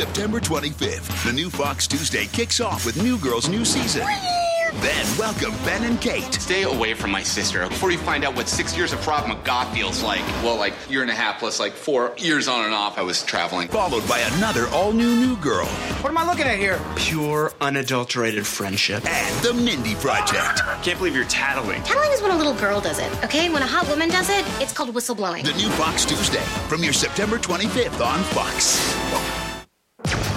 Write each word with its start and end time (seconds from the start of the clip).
September 0.00 0.40
25th, 0.40 1.26
the 1.26 1.32
new 1.34 1.50
Fox 1.50 1.86
Tuesday 1.86 2.24
kicks 2.28 2.58
off 2.58 2.86
with 2.86 3.02
New 3.02 3.18
Girl's 3.18 3.50
new 3.50 3.66
season. 3.66 4.00
Then 4.80 5.18
welcome 5.18 5.50
Ben 5.66 5.84
and 5.84 6.00
Kate. 6.00 6.32
Stay 6.32 6.62
away 6.62 6.94
from 6.94 7.10
my 7.10 7.22
sister 7.22 7.68
before 7.68 7.90
you 7.90 7.98
find 7.98 8.24
out 8.24 8.34
what 8.34 8.48
six 8.48 8.74
years 8.74 8.94
of 8.94 9.00
Krav 9.00 9.28
Maga 9.28 9.70
feels 9.74 10.02
like. 10.02 10.26
Well, 10.42 10.56
like 10.56 10.72
year 10.88 11.02
and 11.02 11.10
a 11.10 11.14
half 11.14 11.38
plus 11.38 11.60
like 11.60 11.74
four 11.74 12.14
years 12.16 12.48
on 12.48 12.64
and 12.64 12.72
off 12.72 12.96
I 12.96 13.02
was 13.02 13.22
traveling. 13.22 13.68
Followed 13.68 14.08
by 14.08 14.20
another 14.20 14.68
all 14.68 14.90
new 14.92 15.16
New 15.16 15.36
Girl 15.36 15.66
What 15.66 16.08
am 16.08 16.16
I 16.16 16.24
looking 16.24 16.46
at 16.46 16.56
here? 16.56 16.80
Pure, 16.96 17.52
unadulterated 17.60 18.46
friendship. 18.46 19.04
and 19.04 19.44
The 19.44 19.52
Mindy 19.52 19.96
Project. 19.96 20.62
Can't 20.82 20.96
believe 20.96 21.14
you're 21.14 21.24
tattling. 21.26 21.82
Tattling 21.82 22.12
is 22.12 22.22
when 22.22 22.30
a 22.30 22.36
little 22.38 22.54
girl 22.54 22.80
does 22.80 22.98
it, 22.98 23.24
okay? 23.24 23.50
When 23.50 23.62
a 23.62 23.66
hot 23.66 23.86
woman 23.86 24.08
does 24.08 24.30
it, 24.30 24.46
it's 24.62 24.72
called 24.72 24.94
whistleblowing. 24.94 25.44
The 25.44 25.52
new 25.52 25.68
Fox 25.72 26.06
Tuesday 26.06 26.40
from 26.70 26.82
your 26.82 26.94
September 26.94 27.38
25th 27.38 28.00
on 28.02 28.22
Fox. 28.32 29.39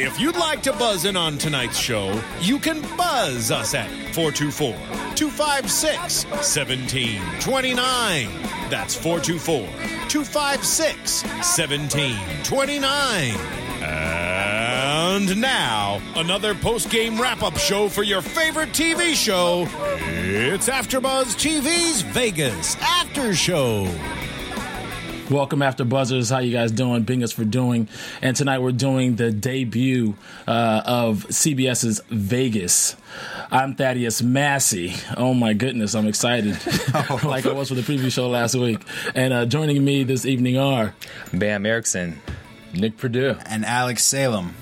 If 0.00 0.20
you'd 0.20 0.36
like 0.36 0.62
to 0.62 0.72
buzz 0.74 1.06
in 1.06 1.16
on 1.16 1.38
tonight's 1.38 1.76
show, 1.76 2.22
you 2.40 2.60
can 2.60 2.82
buzz 2.96 3.50
us 3.50 3.74
at 3.74 3.90
424 4.14 4.70
256 5.16 6.24
1729. 6.26 8.28
That's 8.70 8.94
424 8.94 9.66
256 10.08 11.24
1729. 11.24 13.34
And 13.82 15.40
now, 15.40 16.00
another 16.14 16.54
post 16.54 16.90
game 16.90 17.20
wrap 17.20 17.42
up 17.42 17.56
show 17.56 17.88
for 17.88 18.04
your 18.04 18.22
favorite 18.22 18.68
TV 18.68 19.16
show. 19.16 19.66
It's 19.98 20.68
AfterBuzz 20.68 21.34
TV's 21.34 22.02
Vegas 22.02 22.76
After 22.76 23.34
Show. 23.34 23.88
Welcome 25.30 25.60
after 25.60 25.84
Buzzers. 25.84 26.30
How 26.30 26.38
you 26.38 26.52
guys 26.52 26.72
doing? 26.72 27.02
Bing 27.02 27.22
us 27.22 27.32
for 27.32 27.44
doing. 27.44 27.86
And 28.22 28.34
tonight 28.34 28.60
we're 28.60 28.72
doing 28.72 29.16
the 29.16 29.30
debut 29.30 30.14
uh, 30.46 30.80
of 30.86 31.26
CBS's 31.26 32.00
Vegas. 32.08 32.96
I'm 33.50 33.74
Thaddeus 33.74 34.22
Massey. 34.22 34.94
Oh 35.18 35.34
my 35.34 35.52
goodness, 35.52 35.94
I'm 35.94 36.06
excited. 36.06 36.52
like 37.24 37.44
I 37.44 37.52
was 37.52 37.68
for 37.68 37.74
the 37.74 37.82
preview 37.82 38.10
show 38.10 38.30
last 38.30 38.54
week. 38.54 38.80
And 39.14 39.34
uh, 39.34 39.44
joining 39.44 39.84
me 39.84 40.02
this 40.02 40.24
evening 40.24 40.56
are 40.56 40.94
Bam 41.34 41.66
Erickson, 41.66 42.22
Nick 42.72 42.96
Purdue. 42.96 43.36
And 43.44 43.66
Alex 43.66 44.04
Salem. 44.04 44.54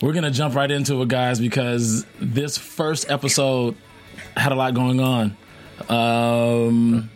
we're 0.00 0.12
gonna 0.12 0.30
jump 0.30 0.54
right 0.54 0.70
into 0.70 1.02
it, 1.02 1.08
guys, 1.08 1.40
because 1.40 2.06
this 2.20 2.56
first 2.56 3.10
episode 3.10 3.74
had 4.36 4.52
a 4.52 4.54
lot 4.54 4.72
going 4.72 5.00
on. 5.00 5.36
Um, 5.88 7.10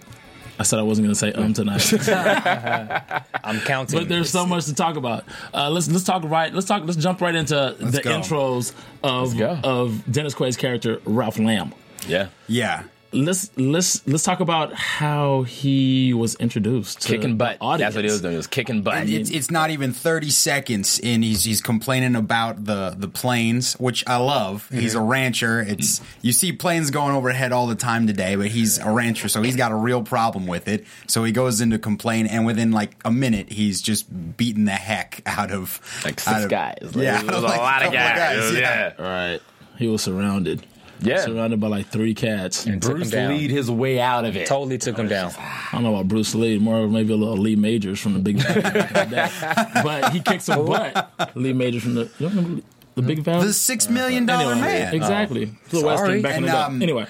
I 0.58 0.62
said 0.62 0.78
I 0.78 0.82
wasn't 0.82 1.06
gonna 1.06 1.14
say 1.14 1.32
um 1.32 1.52
tonight. 1.52 1.92
I'm 3.44 3.60
counting. 3.60 3.98
But 3.98 4.08
there's 4.08 4.30
so 4.30 4.46
much 4.46 4.66
to 4.66 4.74
talk 4.74 4.96
about. 4.96 5.24
Uh, 5.52 5.70
let's 5.70 5.88
let's 5.90 6.04
talk 6.04 6.22
right. 6.24 6.52
Let's 6.52 6.66
talk. 6.66 6.82
Let's 6.84 6.96
jump 6.96 7.20
right 7.20 7.34
into 7.34 7.76
the 7.78 8.00
go. 8.02 8.10
intros 8.20 8.72
of 9.02 9.40
of 9.64 10.10
Dennis 10.10 10.34
Quaid's 10.34 10.56
character 10.56 11.00
Ralph 11.04 11.38
Lamb. 11.38 11.74
yeah. 12.06 12.28
Yeah. 12.46 12.84
Let's 13.14 13.50
let's 13.56 14.06
let's 14.06 14.24
talk 14.24 14.40
about 14.40 14.72
how 14.74 15.42
he 15.42 16.12
was 16.12 16.34
introduced. 16.36 17.02
To 17.02 17.08
Kicking 17.08 17.36
butt. 17.36 17.58
audience. 17.60 17.80
That's 17.94 17.96
what 17.96 18.04
he 18.04 18.10
was 18.10 18.20
doing. 18.20 18.32
He 18.32 18.36
was 18.36 18.46
kicking 18.46 18.82
butt. 18.82 18.94
And 18.96 19.08
it's, 19.10 19.30
it's 19.30 19.50
not 19.50 19.70
even 19.70 19.92
30 19.92 20.30
seconds 20.30 20.98
in 20.98 21.22
he's 21.22 21.44
he's 21.44 21.60
complaining 21.60 22.16
about 22.16 22.64
the 22.64 22.94
the 22.98 23.08
planes 23.08 23.74
which 23.74 24.04
I 24.08 24.16
love. 24.16 24.64
Mm-hmm. 24.66 24.80
He's 24.80 24.94
a 24.94 25.00
rancher. 25.00 25.60
It's 25.60 26.00
you 26.22 26.32
see 26.32 26.52
planes 26.52 26.90
going 26.90 27.14
overhead 27.14 27.52
all 27.52 27.66
the 27.66 27.74
time 27.76 28.06
today, 28.06 28.34
but 28.36 28.48
he's 28.48 28.78
a 28.78 28.90
rancher 28.90 29.28
so 29.28 29.42
he's 29.42 29.56
got 29.56 29.70
a 29.72 29.76
real 29.76 30.02
problem 30.02 30.46
with 30.46 30.66
it. 30.68 30.84
So 31.06 31.22
he 31.24 31.32
goes 31.32 31.60
into 31.60 31.78
complain 31.78 32.26
and 32.26 32.44
within 32.44 32.72
like 32.72 32.96
a 33.04 33.10
minute 33.12 33.52
he's 33.52 33.80
just 33.80 34.36
beating 34.36 34.64
the 34.64 34.72
heck 34.72 35.22
out 35.26 35.52
of 35.52 35.80
like 36.04 36.18
six 36.20 36.26
out 36.28 36.42
of- 36.44 36.50
guys. 36.50 36.78
Like, 36.94 36.96
yeah, 36.96 37.20
It 37.20 37.26
was 37.26 37.42
like 37.42 37.58
a 37.58 37.62
lot 37.62 37.82
of 37.82 37.92
couple 37.92 37.98
of 37.98 38.16
guys. 38.16 38.50
guys, 38.50 38.54
yeah. 38.58 38.92
Right. 39.02 39.40
He 39.78 39.86
was 39.88 40.02
surrounded. 40.02 40.66
Yeah. 41.00 41.20
Surrounded 41.20 41.60
by 41.60 41.68
like 41.68 41.86
three 41.88 42.14
cats. 42.14 42.66
And 42.66 42.80
Bruce 42.80 43.10
down. 43.10 43.30
lead 43.30 43.50
his 43.50 43.70
way 43.70 44.00
out 44.00 44.24
of 44.24 44.36
it. 44.36 44.46
Totally 44.46 44.78
took 44.78 44.96
him 44.96 45.08
down. 45.08 45.32
I 45.38 45.68
don't 45.72 45.82
know 45.82 45.94
about 45.94 46.08
Bruce 46.08 46.34
Lee, 46.34 46.58
more 46.58 46.86
maybe 46.88 47.12
a 47.12 47.16
little 47.16 47.36
Lee 47.36 47.56
Majors 47.56 48.00
from 48.00 48.14
the 48.14 48.20
Big 48.20 48.38
Bang. 48.42 48.62
back 48.62 48.90
in 49.04 49.10
the 49.10 49.16
day. 49.16 49.82
but 49.82 50.12
he 50.12 50.20
kicks 50.20 50.44
some 50.44 50.66
butt. 50.66 51.32
Lee 51.34 51.52
Majors 51.52 51.82
from 51.82 51.94
the 51.94 52.02
you 52.18 52.28
don't 52.28 52.36
remember 52.36 52.62
the 52.94 53.02
Big 53.02 53.24
Bang. 53.24 53.40
the 53.40 53.52
6 53.52 53.88
million 53.90 54.24
dollar 54.26 54.52
Anyway, 54.52 54.66
man. 54.68 54.94
Exactly. 54.94 55.44
The 55.70 55.84
Western 55.84 56.22
back 56.22 56.32
in 56.38 56.44
And, 56.44 56.46
the 56.46 56.52
day. 56.52 56.58
um, 56.58 56.82
anyway, 56.82 57.06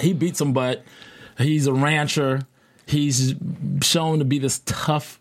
he 0.00 0.12
beat 0.14 0.36
some 0.36 0.52
butt. 0.52 0.82
He's 1.36 1.66
a 1.66 1.72
rancher. 1.72 2.46
He's 2.86 3.34
shown 3.82 4.18
to 4.18 4.24
be 4.24 4.38
this 4.38 4.62
tough, 4.64 5.20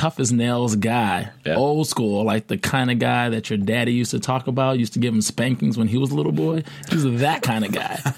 tough 0.00 0.18
as 0.18 0.32
nails 0.32 0.76
guy. 0.76 1.30
Yeah. 1.44 1.56
Old 1.56 1.86
school, 1.86 2.24
like 2.24 2.46
the 2.46 2.56
kind 2.58 2.90
of 2.90 2.98
guy 2.98 3.28
that 3.28 3.50
your 3.50 3.58
daddy 3.58 3.92
used 3.92 4.12
to 4.12 4.20
talk 4.20 4.46
about. 4.46 4.78
Used 4.78 4.94
to 4.94 4.98
give 4.98 5.12
him 5.12 5.20
spankings 5.20 5.76
when 5.76 5.88
he 5.88 5.98
was 5.98 6.10
a 6.10 6.14
little 6.14 6.32
boy. 6.32 6.62
He 6.88 6.94
was 6.96 7.20
that 7.20 7.42
kind 7.42 7.64
of 7.64 7.72
guy. 7.72 8.00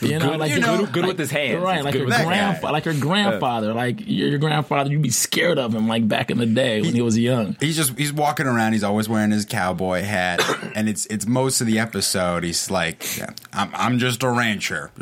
You 0.00 0.16
know, 0.20 0.30
Good- 0.30 0.38
like 0.38 0.52
you 0.52 0.60
know, 0.60 0.86
good 0.86 0.96
like- 1.02 1.08
with 1.08 1.18
his 1.18 1.30
hands. 1.32 1.60
right? 1.60 1.82
Like 1.82 1.92
good 1.92 2.06
your 2.06 2.24
grandfather, 2.24 2.72
like 2.72 2.84
your 2.84 2.94
grandfather, 2.94 3.74
like 3.74 4.00
your, 4.06 4.28
your 4.28 4.38
grandfather. 4.38 4.90
You'd 4.92 5.02
be 5.02 5.10
scared 5.10 5.58
of 5.58 5.74
him, 5.74 5.88
like 5.88 6.06
back 6.06 6.30
in 6.30 6.38
the 6.38 6.46
day 6.46 6.80
when 6.80 6.94
he 6.94 7.02
was 7.02 7.18
young. 7.18 7.56
He's 7.58 7.74
just 7.74 7.98
he's 7.98 8.12
walking 8.12 8.46
around. 8.46 8.74
He's 8.74 8.84
always 8.84 9.08
wearing 9.08 9.32
his 9.32 9.44
cowboy 9.44 10.02
hat, 10.02 10.40
and 10.76 10.88
it's 10.88 11.06
it's 11.06 11.26
most 11.26 11.60
of 11.60 11.66
the 11.66 11.80
episode. 11.80 12.44
He's 12.44 12.70
like, 12.70 13.18
yeah, 13.18 13.30
"I'm 13.52 13.70
I'm 13.74 13.98
just 13.98 14.22
a 14.22 14.30
rancher." 14.30 14.92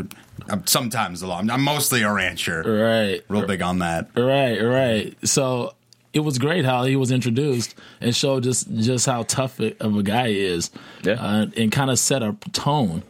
I'm 0.49 0.67
sometimes 0.67 1.21
a 1.21 1.27
lot. 1.27 1.43
I'm, 1.43 1.51
I'm 1.51 1.63
mostly 1.63 2.01
a 2.01 2.11
rancher. 2.11 2.63
Right. 2.63 3.23
Real 3.29 3.47
big 3.47 3.61
on 3.61 3.81
that. 3.81 4.09
Right, 4.17 4.59
right. 4.63 5.15
So 5.29 5.75
it 6.17 6.21
was 6.25 6.39
great 6.39 6.65
how 6.65 6.83
he 6.85 6.97
was 6.97 7.11
introduced 7.13 7.75
and 8.01 8.15
showed 8.17 8.43
just 8.43 8.73
just 8.77 9.07
how 9.07 9.23
tough 9.23 9.61
of 9.61 9.97
a 9.97 10.03
guy 10.03 10.29
he 10.31 10.41
is, 10.45 10.71
Yeah. 11.05 11.13
uh, 11.15 11.47
and 11.57 11.71
kind 11.71 11.91
of 11.91 11.99
set 11.99 12.23
a 12.23 12.35
tone, 12.53 13.03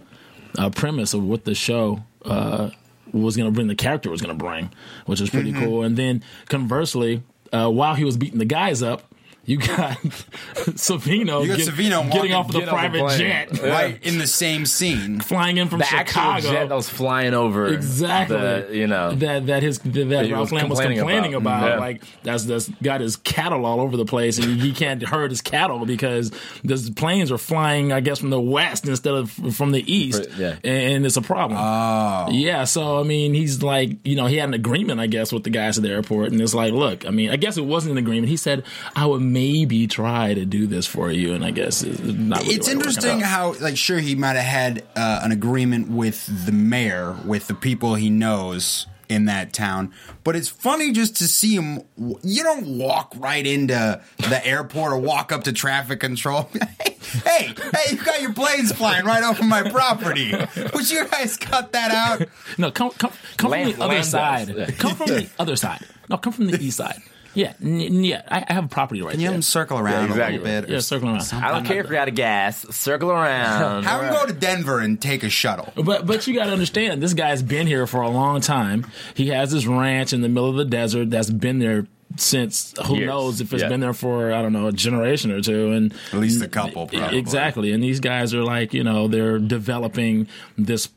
a 0.58 0.70
premise 0.70 1.14
of 1.14 1.22
what 1.22 1.44
the 1.44 1.54
show 1.54 2.02
uh, 2.24 2.70
was 3.12 3.36
going 3.36 3.48
to 3.48 3.52
bring, 3.54 3.68
the 3.68 3.74
character 3.74 4.10
was 4.10 4.20
going 4.20 4.36
to 4.36 4.44
bring, 4.44 4.70
which 5.06 5.20
is 5.20 5.30
pretty 5.30 5.52
cool. 5.52 5.82
And 5.84 5.96
then 5.96 6.22
conversely, 6.48 7.22
uh, 7.52 7.70
while 7.70 7.94
he 7.94 8.04
was 8.04 8.16
beating 8.16 8.38
the 8.38 8.44
guys 8.44 8.82
up. 8.82 9.02
You 9.46 9.58
got 9.58 9.96
Savino, 10.74 11.42
You 11.42 11.48
got 11.48 11.58
get- 11.58 11.68
Savino 11.68 12.10
getting 12.12 12.32
off 12.32 12.46
of 12.46 12.52
the 12.52 12.60
get 12.60 12.68
off 12.68 12.74
the 12.74 12.88
private 12.88 12.98
plane. 12.98 13.18
jet, 13.18 13.62
Right 13.62 13.98
in 14.04 14.18
the 14.18 14.26
same 14.26 14.66
scene. 14.66 15.20
flying 15.20 15.56
in 15.56 15.68
from 15.68 15.78
The 15.80 15.84
Chicago. 15.84 16.36
actual 16.36 16.50
jet 16.52 16.68
that 16.68 16.74
was 16.74 16.88
flying 16.88 17.34
over. 17.34 17.66
Exactly. 17.68 18.36
The, 18.36 18.68
you 18.72 18.86
know. 18.86 19.12
that 19.14 19.46
that 19.46 19.62
his 19.62 19.78
that 19.80 20.24
he 20.26 20.32
Ralph 20.32 20.50
was 20.50 20.52
Lamb 20.52 20.68
was 20.68 20.78
complaining 20.78 20.98
complaining 20.98 21.34
about. 21.34 21.62
about. 21.62 21.70
Yeah. 21.74 21.78
Like 21.78 22.02
that's 22.22 22.44
that's 22.44 22.68
got 22.82 23.00
his 23.00 23.16
cattle 23.16 23.64
all 23.64 23.80
over 23.80 23.96
the 23.96 24.04
place, 24.04 24.38
and 24.38 24.60
he 24.60 24.72
can't 24.72 25.02
herd 25.02 25.30
his 25.30 25.40
cattle 25.40 25.86
because 25.86 26.30
the 26.64 26.92
planes 26.96 27.30
are 27.30 27.38
flying, 27.38 27.92
I 27.92 28.00
guess, 28.00 28.18
from 28.18 28.30
the 28.30 28.40
west 28.40 28.86
instead 28.88 29.14
of 29.14 29.30
from 29.30 29.70
the 29.72 29.92
east, 29.92 30.30
For- 30.30 30.40
yeah. 30.42 30.56
and 30.64 31.06
it's 31.06 31.16
a 31.16 31.22
problem. 31.22 31.58
Oh, 31.60 32.30
Yeah, 32.32 32.64
so 32.64 32.98
I 32.98 33.02
mean, 33.04 33.34
he's 33.34 33.62
like, 33.62 33.90
you 34.04 34.16
know, 34.16 34.26
he 34.26 34.36
had 34.36 34.48
an 34.48 34.54
agreement, 34.54 35.00
I 35.00 35.06
guess, 35.06 35.32
with 35.32 35.44
the 35.44 35.50
guys 35.50 35.78
at 35.78 35.82
the 35.84 35.90
airport, 35.90 36.32
and 36.32 36.40
it's 36.40 36.54
like, 36.54 36.72
look, 36.72 37.06
I 37.06 37.10
mean, 37.10 37.30
I 37.30 37.36
guess 37.36 37.56
it 37.56 37.64
wasn't 37.64 37.92
an 37.92 37.98
agreement. 37.98 38.28
He 38.28 38.36
said, 38.36 38.64
I 38.94 39.06
would 39.06 39.22
maybe 39.36 39.86
try 39.86 40.32
to 40.32 40.46
do 40.46 40.66
this 40.66 40.86
for 40.86 41.10
you, 41.10 41.34
and 41.34 41.44
I 41.44 41.50
guess 41.50 41.82
it's 41.82 42.00
not. 42.00 42.42
Really 42.42 42.54
it's 42.54 42.68
interesting 42.68 43.20
how, 43.20 43.52
like, 43.60 43.76
sure, 43.76 43.98
he 43.98 44.14
might 44.14 44.36
have 44.36 44.44
had 44.44 44.82
uh, 44.96 45.20
an 45.22 45.30
agreement 45.30 45.90
with 45.90 46.46
the 46.46 46.52
mayor, 46.52 47.14
with 47.26 47.46
the 47.46 47.54
people 47.54 47.96
he 47.96 48.08
knows 48.08 48.86
in 49.10 49.26
that 49.26 49.52
town, 49.52 49.92
but 50.24 50.34
it's 50.34 50.48
funny 50.48 50.90
just 50.90 51.16
to 51.16 51.28
see 51.28 51.54
him. 51.54 51.82
You 51.96 52.42
don't 52.42 52.78
walk 52.78 53.12
right 53.18 53.46
into 53.46 54.00
the 54.16 54.46
airport 54.46 54.92
or 54.92 54.98
walk 54.98 55.32
up 55.32 55.44
to 55.44 55.52
traffic 55.52 56.00
control. 56.00 56.48
hey, 56.82 56.96
hey, 57.24 57.54
hey, 57.74 57.92
you 57.92 58.02
got 58.02 58.20
your 58.22 58.32
planes 58.32 58.72
flying 58.72 59.04
right 59.04 59.22
over 59.22 59.44
my 59.44 59.68
property. 59.70 60.32
Would 60.74 60.90
you 60.90 61.06
guys 61.08 61.36
cut 61.36 61.72
that 61.72 61.90
out? 61.92 62.26
No, 62.58 62.70
come 62.70 62.90
come 62.92 63.12
come 63.36 63.50
Lamb- 63.50 63.72
from 63.72 63.78
the 63.80 63.84
other 63.84 64.02
side. 64.02 64.48
does. 64.48 64.74
Come 64.76 64.96
from 64.96 65.06
the 65.06 65.28
other 65.38 65.56
side. 65.56 65.84
No, 66.08 66.16
come 66.16 66.32
from 66.32 66.46
the 66.48 66.60
east 66.60 66.78
side. 66.78 67.00
Yeah, 67.36 67.52
n- 67.62 67.80
n- 67.80 68.02
yeah. 68.04 68.22
I, 68.28 68.44
I 68.48 68.52
have 68.54 68.64
a 68.64 68.68
property 68.68 69.02
right 69.02 69.12
Can 69.12 69.20
you 69.20 69.26
there. 69.26 69.32
have 69.32 69.36
him 69.36 69.42
circle 69.42 69.78
around 69.78 69.92
Yeah, 70.06 70.10
exactly. 70.10 70.36
a 70.36 70.40
little 70.42 70.60
bit? 70.62 70.70
or 70.70 70.72
Yeah, 70.74 70.80
circle 70.80 71.08
around. 71.10 71.20
something? 71.20 71.48
I 71.48 71.52
don't 71.52 71.64
care 71.64 71.80
if 71.84 71.88
you're 71.90 71.98
out 71.98 72.08
of 72.08 72.14
gas. 72.14 72.62
Circle 72.74 73.10
around. 73.12 73.84
Have 73.84 74.02
him 74.02 74.12
go 74.12 74.26
to 74.26 74.32
Denver 74.32 74.80
and 74.80 75.00
take 75.00 75.22
a 75.22 75.28
shuttle. 75.30 75.72
But 75.76 76.06
but 76.06 76.26
you 76.26 76.34
got 76.34 76.46
to 76.46 76.52
understand, 76.52 77.02
this 77.02 77.14
guy's 77.14 77.42
been 77.42 77.66
here 77.66 77.86
for 77.86 78.00
a 78.00 78.08
long 78.10 78.40
time. 78.40 78.86
He 79.14 79.28
has 79.28 79.52
this 79.52 79.66
ranch 79.66 80.12
in 80.12 80.22
the 80.22 80.28
middle 80.28 80.48
of 80.50 80.56
the 80.56 80.64
desert 80.64 81.10
that's 81.10 81.30
been 81.30 81.58
there 81.60 81.86
since 82.16 82.72
who 82.86 82.96
Years. 82.96 83.06
knows 83.08 83.40
if 83.42 83.52
it's 83.52 83.62
Yeah. 83.62 83.68
been 83.68 83.80
there 83.80 83.92
for 83.92 84.32
I 84.32 84.40
don't 84.40 84.52
know 84.54 84.68
a 84.68 84.72
generation 84.72 85.30
or 85.30 85.42
two, 85.42 85.72
and 85.72 85.92
At 86.12 86.20
least 86.20 86.42
a 86.42 86.48
couple, 86.48 86.86
probably. 86.86 87.18
exactly. 87.18 87.72
And 87.72 87.82
these 87.82 88.00
guys 88.00 88.32
are 88.32 88.42
like 88.42 88.72
you 88.72 88.82
know 88.84 89.08
they're 89.08 89.38
developing 89.38 90.26
this 90.56 90.88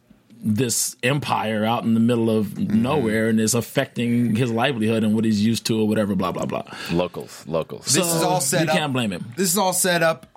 this 0.42 0.96
empire 1.04 1.66
out 1.66 1.84
in 1.84 1.94
the 1.94 2.00
middle 2.00 2.30
of 2.30 2.48
Mm-hmm. 2.48 2.82
nowhere, 2.82 3.28
and 3.28 3.40
it's 3.40 3.54
affecting 3.54 4.36
his 4.36 4.52
livelihood 4.52 5.04
and 5.04 5.14
what 5.14 5.26
he's 5.26 5.44
used 5.44 5.66
to 5.68 5.82
or 5.82 5.88
whatever. 5.88 6.16
Blah 6.16 6.32
blah 6.32 6.46
blah. 6.46 6.64
Locals, 6.92 7.46
locals. 7.48 7.86
This 7.86 8.06
is 8.08 8.22
all 8.24 8.40
set 8.42 8.62
you 8.62 8.68
up. 8.70 8.74
You 8.74 8.80
can't 8.80 8.94
blame 8.94 9.12
him. 9.12 9.26
This 9.36 9.52
is 9.52 9.58
all 9.58 9.74
set 9.74 10.02
up 10.04 10.28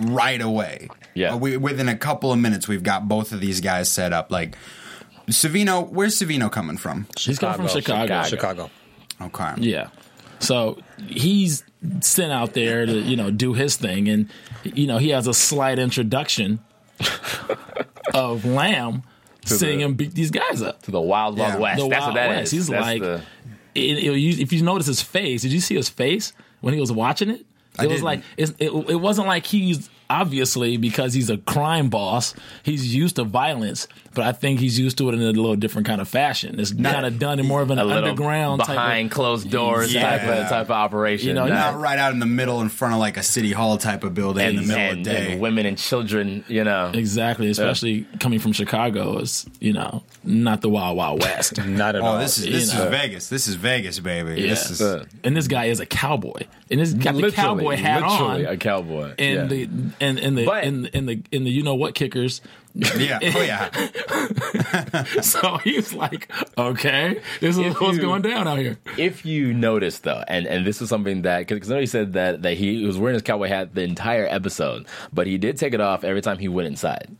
right 0.00 0.40
away. 0.40 0.88
Yeah. 1.14 1.34
Uh, 1.34 1.36
we, 1.36 1.56
within 1.56 1.88
a 1.88 1.96
couple 1.96 2.32
of 2.32 2.38
minutes, 2.38 2.66
we've 2.66 2.82
got 2.82 3.06
both 3.06 3.30
of 3.32 3.40
these 3.40 3.60
guys 3.60 3.88
set 3.90 4.12
up. 4.12 4.30
Like 4.32 4.56
Savino, 5.28 5.88
where's 5.88 6.18
Savino 6.18 6.50
coming 6.50 6.76
from? 6.76 7.06
He's 7.18 7.38
coming 7.38 7.56
from 7.56 7.68
Chicago. 7.68 8.22
Chicago. 8.24 8.70
Okay. 9.20 9.52
Yeah. 9.58 9.88
So 10.40 10.78
he's 11.06 11.62
sent 12.00 12.32
out 12.32 12.54
there 12.54 12.84
to, 12.86 12.92
you 12.92 13.16
know, 13.16 13.30
do 13.30 13.54
his 13.54 13.76
thing. 13.76 14.08
And, 14.08 14.28
you 14.64 14.86
know, 14.88 14.98
he 14.98 15.10
has 15.10 15.26
a 15.28 15.32
slight 15.34 15.78
introduction 15.78 16.58
of 18.14 18.44
Lamb 18.44 19.02
seeing 19.46 19.78
the- 19.78 19.84
him 19.84 19.94
beat 19.94 20.14
these 20.14 20.30
guys 20.30 20.62
up. 20.62 20.82
To 20.82 20.90
the 20.90 21.00
Wild 21.00 21.38
Wild 21.38 21.54
Yeah. 21.54 21.58
West. 21.60 21.80
The 21.80 21.88
That's 21.88 22.00
Wild 22.00 22.14
what 22.14 22.20
that 22.20 22.28
West. 22.28 22.42
is. 22.44 22.50
He's 22.50 22.66
That's 22.68 22.82
like, 22.86 23.00
the- 23.02 23.22
it, 23.74 23.80
it- 24.04 24.40
if 24.40 24.52
you 24.52 24.62
notice 24.62 24.86
his 24.86 25.02
face, 25.02 25.42
did 25.42 25.52
you 25.52 25.60
see 25.60 25.74
his 25.74 25.88
face 25.88 26.32
when 26.60 26.74
he 26.74 26.80
was 26.80 26.92
watching 26.92 27.30
it? 27.30 27.40
It 27.40 27.46
I 27.80 27.82
was 27.86 27.92
didn't. 27.94 28.04
like 28.04 28.22
it's, 28.36 28.52
it, 28.60 28.70
it 28.70 29.00
wasn't 29.00 29.26
like 29.26 29.46
he's 29.46 29.90
obviously 30.08 30.76
because 30.76 31.12
he's 31.12 31.28
a 31.28 31.38
crime 31.38 31.88
boss. 31.90 32.32
He's 32.62 32.94
used 32.94 33.16
to 33.16 33.24
violence, 33.24 33.88
but 34.14 34.24
I 34.24 34.32
think 34.32 34.60
he's 34.60 34.78
used 34.78 34.98
to 34.98 35.08
it 35.08 35.14
in 35.14 35.20
a 35.22 35.24
little 35.32 35.56
different 35.56 35.86
kind 35.86 36.00
of 36.00 36.08
fashion. 36.08 36.58
It's 36.60 36.72
kind 36.72 37.04
of 37.04 37.18
done 37.18 37.38
in 37.40 37.46
more 37.46 37.60
of 37.62 37.70
an 37.70 37.78
a 37.78 37.84
little 37.84 38.04
underground 38.04 38.60
type 38.60 38.70
of- 38.70 38.74
behind 38.76 39.10
closed 39.10 39.50
doors 39.50 39.92
Yeah. 39.92 40.02
type 40.18 40.22
of 40.28 40.48
type 40.48 40.66
of 40.66 40.70
operation. 40.70 41.28
You 41.28 41.34
know, 41.34 41.46
Not- 41.46 41.72
Not 41.74 41.80
right 41.80 41.98
out 41.98 42.12
in 42.12 42.18
the 42.20 42.26
middle 42.26 42.60
in 42.60 42.68
front 42.68 42.94
of 42.94 43.00
like 43.00 43.16
a 43.16 43.22
city 43.22 43.52
hall 43.52 43.76
type 43.78 44.04
of 44.04 44.14
building 44.14 44.46
in 44.48 44.56
the 44.56 44.62
middle 44.62 44.76
and, 44.76 44.98
of 45.00 45.04
the 45.04 45.10
day. 45.10 45.32
and 45.32 45.40
women 45.40 45.66
and 45.66 45.76
children. 45.78 46.44
You 46.48 46.64
know, 46.64 46.90
Exactly, 46.94 47.48
especially 47.50 48.06
coming 48.20 48.38
from 48.38 48.52
Chicago 48.52 49.18
is 49.18 49.46
you 49.60 49.72
know 49.72 50.02
not 50.22 50.60
the 50.60 50.68
Wild 50.68 50.96
Wild 50.96 51.20
West. 51.22 51.58
not 51.66 51.96
at 51.96 52.02
Oh, 52.02 52.18
this 52.18 52.38
is 52.38 52.44
this 52.46 52.72
You 52.72 52.78
know. 52.78 52.84
is 52.86 52.90
Vegas. 52.90 53.28
This 53.28 53.48
is 53.48 53.54
Vegas, 53.56 53.98
baby. 54.00 54.40
Yeah. 54.42 54.48
This 54.50 54.70
is 54.70 54.80
Uh, 54.80 55.04
and 55.22 55.36
this 55.36 55.48
guy 55.48 55.66
is 55.66 55.80
a 55.80 55.86
cowboy, 55.86 56.42
and 56.70 56.80
this 56.80 56.92
got 56.94 57.14
the 57.16 57.30
cowboy 57.32 57.76
hat 57.76 58.02
literally 58.02 58.46
on, 58.46 58.52
a 58.52 58.56
cowboy. 58.56 59.12
and 59.18 59.34
yeah. 59.36 59.44
the 59.46 59.68
and 60.00 60.18
in 60.18 60.34
the 60.34 60.44
But- 60.44 60.64
in, 60.64 60.86
in 60.86 61.06
the 61.06 61.20
in 61.32 61.44
the 61.44 61.50
you 61.50 61.62
know 61.62 61.74
what 61.74 61.94
kickers. 61.94 62.40
Yeah. 62.74 63.18
Oh 63.22 63.42
yeah. 63.42 65.04
so 65.20 65.58
he's 65.58 65.92
like, 65.94 66.30
okay, 66.58 67.20
this 67.40 67.56
is 67.56 67.58
If 67.66 67.80
what's 67.80 67.96
you- 67.96 68.02
going 68.02 68.22
down 68.22 68.48
out 68.48 68.58
here. 68.58 68.78
if 68.98 69.24
you 69.24 69.54
notice 69.54 70.00
though, 70.00 70.22
and 70.28 70.46
and 70.46 70.66
this 70.66 70.82
is 70.82 70.88
something 70.88 71.22
that 71.22 71.46
because 71.46 71.70
I 71.70 71.74
know 71.74 71.80
he 71.80 71.86
said 71.86 72.14
that 72.14 72.42
that 72.42 72.54
he 72.56 72.84
was 72.84 72.98
wearing 72.98 73.14
his 73.14 73.22
cowboy 73.22 73.48
hat 73.48 73.74
the 73.74 73.82
entire 73.82 74.26
episode, 74.26 74.86
but 75.12 75.26
he 75.26 75.38
did 75.38 75.56
take 75.56 75.72
it 75.74 75.80
off 75.80 76.04
every 76.04 76.20
time 76.22 76.38
he 76.38 76.48
went 76.48 76.66
inside. 76.68 77.16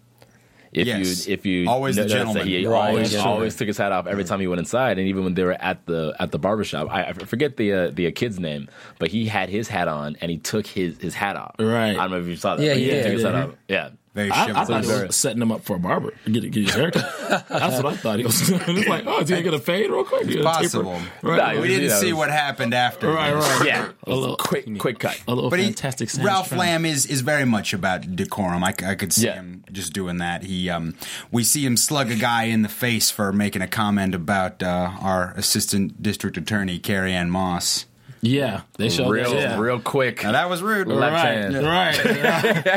If 0.72 0.88
Yes. 0.88 1.28
you 1.28 1.34
if 1.34 1.46
you 1.46 1.68
Always 1.68 1.94
the 1.94 2.04
gentleman. 2.06 2.48
he 2.48 2.66
Right, 2.66 2.88
always 2.88 3.12
that's 3.12 3.24
always 3.24 3.54
took 3.54 3.68
his 3.68 3.78
hat 3.78 3.92
off 3.92 4.08
every 4.08 4.24
time 4.24 4.40
he 4.40 4.48
went 4.48 4.58
inside, 4.58 4.98
and 4.98 5.06
even 5.06 5.22
when 5.22 5.34
they 5.34 5.44
were 5.44 5.52
at 5.52 5.86
the 5.86 6.16
at 6.18 6.32
the 6.32 6.38
barbershop, 6.40 6.90
I, 6.90 7.04
I 7.04 7.12
forget 7.12 7.56
the 7.56 7.72
uh, 7.72 7.90
the 7.90 8.08
uh, 8.08 8.10
kid's 8.12 8.40
name, 8.40 8.68
but 8.98 9.10
he 9.10 9.26
had 9.26 9.48
his 9.50 9.68
hat 9.68 9.86
on 9.86 10.16
and 10.20 10.32
he 10.32 10.38
took 10.38 10.66
his 10.66 10.98
his 10.98 11.14
hat 11.14 11.36
off. 11.36 11.54
Right. 11.60 11.90
I 11.90 11.94
don't 11.94 12.10
know 12.10 12.18
if 12.18 12.26
you 12.26 12.34
saw 12.34 12.56
that. 12.56 12.64
Yeah, 12.64 12.72
but 12.72 12.78
he 12.80 12.86
took 12.90 13.02
did. 13.04 13.12
his 13.12 13.22
hat 13.22 13.34
Yeah. 13.34 13.44
off. 13.44 13.50
Yeah. 13.68 13.88
Very 14.14 14.30
I, 14.30 14.62
I 14.62 14.64
thought 14.64 14.84
he 14.84 14.90
was 14.90 15.16
setting 15.16 15.42
him 15.42 15.50
up 15.50 15.64
for 15.64 15.74
a 15.74 15.78
barber 15.80 16.12
to 16.24 16.30
get, 16.30 16.48
get 16.52 16.64
his 16.66 16.74
haircut. 16.74 17.02
That's 17.48 17.82
what 17.82 17.86
I 17.86 17.96
thought 17.96 18.18
he 18.20 18.24
was 18.24 18.40
doing. 18.46 18.60
It's 18.78 18.88
like, 18.88 19.06
oh, 19.06 19.18
is 19.20 19.28
he 19.28 19.34
gonna 19.34 19.42
get 19.42 19.54
a 19.54 19.58
fade 19.58 19.90
real 19.90 20.04
quick? 20.04 20.28
Get 20.28 20.36
a 20.36 20.42
taper? 20.42 20.44
possible. 20.44 20.98
Right, 21.22 21.56
No, 21.56 21.60
we 21.62 21.66
didn't 21.66 21.82
you 21.82 21.88
know, 21.88 22.00
see 22.00 22.12
what 22.12 22.30
happened 22.30 22.74
after. 22.74 23.08
right, 23.10 23.34
right. 23.34 23.66
Yeah. 23.66 23.90
A 24.06 24.14
little 24.14 24.36
quick 24.36 24.66
quick 24.78 25.00
cut. 25.00 25.20
a 25.26 25.34
little 25.34 25.50
But 25.50 25.58
fantastic. 25.58 26.10
Sam's 26.10 26.24
Ralph 26.26 26.48
trying- 26.48 26.60
Lamb 26.60 26.84
is 26.86 27.06
is 27.06 27.22
very 27.22 27.44
much 27.44 27.72
about 27.74 28.14
decorum. 28.14 28.62
I, 28.62 28.72
c- 28.78 28.86
I 28.86 28.94
could 28.94 29.12
see 29.12 29.26
Yeah. 29.26 29.34
him 29.34 29.64
just 29.72 29.92
doing 29.92 30.18
that. 30.18 30.44
He 30.44 30.70
um, 30.70 30.94
we 31.32 31.42
see 31.42 31.66
him 31.66 31.76
slug 31.76 32.12
a 32.12 32.16
guy 32.16 32.44
in 32.44 32.62
the 32.62 32.68
face 32.68 33.10
for 33.10 33.32
making 33.32 33.62
a 33.62 33.68
comment 33.68 34.14
about 34.14 34.62
uh, 34.62 34.92
our 35.00 35.32
assistant 35.36 36.00
district 36.00 36.36
attorney 36.36 36.78
Carrie 36.78 37.12
Ann 37.12 37.30
Moss. 37.30 37.86
Yeah, 38.26 38.62
they 38.78 38.88
showed 38.88 39.10
Real 39.10 39.30
that. 39.32 39.38
Yeah. 39.40 39.58
real 39.60 39.78
quick. 39.78 40.22
Now 40.22 40.32
that 40.32 40.48
was 40.48 40.62
rude. 40.62 40.88
Left 40.88 41.12
right, 41.12 41.24
hand. 41.52 41.54
right. 41.56 41.94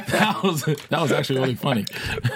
that 0.07 0.39
was 0.43 0.63
that 0.65 1.01
was 1.01 1.11
actually 1.13 1.39
really 1.39 1.55
funny, 1.55 1.85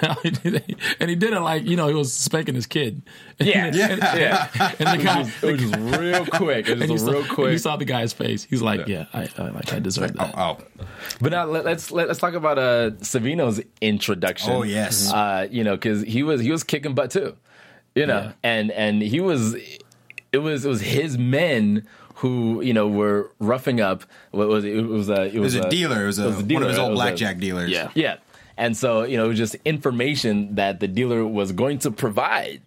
and 0.24 1.10
he 1.10 1.16
did 1.16 1.32
it 1.34 1.40
like 1.40 1.64
you 1.66 1.76
know 1.76 1.88
he 1.88 1.94
was 1.94 2.12
spanking 2.12 2.54
his 2.54 2.66
kid. 2.66 3.02
Yeah. 3.38 3.66
and, 3.66 3.76
Yeah. 3.76 4.48
and 4.78 5.00
the 5.00 5.04
guy. 5.04 5.30
It 5.42 5.52
was 5.52 5.60
just 5.60 5.76
real 6.00 6.24
quick. 6.26 6.68
It 6.68 6.78
and 6.80 6.86
you 6.86 6.92
was 6.94 7.02
saw, 7.04 7.10
real 7.12 7.24
and 7.44 7.52
you 7.52 7.58
saw 7.58 7.76
the 7.76 7.84
guy's 7.84 8.12
face. 8.12 8.44
He's 8.44 8.62
like, 8.62 8.86
"Yeah, 8.88 9.06
I, 9.12 9.28
I 9.36 9.48
like 9.50 9.72
I 9.72 9.78
deserve 9.78 10.14
that." 10.14 10.34
Oh, 10.36 10.58
But 11.20 11.32
now 11.32 11.44
let, 11.44 11.64
let's 11.64 11.90
let, 11.90 12.08
us 12.08 12.18
talk 12.18 12.34
about 12.34 12.58
uh 12.58 12.90
Savino's 13.02 13.60
introduction. 13.80 14.52
Oh, 14.52 14.62
yes. 14.62 15.12
uh, 15.12 15.46
you 15.50 15.64
know 15.64 15.72
because 15.76 16.02
he 16.02 16.22
was 16.22 16.40
he 16.40 16.50
was 16.50 16.64
kicking 16.64 16.94
butt 16.94 17.10
too, 17.10 17.36
you 17.94 18.06
know, 18.06 18.22
Yeah. 18.22 18.32
and 18.42 18.70
and 18.70 19.02
he 19.02 19.20
was 19.20 19.54
it 20.32 20.38
was 20.38 20.64
it 20.64 20.68
was 20.68 20.80
his 20.80 21.18
men 21.18 21.86
who 22.22 22.62
you 22.62 22.72
know 22.72 22.86
were 22.88 23.30
roughing 23.40 23.80
up. 23.80 24.04
What 24.30 24.46
was 24.48 24.64
it? 24.64 24.76
It 24.76 24.86
was 24.86 25.08
a 25.08 25.22
it 25.26 25.34
it 25.34 25.40
was 25.40 25.56
was 25.56 25.64
a 25.66 25.68
dealer. 25.68 26.04
It 26.04 26.06
was, 26.06 26.18
a, 26.20 26.26
was 26.26 26.38
a 26.38 26.42
dealer, 26.44 26.60
one 26.60 26.62
of 26.62 26.68
his 26.70 26.78
old 26.78 26.88
It 26.88 26.90
was 26.92 27.00
a- 27.00 27.02
blackjack 27.02 27.38
dealers. 27.38 27.70
Yeah. 27.70 27.90
yeah, 27.94 28.16
and 28.56 28.76
so 28.76 29.02
you 29.02 29.16
know 29.16 29.24
it 29.26 29.28
was 29.28 29.38
just 29.38 29.56
information 29.64 30.54
that 30.54 30.78
the 30.80 30.88
dealer 30.88 31.26
was 31.26 31.50
going 31.52 31.78
to 31.80 31.90
provide. 31.90 32.62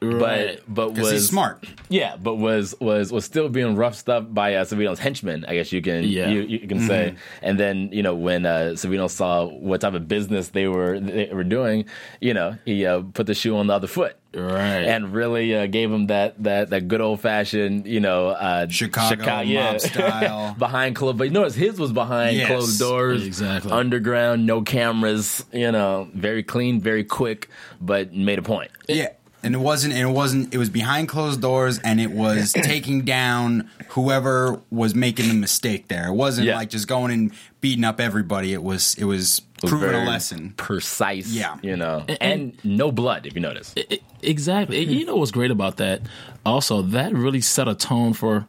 Right. 0.00 0.60
But 0.68 0.94
but 0.94 1.02
was 1.02 1.10
he's 1.10 1.28
smart. 1.28 1.64
Yeah, 1.88 2.16
but 2.16 2.36
was 2.36 2.74
was 2.80 3.10
was 3.10 3.24
still 3.24 3.48
being 3.48 3.74
roughed 3.74 4.08
up 4.08 4.32
by 4.32 4.54
uh, 4.54 4.64
Savino's 4.64 4.98
henchmen. 5.00 5.44
I 5.48 5.54
guess 5.54 5.72
you 5.72 5.82
can 5.82 6.04
Yeah. 6.04 6.28
you, 6.28 6.42
you 6.42 6.68
can 6.68 6.80
say. 6.86 7.16
And 7.42 7.58
then 7.58 7.90
you 7.92 8.02
know 8.02 8.14
when 8.14 8.46
uh, 8.46 8.72
Savino 8.74 9.10
saw 9.10 9.46
what 9.46 9.80
type 9.80 9.94
of 9.94 10.06
business 10.06 10.48
they 10.50 10.68
were 10.68 11.00
they 11.00 11.30
were 11.32 11.42
doing, 11.44 11.86
you 12.20 12.32
know 12.34 12.56
he 12.64 12.86
uh, 12.86 13.02
put 13.12 13.26
the 13.26 13.34
shoe 13.34 13.56
on 13.56 13.66
the 13.66 13.74
other 13.74 13.88
foot. 13.88 14.16
Right. 14.34 14.84
and 14.84 15.14
really 15.14 15.56
uh, 15.56 15.66
gave 15.66 15.90
him 15.90 16.08
that 16.08 16.40
that 16.44 16.68
that 16.68 16.86
good 16.86 17.00
old 17.00 17.18
fashioned 17.22 17.86
you 17.86 17.98
know 17.98 18.28
uh, 18.28 18.68
Chicago 18.68 19.42
mob 19.44 19.80
style. 19.80 20.54
behind 20.58 20.94
closed. 20.96 21.16
But 21.18 21.24
you 21.24 21.30
notice 21.30 21.54
his 21.54 21.80
was 21.80 21.92
behind 21.92 22.36
Yes. 22.36 22.46
closed 22.46 22.78
doors, 22.78 23.26
Exactly. 23.26 23.72
underground, 23.72 24.44
no 24.46 24.60
cameras. 24.62 25.44
You 25.52 25.72
know, 25.72 26.08
very 26.14 26.42
clean, 26.42 26.78
very 26.80 27.04
quick, 27.04 27.48
but 27.80 28.12
made 28.12 28.38
a 28.38 28.42
point. 28.42 28.70
Yeah. 28.86 29.08
And 29.42 29.54
it 29.54 29.58
wasn't. 29.58 29.94
And 29.94 30.02
it 30.08 30.12
wasn't. 30.12 30.52
It 30.52 30.58
was 30.58 30.68
behind 30.68 31.08
closed 31.08 31.40
doors, 31.40 31.78
and 31.78 32.00
it 32.00 32.10
was 32.10 32.52
taking 32.62 33.04
down 33.04 33.70
whoever 33.90 34.60
was 34.70 34.94
making 34.96 35.28
the 35.28 35.34
mistake. 35.34 35.86
There, 35.88 36.08
it 36.08 36.12
wasn't 36.14 36.48
Yeah. 36.48 36.56
like 36.56 36.70
just 36.70 36.88
going 36.88 37.12
and 37.12 37.32
beating 37.60 37.84
up 37.84 38.00
everybody. 38.00 38.52
It 38.52 38.62
was. 38.62 38.94
It 38.98 39.04
was 39.04 39.40
proving 39.64 39.94
a 39.94 40.04
lesson. 40.04 40.54
precise. 40.56 41.28
Yeah. 41.32 41.56
you 41.62 41.76
know, 41.76 42.04
and, 42.08 42.18
And- 42.20 42.64
no 42.64 42.90
blood. 42.92 43.26
If 43.26 43.34
you 43.34 43.40
notice, 43.40 43.74
I- 43.76 43.84
I- 43.90 43.98
exactly. 44.22 44.82
And 44.82 44.90
you 44.92 45.04
know 45.04 45.16
what's 45.16 45.30
great 45.32 45.50
about 45.52 45.76
that? 45.78 46.02
Also, 46.44 46.82
that 46.82 47.12
really 47.14 47.40
set 47.40 47.68
a 47.68 47.74
tone 47.74 48.12
for 48.14 48.46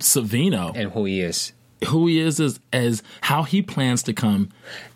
Savino. 0.00 0.72
and 0.76 0.92
who 0.92 1.04
he 1.04 1.20
is. 1.20 1.52
Who 1.88 2.06
he 2.06 2.20
is 2.20 2.40
as, 2.40 2.58
as 2.72 3.02
how 3.20 3.42
he 3.42 3.60
plans 3.62 4.02
to 4.04 4.12
come 4.12 4.48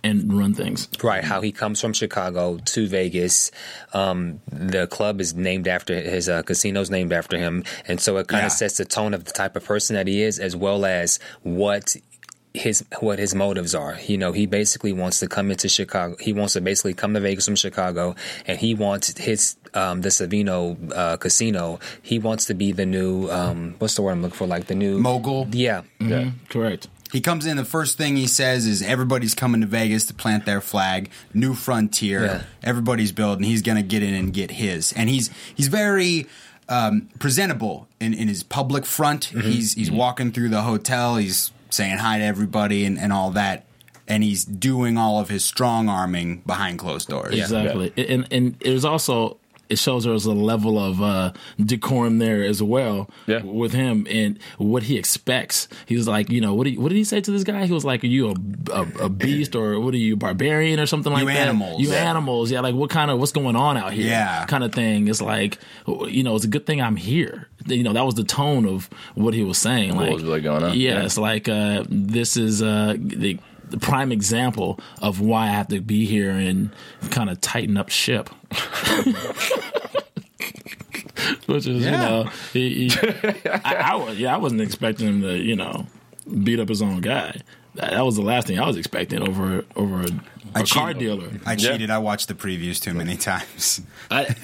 and 0.03 0.33
run 0.33 0.55
things. 0.55 0.89
Right, 1.03 1.23
how 1.23 1.41
he 1.43 1.53
comes 1.53 1.81
from 1.81 1.93
Chicago 1.93 2.57
to 2.57 2.89
Vegas. 2.89 3.51
Um, 3.93 4.41
the 4.51 4.87
club 4.87 5.21
is 5.21 5.35
named 5.35 5.69
after 5.69 5.95
his 6.01 6.29
uh, 6.29 6.43
casino's 6.43 6.91
named 6.91 7.13
after 7.13 7.37
him, 7.37 7.65
and 7.87 8.01
so 8.01 8.17
it 8.17 8.29
kind 8.29 8.43
Yeah. 8.43 8.47
of 8.47 8.53
sets 8.53 8.79
the 8.79 8.85
tone 8.87 9.13
of 9.15 9.25
the 9.25 9.33
type 9.33 9.57
of 9.57 9.65
person 9.65 9.95
that 9.97 10.07
he 10.07 10.23
is, 10.23 10.39
as 10.39 10.57
well 10.57 10.85
as 10.87 11.19
what 11.43 11.97
his 12.55 12.85
what 13.01 13.19
his 13.19 13.35
motives 13.35 13.75
are. 13.75 13.99
You 14.07 14.19
know, 14.19 14.33
he 14.33 14.47
basically 14.47 14.93
wants 14.93 15.21
to 15.21 15.29
come 15.29 15.51
into 15.51 15.69
Chicago. 15.69 16.17
He 16.19 16.33
wants 16.33 16.55
to 16.55 16.61
basically 16.61 16.95
come 16.95 17.15
to 17.15 17.21
Vegas 17.21 17.45
from 17.45 17.57
Chicago, 17.57 18.15
and 18.47 18.59
he 18.59 18.75
wants 18.75 19.17
his 19.19 19.57
um, 19.75 20.01
the 20.01 20.09
Savino 20.09 20.93
uh, 20.93 21.17
casino. 21.17 21.79
He 22.03 22.19
wants 22.19 22.47
to 22.47 22.55
be 22.55 22.73
the 22.73 22.87
new 22.87 23.31
um, 23.31 23.77
what's 23.79 23.95
the 23.95 24.03
word 24.03 24.13
I'm 24.13 24.23
looking 24.23 24.37
for? 24.37 24.47
Like 24.47 24.67
the 24.67 24.75
new 24.75 24.99
Mogul. 24.99 25.49
Yeah, 25.53 25.83
Yeah, 25.99 26.31
correct. 26.49 26.89
He 27.13 27.21
comes 27.21 27.45
in. 27.45 27.57
The 27.57 27.65
first 27.65 27.99
thing 27.99 28.17
he 28.17 28.29
says 28.29 28.67
is, 28.67 28.83
"Everybody's 28.83 29.35
coming 29.35 29.61
to 29.63 29.67
Vegas 29.67 30.07
to 30.07 30.15
plant 30.15 30.47
their 30.47 30.61
flag. 30.61 31.11
New 31.35 31.55
frontier. 31.55 32.25
Yeah. 32.25 32.43
Everybody's 32.63 33.11
building. 33.13 33.45
He's 33.45 33.63
going 33.63 33.77
to 33.77 33.83
get 33.83 34.03
in 34.03 34.15
and 34.15 34.33
get 34.33 34.53
his." 34.53 34.93
And 34.93 35.09
he's 35.09 35.31
he's 35.55 35.69
very 35.69 36.27
um, 36.69 37.09
presentable 37.19 37.89
in, 37.99 38.15
in 38.15 38.29
his 38.29 38.43
public 38.43 38.85
front. 38.85 39.31
Mm-hmm. 39.31 39.41
He's 39.41 39.75
he's 39.75 39.91
walking 39.91 40.31
through 40.31 40.51
the 40.51 40.63
hotel. 40.63 41.17
He's 41.17 41.51
saying 41.71 41.99
hi 41.99 42.19
to 42.19 42.25
everybody 42.25 42.85
and, 42.85 42.99
and 42.99 43.13
all 43.13 43.31
that. 43.33 43.67
And 44.07 44.25
he's 44.25 44.45
doing 44.45 44.99
all 44.99 45.21
of 45.21 45.29
his 45.29 45.45
strong 45.45 45.89
arming 45.89 46.43
behind 46.47 46.79
closed 46.79 47.09
doors. 47.09 47.33
Exactly. 47.33 47.93
And 47.97 48.27
and 48.31 48.57
it 48.61 48.73
was 48.73 48.85
also 48.85 49.40
it 49.71 49.79
shows 49.79 50.05
there's 50.05 50.27
a 50.27 50.33
level 50.33 50.79
of 50.79 51.01
uh, 51.01 51.33
decorum 51.65 52.19
there 52.19 52.43
as 52.43 52.63
well 52.63 53.09
Yeah. 53.27 53.43
with 53.43 53.73
him 53.73 54.07
and 54.11 54.39
what 54.59 54.83
he 54.85 54.99
expects. 54.99 55.69
He 55.87 55.97
was 55.97 56.07
like, 56.09 56.29
you 56.31 56.41
know, 56.41 56.55
what 56.55 56.65
did, 56.65 56.79
what 56.79 56.89
did 56.91 56.97
he 56.97 57.05
say 57.05 57.21
to 57.21 57.31
this 57.31 57.45
guy? 57.45 57.67
He 57.67 57.73
was 57.73 57.85
like, 57.85 58.03
are 58.05 58.09
you 58.09 58.31
a, 58.31 58.35
a, 58.73 59.05
a 59.05 59.09
beast 59.09 59.55
or 59.55 59.79
what 59.81 59.95
are 59.95 59.99
you, 59.99 60.17
barbarian 60.17 60.79
or 60.81 60.87
something 60.87 61.13
like 61.13 61.23
You 61.23 61.29
that? 61.29 61.37
animals. 61.39 61.81
You 61.81 61.89
Yeah. 61.91 62.11
animals. 62.11 62.51
Yeah, 62.51 62.61
like 62.61 62.75
what 62.75 62.91
kind 62.91 63.11
of, 63.11 63.19
what's 63.19 63.33
going 63.33 63.57
on 63.57 63.77
out 63.77 63.93
here? 63.93 64.07
Yeah. 64.07 64.45
Kind 64.47 64.65
of 64.65 64.73
thing. 64.75 65.09
It's 65.09 65.23
like, 65.23 65.59
you 65.87 66.23
know, 66.23 66.35
it's 66.37 66.45
a 66.45 66.49
good 66.49 66.67
thing 66.67 66.83
I'm 66.83 66.97
here. 66.97 67.49
You 67.67 67.83
know, 67.83 67.93
that 67.93 68.05
was 68.05 68.15
the 68.15 68.25
tone 68.25 68.67
of 68.67 68.89
what 69.15 69.35
he 69.35 69.45
was 69.45 69.59
saying. 69.59 69.95
What 69.95 70.07
like, 70.07 70.15
was 70.15 70.25
really 70.25 70.41
going 70.41 70.65
on. 70.65 70.77
Yeah, 70.77 70.95
Yeah. 70.99 71.05
it's 71.05 71.19
like, 71.19 71.49
uh, 71.49 71.85
this 71.89 72.37
is 72.37 72.61
uh, 72.63 72.97
the, 72.99 73.39
the 73.71 73.79
prime 73.79 74.13
example 74.13 74.79
of 75.01 75.21
why 75.21 75.45
I 75.45 75.51
have 75.51 75.69
to 75.69 75.81
be 75.81 76.05
here 76.07 76.31
and 76.31 76.71
kind 77.11 77.31
of 77.31 77.41
tighten 77.41 77.77
up 77.77 77.89
ship. 77.89 78.31
Which 81.47 81.67
is, 81.67 81.85
you 81.85 81.91
know, 81.91 82.31
he, 82.53 82.89
he, 82.89 82.91
I, 83.65 83.75
I 83.93 83.95
was, 83.97 84.19
yeah, 84.19 84.35
I 84.35 84.39
wasn't 84.39 84.61
expecting 84.63 85.07
him 85.09 85.23
to, 85.23 85.37
you 85.37 85.57
know, 85.57 85.87
beat 86.45 86.61
up 86.61 86.69
his 86.69 86.81
own 86.81 87.01
guy. 87.01 87.41
That, 87.75 87.91
that 87.91 88.05
was 88.05 88.17
the 88.17 88.23
last 88.23 88.47
thing 88.47 88.59
I 88.59 88.67
was 88.67 88.77
expecting 88.77 89.27
over 89.27 89.65
over 89.77 90.03
a, 90.03 90.09
I 90.55 90.61
a 90.61 90.67
car 90.67 90.93
cheated. 90.93 90.99
dealer. 90.99 91.29
I 91.47 91.57
cheated. 91.57 91.91
I 91.91 91.99
watched 91.99 92.29
the 92.29 92.35
previews 92.35 92.81
too 92.81 92.95
many 92.95 93.17
times. 93.17 93.81
I, 94.11 94.35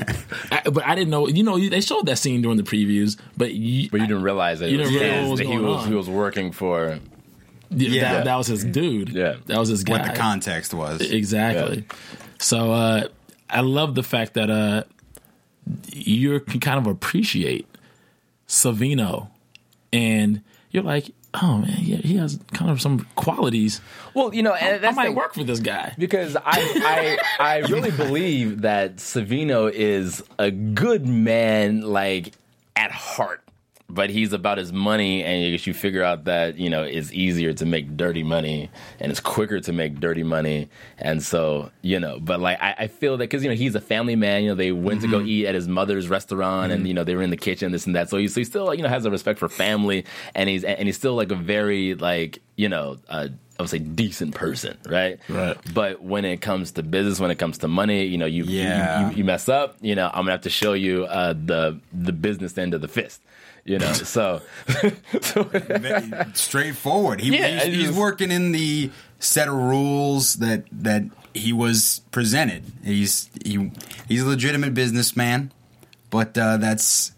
I, 0.51 0.63
but 0.71 0.85
I 0.87 0.95
didn't 0.95 1.11
know. 1.11 1.27
You 1.29 1.43
know, 1.43 1.59
they 1.59 1.81
showed 1.81 2.07
that 2.07 2.19
scene 2.19 2.43
during 2.43 2.57
the 2.57 2.63
previews, 2.63 3.19
but 3.37 3.55
you, 3.55 3.89
But 3.91 4.01
you 4.01 4.07
didn't 4.07 4.23
realize 4.23 4.61
that, 4.61 4.71
You 4.71 4.79
it 4.79 4.83
was 4.83 4.91
didn't 4.91 5.09
realize 5.09 5.31
his, 5.31 5.39
that 5.39 5.47
he 5.47 5.59
was 5.59 5.83
on. 5.83 5.89
he 5.89 5.95
was 5.95 6.09
working 6.11 6.53
for. 6.53 6.99
Yeah, 7.71 7.89
Yeah. 7.89 8.13
That, 8.15 8.25
that 8.25 8.37
was 8.37 8.47
his 8.47 8.65
dude. 8.65 9.11
Yeah. 9.11 9.37
that 9.47 9.59
was 9.59 9.69
his 9.69 9.85
guy. 9.85 9.99
What 9.99 10.13
the 10.13 10.19
context 10.19 10.73
was. 10.75 11.01
Exactly. 11.01 11.85
So 12.39 12.73
uh, 12.73 13.09
I 13.49 13.61
love 13.63 13.95
the 13.95 14.03
fact 14.03 14.35
that 14.35 14.51
uh, 14.51 14.85
you 15.93 16.41
can 16.41 16.61
kind 16.61 16.79
of 16.79 16.87
appreciate 16.87 17.67
Savino, 18.49 19.29
and 19.93 20.43
you're 20.71 20.83
like, 20.83 21.11
oh 21.43 21.59
man, 21.59 21.77
yeah, 21.81 21.97
he 21.97 22.17
has 22.17 22.39
kind 22.53 22.71
of 22.71 22.81
some 22.81 23.07
qualities. 23.17 23.81
Well, 24.15 24.35
you 24.35 24.43
know, 24.43 24.53
I, 24.53 24.59
and 24.59 24.75
I 24.77 24.79
that's 24.79 24.97
might 24.97 25.07
the- 25.09 25.13
work 25.15 25.35
for 25.35 25.45
this 25.45 25.61
guy. 25.61 25.95
because 25.99 26.37
I, 26.37 26.43
I 26.45 27.19
I 27.41 27.59
really 27.69 27.91
believe 27.91 28.63
that 28.63 28.97
Savino 28.97 29.71
is 29.73 30.23
a 30.39 30.51
good 30.51 31.07
man, 31.07 31.81
like 31.83 32.33
at 32.77 32.91
heart. 32.93 33.43
But 33.89 34.11
he's 34.11 34.33
about 34.33 34.59
his 34.59 34.73
money, 34.73 35.23
and 35.23 35.43
you, 35.45 35.59
you 35.63 35.73
figure 35.73 36.03
out 36.03 36.25
that 36.25 36.59
you 36.59 36.69
know 36.69 36.83
it's 36.83 37.13
easier 37.13 37.53
to 37.53 37.65
make 37.65 37.97
dirty 37.97 38.25
money, 38.25 38.69
and 38.99 39.13
it's 39.13 39.21
quicker 39.21 39.61
to 39.61 39.73
make 39.73 40.01
dirty 40.01 40.25
money, 40.25 40.69
and 40.99 41.23
so 41.23 41.71
you 41.83 42.01
know. 42.01 42.19
But 42.21 42.41
like 42.41 42.61
I, 42.61 42.75
I 42.81 42.87
feel 42.89 43.17
that 43.17 43.25
because 43.25 43.45
you 43.45 43.49
know 43.49 43.55
he's 43.55 43.77
a 43.77 43.81
family 43.81 44.17
man, 44.17 44.43
you 44.43 44.49
know 44.49 44.55
they 44.57 44.73
went 44.73 45.03
to 45.03 45.09
go 45.09 45.21
eat 45.21 45.47
at 45.47 45.55
his 45.55 45.69
mother's 45.69 46.09
restaurant, 46.09 46.73
and 46.73 46.87
you 46.89 46.95
know 46.95 47.05
they 47.05 47.15
were 47.15 47.23
in 47.23 47.31
the 47.31 47.37
kitchen, 47.37 47.71
this 47.71 47.87
and 47.87 47.95
that. 47.95 48.11
So 48.11 48.17
he, 48.17 48.27
so 48.27 48.41
he 48.41 48.45
still 48.45 48.75
you 48.75 48.83
know 48.83 48.89
has 48.89 49.05
a 49.05 49.11
respect 49.11 49.39
for 49.39 49.49
family, 49.49 50.05
and 50.35 50.49
he's 50.49 50.65
and 50.65 50.89
he's 50.89 50.97
still 50.97 51.15
like 51.15 51.31
a 51.31 51.37
very 51.37 51.95
like 51.95 52.41
you 52.57 52.69
know 52.69 52.99
uh, 53.09 53.29
I 53.59 53.63
would 53.63 53.71
say 53.71 53.79
decent 53.79 54.35
person, 54.35 54.77
right? 54.89 55.21
Right. 55.29 55.57
But 55.73 56.03
when 56.03 56.25
it 56.25 56.41
comes 56.41 56.73
to 56.73 56.83
business, 56.83 57.21
when 57.21 57.31
it 57.31 57.39
comes 57.39 57.59
to 57.59 57.69
money, 57.69 58.05
you 58.05 58.19
know, 58.19 58.27
you 58.27 58.43
you- 58.45 58.51
you, 59.11 59.17
you, 59.19 59.25
mess 59.25 59.49
up, 59.49 59.77
you 59.81 59.95
know, 59.95 60.09
I'm 60.09 60.23
gonna 60.23 60.33
have 60.33 60.41
to 60.43 60.51
show 60.51 60.73
you 60.73 61.05
uh, 61.05 61.35
the 61.35 61.79
the 61.93 62.13
business 62.13 62.59
end 62.59 62.75
of 62.75 62.81
the 62.81 62.89
fist, 62.89 63.23
you 63.67 63.79
know. 63.79 63.93
So, 63.93 64.41
Very 64.67 66.11
straightforward. 66.35 67.21
He, 67.21 67.37
Yeah, 67.37 67.65
he's, 67.65 67.87
he's 67.87 67.97
working 67.97 68.31
in 68.31 68.53
the 68.53 68.91
set 69.19 69.49
of 69.49 69.55
rules 69.55 70.35
that 70.35 70.65
that 70.73 71.03
he 71.35 71.53
was 71.53 72.01
presented. 72.11 72.65
He's 72.85 73.29
he 73.45 73.71
he's 74.09 74.23
a 74.23 74.27
legitimate 74.27 74.75
businessman, 74.75 75.53
but 76.11 76.37
uh, 76.39 76.57
that's 76.57 77.13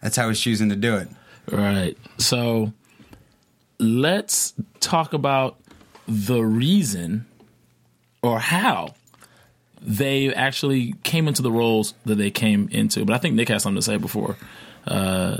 that's 0.00 0.16
how 0.16 0.28
he's 0.28 0.40
choosing 0.40 0.68
to 0.68 0.76
do 0.76 0.96
it. 0.96 1.08
Right. 1.50 1.96
So 2.18 2.72
let's 3.78 4.54
talk 4.80 5.12
about 5.12 5.56
the 6.06 6.40
reason 6.40 7.26
or 8.22 8.38
how 8.38 8.94
they 9.80 10.32
actually 10.34 10.94
came 11.02 11.28
into 11.28 11.42
the 11.42 11.52
roles 11.52 11.94
that 12.04 12.14
they 12.16 12.30
came 12.30 12.68
into. 12.70 13.04
But 13.04 13.14
I 13.14 13.18
think 13.18 13.34
Nick 13.34 13.48
has 13.48 13.62
something 13.62 13.78
to 13.78 13.82
say 13.82 13.96
before. 13.98 14.36
Uh, 14.86 15.38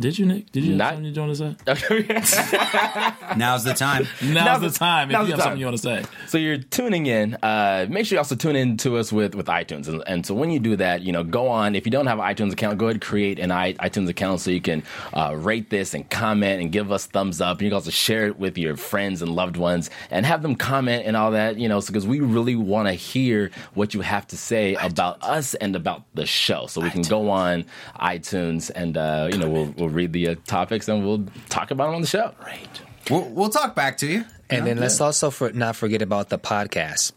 did 0.00 0.18
you, 0.18 0.26
Nick? 0.26 0.52
Did 0.52 0.64
you 0.64 0.70
have 0.72 0.78
Not- 0.78 0.94
something 0.94 1.14
you 1.14 1.20
want 1.20 1.36
to 1.36 1.56
say? 1.66 3.34
Now's 3.36 3.64
the 3.64 3.74
time. 3.74 4.06
Now's, 4.22 4.60
the- 4.60 4.68
the 4.68 4.74
time. 4.74 5.08
If 5.10 5.12
now's 5.12 5.26
you 5.28 5.32
have 5.32 5.40
time. 5.40 5.44
something 5.44 5.60
you 5.60 5.66
want 5.66 5.76
to 5.78 5.82
say. 5.82 6.04
So 6.26 6.38
you're 6.38 6.58
tuning 6.58 7.06
in. 7.06 7.34
Uh, 7.42 7.86
make 7.88 8.06
sure 8.06 8.16
you 8.16 8.20
also 8.20 8.36
tune 8.36 8.56
in 8.56 8.76
to 8.78 8.96
us 8.96 9.12
with, 9.12 9.34
with 9.34 9.46
iTunes. 9.46 9.88
And, 9.88 10.02
and 10.06 10.24
so 10.26 10.34
when 10.34 10.50
you 10.50 10.60
do 10.60 10.76
that, 10.76 11.02
you 11.02 11.12
know, 11.12 11.24
go 11.24 11.48
on. 11.48 11.74
If 11.74 11.84
you 11.86 11.90
don't 11.92 12.06
have 12.06 12.18
an 12.18 12.24
iTunes 12.24 12.52
account, 12.52 12.78
go 12.78 12.86
ahead 12.86 12.96
and 12.96 13.02
create 13.02 13.38
an 13.38 13.50
i- 13.50 13.74
iTunes 13.74 14.08
account 14.08 14.40
so 14.40 14.50
you 14.50 14.60
can 14.60 14.82
uh, 15.14 15.34
rate 15.36 15.70
this 15.70 15.94
and 15.94 16.08
comment 16.08 16.60
and 16.62 16.70
give 16.72 16.92
us 16.92 17.06
thumbs 17.06 17.40
up. 17.40 17.58
And 17.58 17.62
you 17.62 17.70
can 17.70 17.74
also 17.74 17.90
share 17.90 18.26
it 18.26 18.38
with 18.38 18.56
your 18.58 18.76
friends 18.76 19.22
and 19.22 19.34
loved 19.34 19.56
ones 19.56 19.90
and 20.10 20.24
have 20.26 20.42
them 20.42 20.54
comment 20.56 21.04
and 21.06 21.16
all 21.16 21.32
that, 21.32 21.58
you 21.58 21.68
know, 21.68 21.80
because 21.80 22.06
we 22.06 22.20
really 22.20 22.56
want 22.56 22.88
to 22.88 22.92
hear 22.94 23.50
what 23.74 23.94
you 23.94 24.00
have 24.00 24.26
to 24.28 24.36
say 24.36 24.74
about 24.74 25.22
us 25.22 25.54
and 25.54 25.74
about 25.76 26.02
the 26.14 26.26
show. 26.26 26.66
So 26.66 26.80
we 26.80 26.90
can 26.90 27.02
go 27.02 27.30
on 27.30 27.64
iTunes 27.98 28.70
and, 28.74 28.96
uh, 28.96 29.28
you 29.32 29.38
know, 29.38 29.48
we'll, 29.48 29.74
we'll 29.76 29.87
read 29.88 30.12
the 30.12 30.28
uh, 30.28 30.34
topics 30.46 30.88
and 30.88 31.04
we'll 31.04 31.26
talk 31.48 31.70
about 31.70 31.86
them 31.86 31.96
on 31.96 32.00
the 32.00 32.06
show. 32.06 32.32
Right. 32.42 32.80
We'll, 33.10 33.24
we'll 33.24 33.48
talk 33.48 33.74
back 33.74 33.98
to 33.98 34.06
you. 34.06 34.24
And 34.50 34.66
then 34.66 34.78
let's 34.78 35.00
also 35.00 35.30
for, 35.30 35.52
not 35.52 35.76
forget 35.76 36.02
about 36.02 36.30
the 36.30 36.38
podcast. 36.38 37.12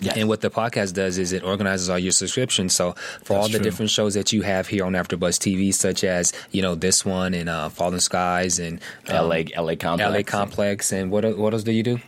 Yes. 0.00 0.16
And 0.16 0.28
what 0.28 0.40
the 0.40 0.50
podcast 0.50 0.94
does 0.94 1.18
is 1.18 1.32
it 1.32 1.42
organizes 1.42 1.90
all 1.90 1.98
your 1.98 2.12
subscriptions. 2.12 2.74
So 2.74 2.92
for 3.24 3.36
all 3.36 3.48
the 3.48 3.58
true. 3.58 3.60
different 3.60 3.90
shows 3.90 4.14
that 4.14 4.32
you 4.32 4.42
have 4.42 4.68
here 4.68 4.84
on 4.84 4.92
AfterBuzz 4.92 5.38
TV, 5.38 5.74
such 5.74 6.02
as 6.02 6.32
you 6.50 6.62
know 6.62 6.74
this 6.74 7.04
one 7.04 7.34
and 7.34 7.48
uh, 7.48 7.68
Falling 7.68 8.00
Skies 8.00 8.58
and 8.58 8.80
um, 9.08 9.28
LA, 9.28 9.42
LA 9.54 9.74
Complex. 9.74 10.10
LA 10.10 10.22
Complex, 10.22 10.92
and 10.92 11.10
what 11.10 11.36
what 11.36 11.52
else 11.52 11.62
do 11.62 11.72
you 11.72 11.82
do? 11.82 12.00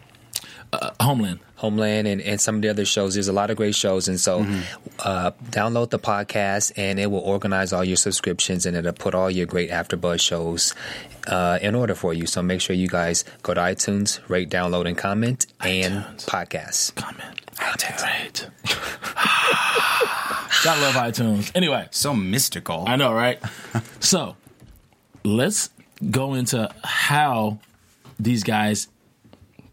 Homeland. 1.00 1.40
Homeland 1.64 2.06
and, 2.06 2.20
and 2.20 2.40
some 2.40 2.56
of 2.56 2.62
the 2.62 2.68
other 2.68 2.84
shows. 2.84 3.14
There's 3.14 3.28
a 3.28 3.32
lot 3.32 3.50
of 3.50 3.56
great 3.56 3.74
shows, 3.74 4.08
and 4.08 4.20
so 4.20 4.46
uh, 5.00 5.30
download 5.50 5.90
the 5.90 5.98
podcast, 5.98 6.72
and 6.76 6.98
it 7.00 7.10
will 7.10 7.20
organize 7.34 7.72
all 7.72 7.84
your 7.84 7.96
subscriptions, 7.96 8.66
and 8.66 8.76
it'll 8.76 8.92
put 8.92 9.14
all 9.14 9.30
your 9.30 9.46
great 9.46 9.70
AfterBuzz 9.70 10.20
shows 10.20 10.74
uh, 11.26 11.58
in 11.62 11.74
order 11.74 11.94
for 11.94 12.12
you. 12.12 12.26
So 12.26 12.42
make 12.42 12.60
sure 12.60 12.76
you 12.76 12.88
guys 12.88 13.24
go 13.42 13.54
to 13.54 13.60
iTunes, 13.60 14.20
rate, 14.28 14.50
download, 14.50 14.86
and 14.86 14.96
comment, 14.96 15.46
and 15.60 16.04
iTunes. 16.04 16.26
podcast. 16.26 16.94
Comment. 16.96 17.40
Right. 17.60 18.50
Gotta 20.64 20.80
love 20.80 20.94
iTunes. 20.94 21.50
Anyway. 21.54 21.88
So 21.90 22.14
mystical. 22.14 22.84
I 22.86 22.96
know, 22.96 23.12
right? 23.12 23.38
so 24.00 24.36
let's 25.24 25.70
go 26.10 26.34
into 26.34 26.70
how 26.82 27.58
these 28.18 28.42
guys, 28.44 28.88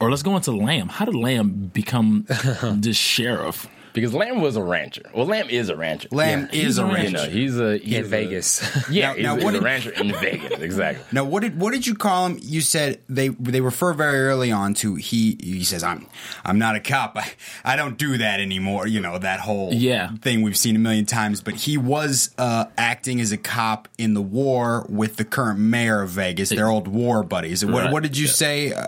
or 0.01 0.09
let's 0.09 0.23
go 0.23 0.35
into 0.35 0.51
Lamb. 0.51 0.89
How 0.89 1.05
did 1.05 1.15
Lamb 1.15 1.69
become 1.73 2.25
the 2.27 2.91
sheriff? 2.93 3.67
Because 3.93 4.13
Lamb 4.13 4.39
was 4.39 4.55
a 4.55 4.63
rancher. 4.63 5.01
Well, 5.13 5.25
Lamb 5.25 5.49
is 5.49 5.67
a 5.67 5.75
rancher. 5.75 6.07
Lamb 6.11 6.47
Yeah, 6.53 6.61
is 6.63 6.77
a 6.77 6.85
a 6.85 6.93
rancher. 6.93 7.07
You 7.09 7.11
know, 7.13 7.25
he's 7.29 7.59
a 7.59 7.77
he's 7.77 7.97
In 7.97 8.05
a- 8.05 8.07
Vegas. 8.07 8.87
Yeah, 8.89 9.09
Now- 9.09 9.13
he's, 9.15 9.23
now 9.25 9.35
he's 9.35 9.43
what 9.43 9.53
a 9.53 9.57
did- 9.57 9.63
rancher 9.65 9.89
in 9.91 10.13
Vegas. 10.13 10.59
Exactly. 10.61 11.03
Now, 11.11 11.25
what 11.25 11.41
did 11.41 11.59
what 11.59 11.73
did 11.73 11.85
you 11.85 11.95
call 11.95 12.27
him? 12.27 12.39
You 12.41 12.61
said 12.61 13.01
they 13.09 13.27
they 13.27 13.59
refer 13.59 13.91
very 13.91 14.19
early 14.21 14.49
on 14.49 14.75
to 14.75 14.95
he. 14.95 15.37
He 15.43 15.65
says, 15.65 15.83
"I'm 15.83 16.07
I'm 16.45 16.57
not 16.57 16.77
a 16.77 16.79
cop. 16.79 17.17
I, 17.17 17.33
I 17.65 17.75
don't 17.75 17.97
do 17.97 18.17
that 18.17 18.39
anymore." 18.39 18.87
You 18.87 19.01
know 19.01 19.17
that 19.17 19.41
whole 19.41 19.73
Yeah. 19.73 20.11
thing 20.21 20.41
we've 20.41 20.55
seen 20.57 20.77
a 20.77 20.79
million 20.79 21.05
times. 21.05 21.41
But 21.41 21.55
he 21.55 21.77
was 21.77 22.33
uh, 22.37 22.67
acting 22.77 23.19
as 23.19 23.33
a 23.33 23.37
cop 23.37 23.89
in 23.97 24.13
the 24.13 24.21
war 24.21 24.85
with 24.87 25.17
the 25.17 25.25
current 25.25 25.59
mayor 25.59 26.01
of 26.01 26.11
Vegas. 26.11 26.47
Their 26.47 26.69
old 26.69 26.87
war 26.87 27.23
buddies. 27.23 27.65
What, 27.65 27.83
Right. 27.83 27.91
what 27.91 28.03
did 28.03 28.15
you 28.15 28.27
Yeah. 28.27 28.31
say? 28.31 28.71
Uh, 28.71 28.87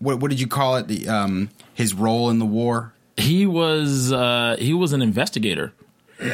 what 0.00 0.18
what 0.20 0.30
did 0.30 0.40
you 0.40 0.46
call 0.48 0.76
it? 0.76 0.88
The 0.88 1.08
um 1.08 1.50
his 1.74 1.94
role 1.94 2.28
in 2.30 2.38
the 2.40 2.46
war. 2.46 2.92
He 3.16 3.46
was 3.46 4.12
uh, 4.12 4.56
he 4.58 4.74
was 4.74 4.92
an 4.92 5.02
investigator. 5.02 5.72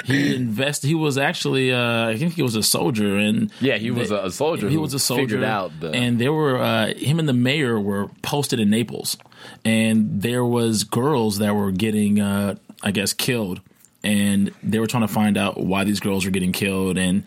He 0.04 0.34
invest. 0.42 0.82
He 0.82 0.94
was 0.96 1.16
actually, 1.16 1.72
uh, 1.72 2.08
I 2.08 2.16
think 2.16 2.32
he 2.34 2.42
was 2.42 2.56
a 2.56 2.62
soldier, 2.62 3.16
and 3.16 3.52
Yeah, 3.60 3.76
he 3.76 3.92
was 3.92 4.10
a- 4.10 4.24
a 4.24 4.30
soldier 4.32 4.68
He 4.68 4.76
was 4.76 4.94
a 4.94 4.98
soldier. 4.98 5.22
figured 5.22 5.44
out 5.44 5.78
the- 5.78 5.92
and 5.92 6.20
there 6.20 6.32
were 6.32 6.58
uh, 6.60 6.92
him 6.94 7.20
and 7.20 7.28
the 7.28 7.32
mayor 7.32 7.78
were 7.78 8.08
posted 8.22 8.58
in 8.58 8.68
Naples, 8.70 9.16
and 9.64 10.22
there 10.22 10.44
was 10.44 10.82
girls 10.82 11.38
that 11.38 11.54
were 11.54 11.70
getting, 11.70 12.20
uh, 12.20 12.56
I 12.82 12.90
guess, 12.90 13.12
killed, 13.12 13.60
and 14.02 14.50
they 14.62 14.80
were 14.80 14.88
trying 14.88 15.06
to 15.06 15.12
find 15.12 15.36
out 15.36 15.56
why 15.60 15.84
these 15.84 16.00
girls 16.00 16.24
were 16.24 16.32
getting 16.32 16.50
killed, 16.52 16.98
and 16.98 17.22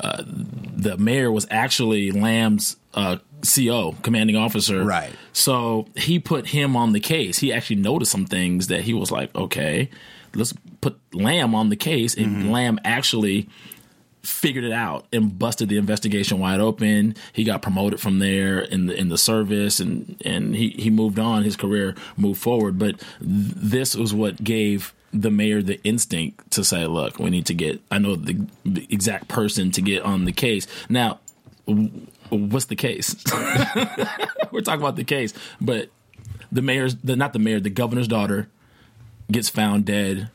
uh, 0.00 0.24
the 0.26 0.96
mayor 0.98 1.30
was 1.30 1.46
actually 1.52 2.10
Lamb's 2.10 2.76
uh, 2.94 3.18
CO, 3.42 3.96
commanding 4.02 4.36
officer. 4.36 4.84
Right. 4.84 5.12
So 5.32 5.86
he 5.96 6.18
put 6.18 6.48
him 6.48 6.76
on 6.76 6.92
the 6.92 7.00
case. 7.00 7.38
He 7.38 7.52
actually 7.52 7.76
noticed 7.76 8.12
some 8.12 8.26
things 8.26 8.68
that 8.68 8.82
he 8.82 8.94
was 8.94 9.10
like, 9.10 9.34
okay, 9.34 9.90
let's 10.34 10.54
put 10.80 10.98
Lamb 11.14 11.54
on 11.54 11.68
the 11.68 11.76
case. 11.76 12.14
And 12.14 12.26
mm-hmm. 12.26 12.50
Lamb 12.50 12.78
actually 12.84 13.48
figured 14.22 14.64
it 14.64 14.72
out 14.72 15.04
and 15.12 15.36
busted 15.36 15.68
the 15.68 15.76
investigation 15.76 16.38
wide 16.38 16.60
open. 16.60 17.16
He 17.32 17.44
got 17.44 17.62
promoted 17.62 18.00
from 18.00 18.20
there 18.20 18.60
in 18.60 18.86
the 18.86 18.94
in 18.94 19.08
the 19.08 19.18
service 19.18 19.80
and 19.80 20.20
and 20.24 20.54
he 20.54 20.70
he 20.70 20.90
moved 20.90 21.18
on. 21.18 21.42
His 21.42 21.56
career 21.56 21.94
moved 22.16 22.40
forward. 22.40 22.78
But 22.78 22.98
th- 22.98 23.08
this 23.20 23.96
was 23.96 24.14
what 24.14 24.42
gave 24.42 24.94
the 25.12 25.30
mayor 25.30 25.60
the 25.60 25.82
instinct 25.82 26.52
to 26.52 26.64
say, 26.64 26.86
"Look, 26.86 27.18
we 27.18 27.30
need 27.30 27.46
to 27.46 27.54
get. 27.54 27.80
I 27.90 27.98
know 27.98 28.16
the, 28.16 28.46
the 28.64 28.86
exact 28.90 29.28
person 29.28 29.70
to 29.72 29.82
get 29.82 30.02
on 30.02 30.24
the 30.24 30.32
case." 30.32 30.66
Now, 30.88 31.18
what's 32.36 32.66
the 32.66 32.76
case? 32.76 33.14
We're 34.52 34.60
talking 34.62 34.80
about 34.80 34.96
the 34.96 35.04
case, 35.04 35.32
but 35.60 35.90
the 36.50 36.62
mayor's 36.62 36.96
the 36.96 37.16
not 37.16 37.32
the 37.32 37.38
mayor, 37.38 37.60
the 37.60 37.70
governor's 37.70 38.08
daughter 38.08 38.48
gets 39.30 39.48
found 39.48 39.84
dead 39.84 40.30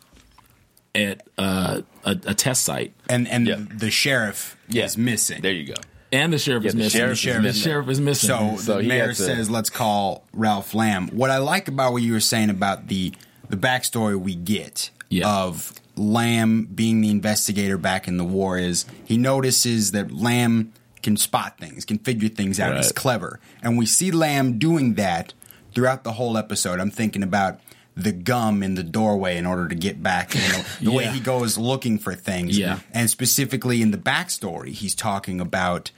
at 0.95 1.21
uh, 1.37 1.81
a, 2.03 2.11
a 2.11 2.33
test 2.33 2.63
site, 2.63 2.93
and 3.09 3.27
and 3.27 3.47
Yeah. 3.47 3.57
the 3.75 3.91
sheriff 3.91 4.57
Yeah. 4.67 4.85
is 4.85 4.97
missing. 4.97 5.41
There 5.41 5.51
you 5.53 5.67
go. 5.67 5.81
and 6.11 6.31
the 6.31 6.39
sheriff 6.39 6.63
Yeah, 6.63 6.67
is 6.69 6.73
the 6.73 6.77
missing. 6.79 6.99
sheriff 6.99 7.09
the 7.09 7.11
is 7.13 7.19
sheriff, 7.19 7.43
missing. 7.43 7.59
the 7.63 7.69
sheriff 7.69 7.89
is 7.89 7.99
missing. 8.01 8.27
So, 8.29 8.55
So 8.57 8.77
the 8.77 8.83
mayor 8.87 9.07
to- 9.09 9.13
says, 9.15 9.49
"Let's 9.49 9.69
call 9.69 10.23
Ralph 10.33 10.73
Lamb." 10.73 11.09
What 11.09 11.29
I 11.29 11.37
like 11.37 11.67
about 11.67 11.91
what 11.93 12.01
you 12.01 12.13
were 12.13 12.19
saying 12.19 12.49
about 12.49 12.87
the 12.87 13.13
the 13.49 13.57
backstory 13.57 14.19
we 14.19 14.35
get 14.35 14.89
Yeah. 15.09 15.29
of 15.29 15.71
Lamb 15.95 16.67
being 16.73 17.01
the 17.01 17.09
investigator 17.09 17.77
back 17.77 18.07
in 18.07 18.17
the 18.17 18.23
war 18.25 18.57
is 18.57 18.85
he 19.05 19.17
notices 19.17 19.91
that 19.91 20.11
Lamb 20.11 20.73
can 21.07 21.15
spot 21.15 21.57
things, 21.57 21.85
can 21.85 21.97
figure 21.99 22.27
things 22.27 22.59
out. 22.59 22.75
He's 22.75 22.91
clever, 22.91 23.39
and 23.63 23.77
we 23.77 23.85
see 23.85 24.11
Lamb 24.11 24.59
doing 24.59 24.95
that 24.95 25.33
throughout 25.73 26.03
the 26.03 26.11
whole 26.11 26.37
episode. 26.37 26.81
I'm 26.81 26.91
thinking 26.91 27.23
about. 27.23 27.61
The 27.99 28.11
gum 28.11 28.61
in 28.61 28.75
the 28.75 28.83
doorway 28.83 29.37
in 29.37 29.47
order 29.47 29.67
to 29.67 29.73
get 29.73 30.03
back, 30.03 30.35
you 30.35 30.41
know, 30.49 30.61
the 30.79 30.91
way 30.91 31.07
he 31.15 31.19
goes 31.19 31.57
looking 31.57 31.97
for 31.97 32.13
things. 32.13 32.55
Yeah. 32.55 32.81
And 32.93 33.09
specifically 33.09 33.81
in 33.81 33.89
the 33.89 33.97
backstory, 33.97 34.67
he's 34.67 34.93
talking 34.93 35.41
about 35.41 35.89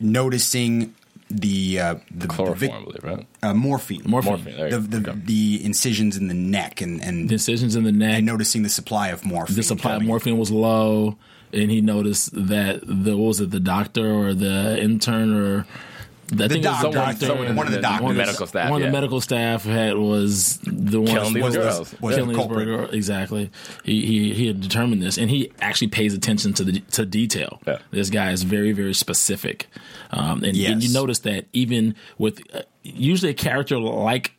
noticing 0.00 0.94
the 1.40 1.80
uh, 1.80 1.94
the, 2.10 2.26
the 2.26 2.54
vic- 2.54 2.70
I 2.72 2.80
believe, 2.82 3.02
right? 3.04 3.26
uh, 3.42 3.54
morphine, 3.54 4.02
Morphine. 4.06 4.32
Morphine. 4.32 4.56
There 4.56 4.68
you 4.70 4.78
the 4.80 5.00
go. 5.00 5.12
the, 5.12 5.18
the 5.20 5.64
incisions 5.64 6.16
in 6.16 6.28
the 6.28 6.34
neck, 6.34 6.80
and 6.80 7.02
and, 7.02 7.28
Decisions 7.28 7.74
in 7.76 7.84
the 7.84 7.92
neck. 7.92 8.18
and 8.18 8.26
noticing 8.26 8.62
the 8.62 8.68
supply 8.68 9.08
of 9.08 9.24
morphine. 9.24 9.56
the 9.56 9.62
supply 9.62 9.94
of 9.96 10.02
morphine 10.02 10.38
was 10.38 10.50
low, 10.50 11.16
and 11.52 11.70
he 11.70 11.80
noticed 11.80 12.30
that 12.34 12.80
the 12.86 13.16
what 13.16 13.26
was 13.28 13.40
it 13.40 13.50
the 13.50 13.60
doctor 13.60 14.10
or 14.10 14.34
the 14.34 14.78
intern 14.80 15.32
or 15.34 15.66
I 16.32 16.48
think 16.48 16.64
it 16.64 16.68
was 16.68 16.82
doctor, 16.82 16.88
the 16.88 16.94
doctor, 16.94 17.26
someone- 17.26 17.56
one 17.56 17.66
of 17.66 17.72
the 17.72 17.80
doctors. 17.80 18.04
one 18.04 18.16
medical 18.16 18.46
staff, 18.46 18.70
one 18.70 18.80
of 18.80 18.84
yeah. 18.84 18.90
the 18.90 18.92
medical 18.92 19.20
staff 19.20 19.64
had 19.64 19.96
was 19.96 20.58
the 20.64 21.00
one 21.00 21.06
Killing 21.12 21.34
these 21.34 21.42
was, 21.42 21.56
girls. 21.56 21.94
Was 22.00 22.14
killing 22.14 22.28
the 22.30 22.34
these 22.34 22.36
culprit. 22.46 22.64
girls. 22.66 22.92
exactly. 22.94 23.50
He, 23.84 24.06
he 24.06 24.34
he 24.34 24.46
had 24.46 24.60
determined 24.60 25.02
this, 25.02 25.18
and 25.18 25.30
he 25.30 25.52
actually 25.60 25.88
pays 25.88 26.14
attention 26.14 26.52
to 26.54 26.64
the 26.64 26.80
to 26.92 27.04
detail. 27.04 27.60
Yeah. 27.66 27.78
This 27.90 28.08
guy 28.10 28.30
is 28.32 28.42
very 28.42 28.72
very 28.72 28.94
specific, 28.94 29.68
um, 30.10 30.42
and, 30.44 30.56
Yes. 30.56 30.72
and 30.72 30.82
you 30.82 30.92
notice 30.92 31.18
that 31.20 31.46
even 31.52 31.94
with 32.18 32.42
uh, 32.54 32.62
usually 32.82 33.30
a 33.30 33.34
character 33.34 33.78
like 33.78 34.32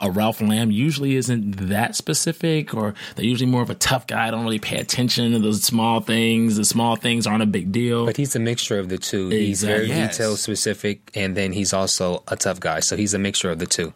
a 0.00 0.10
Ralph 0.10 0.40
Lamb 0.42 0.70
usually 0.70 1.16
isn't 1.16 1.68
that 1.68 1.96
specific, 1.96 2.74
or 2.74 2.94
they're 3.16 3.24
usually 3.24 3.50
more 3.50 3.62
of 3.62 3.70
a 3.70 3.74
tough 3.74 4.06
guy. 4.06 4.28
I 4.28 4.30
Don't 4.30 4.44
really 4.44 4.58
pay 4.58 4.76
attention 4.78 5.32
to 5.32 5.38
those 5.38 5.62
small 5.62 6.00
things. 6.00 6.56
The 6.56 6.64
small 6.64 6.96
things 6.96 7.26
aren't 7.26 7.42
a 7.42 7.46
big 7.46 7.72
deal. 7.72 8.04
But 8.06 8.16
he's 8.18 8.36
a 8.36 8.40
mixture 8.40 8.78
of 8.78 8.88
the 8.90 8.98
two. 8.98 9.28
He's 9.30 9.62
very 9.62 9.88
Yes. 9.88 10.16
detail 10.18 10.36
specific, 10.36 11.10
and 11.14 11.36
then 11.36 11.52
he's 11.52 11.72
also 11.72 12.22
a 12.28 12.36
tough 12.36 12.60
guy. 12.60 12.80
So 12.80 12.96
he's 12.96 13.14
a 13.14 13.18
mixture 13.18 13.50
of 13.50 13.58
the 13.58 13.66
two. 13.66 13.92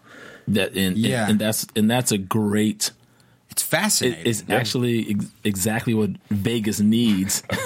that 0.49 0.75
and, 0.77 0.97
Yeah. 0.97 1.23
and, 1.23 1.31
and 1.33 1.41
that's 1.41 1.67
and 1.77 1.91
that's 1.91 2.13
a 2.13 2.19
great. 2.19 2.91
It's 3.51 3.63
It, 3.63 3.67
fascinating. 3.67 4.27
it's 4.27 4.43
actually 4.51 5.11
ex- 5.11 5.27
exactly 5.45 5.95
what 5.95 6.11
Vegas 6.31 6.81
needs 6.81 7.43
at 7.51 7.59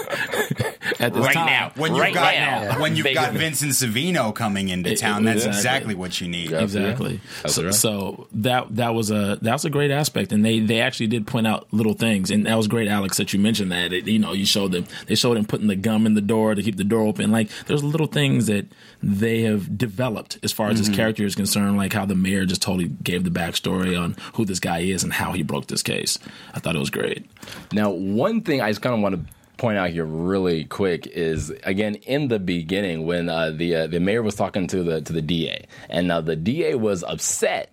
this 0.57 0.68
Right 1.00 1.33
time. 1.35 1.47
now. 1.47 1.73
when 1.76 1.93
you've 1.95 2.00
right 2.00 2.14
got 2.14 2.35
now. 2.35 2.81
when 2.81 2.97
you've 2.97 3.14
got 3.14 3.33
Vincent 3.33 3.73
Savino 3.73 4.35
coming 4.35 4.69
into 4.69 4.95
town, 4.97 5.25
that's 5.25 5.45
exactly. 5.45 5.59
exactly 5.59 5.95
what 5.95 6.21
you 6.21 6.28
need. 6.28 6.52
exactly. 6.52 7.21
That's 7.43 7.55
So, 7.55 7.64
right. 7.64 7.75
so 7.75 8.26
that 8.33 8.75
that 8.76 8.95
was 8.95 9.11
a 9.11 9.38
that 9.43 9.52
was 9.52 9.64
a 9.64 9.71
great 9.71 9.90
aspect, 9.90 10.33
and 10.33 10.45
they 10.45 10.61
they 10.61 10.81
actually 10.81 11.07
did 11.09 11.26
point 11.26 11.47
out 11.47 11.67
little 11.73 11.95
things, 11.95 12.31
and 12.31 12.47
that 12.47 12.57
was 12.57 12.67
great, 12.69 12.88
Alex, 12.88 13.17
that 13.19 13.33
you 13.33 13.38
mentioned 13.38 13.71
that. 13.73 13.93
It, 13.93 14.07
you 14.09 14.19
know, 14.19 14.33
you 14.33 14.47
showed 14.47 14.73
them 14.73 14.87
they 15.07 15.14
showed 15.14 15.37
him 15.37 15.45
putting 15.45 15.67
the 15.69 15.76
gum 15.76 16.07
in 16.07 16.14
the 16.14 16.21
door 16.21 16.55
to 16.55 16.62
keep 16.62 16.76
the 16.76 16.85
door 16.85 17.02
open. 17.02 17.31
Like 17.31 17.49
there's 17.67 17.85
little 17.85 18.07
things 18.09 18.47
that 18.47 18.67
they 19.02 19.43
have 19.43 19.76
developed 19.78 20.38
as 20.43 20.52
far 20.52 20.69
as 20.71 20.78
Mm-hmm. 20.78 20.87
his 20.90 20.97
character 20.97 21.25
is 21.25 21.35
concerned, 21.35 21.76
like 21.76 21.93
how 21.93 22.05
the 22.05 22.14
mayor 22.14 22.45
just 22.45 22.62
totally 22.62 22.88
gave 22.88 23.25
the 23.25 23.31
backstory 23.31 23.99
on 24.00 24.17
who 24.35 24.45
this 24.45 24.61
guy 24.61 24.78
is 24.81 25.02
and 25.02 25.12
how 25.12 25.33
he 25.33 25.43
broke 25.43 25.67
this 25.67 25.83
case. 25.83 26.19
I 26.55 26.61
thought 26.61 26.76
it 26.76 26.78
was 26.78 26.90
great. 26.90 27.26
Now, 27.73 27.90
one 27.90 28.43
thing 28.43 28.61
I 28.61 28.71
just 28.71 28.81
kind 28.83 28.95
of 28.95 29.00
want 29.00 29.14
to 29.17 29.21
point 29.59 29.77
out 29.77 29.91
here 29.91 30.07
really 30.07 30.65
quick 30.65 31.07
is 31.07 31.50
again 31.65 31.97
in 31.97 32.29
the 32.29 32.38
beginning 32.38 33.05
when 33.05 33.29
uh, 33.29 33.51
the 33.51 33.75
uh, 33.75 33.87
the 33.87 34.01
mayor 34.01 34.23
was 34.23 34.35
talking 34.35 34.66
to 34.68 34.83
the 34.83 35.03
to 35.03 35.12
the 35.12 35.23
DA, 35.23 35.66
and 35.90 36.09
now 36.09 36.21
the 36.21 36.37
DA 36.37 36.75
was 36.77 37.05
upset 37.05 37.73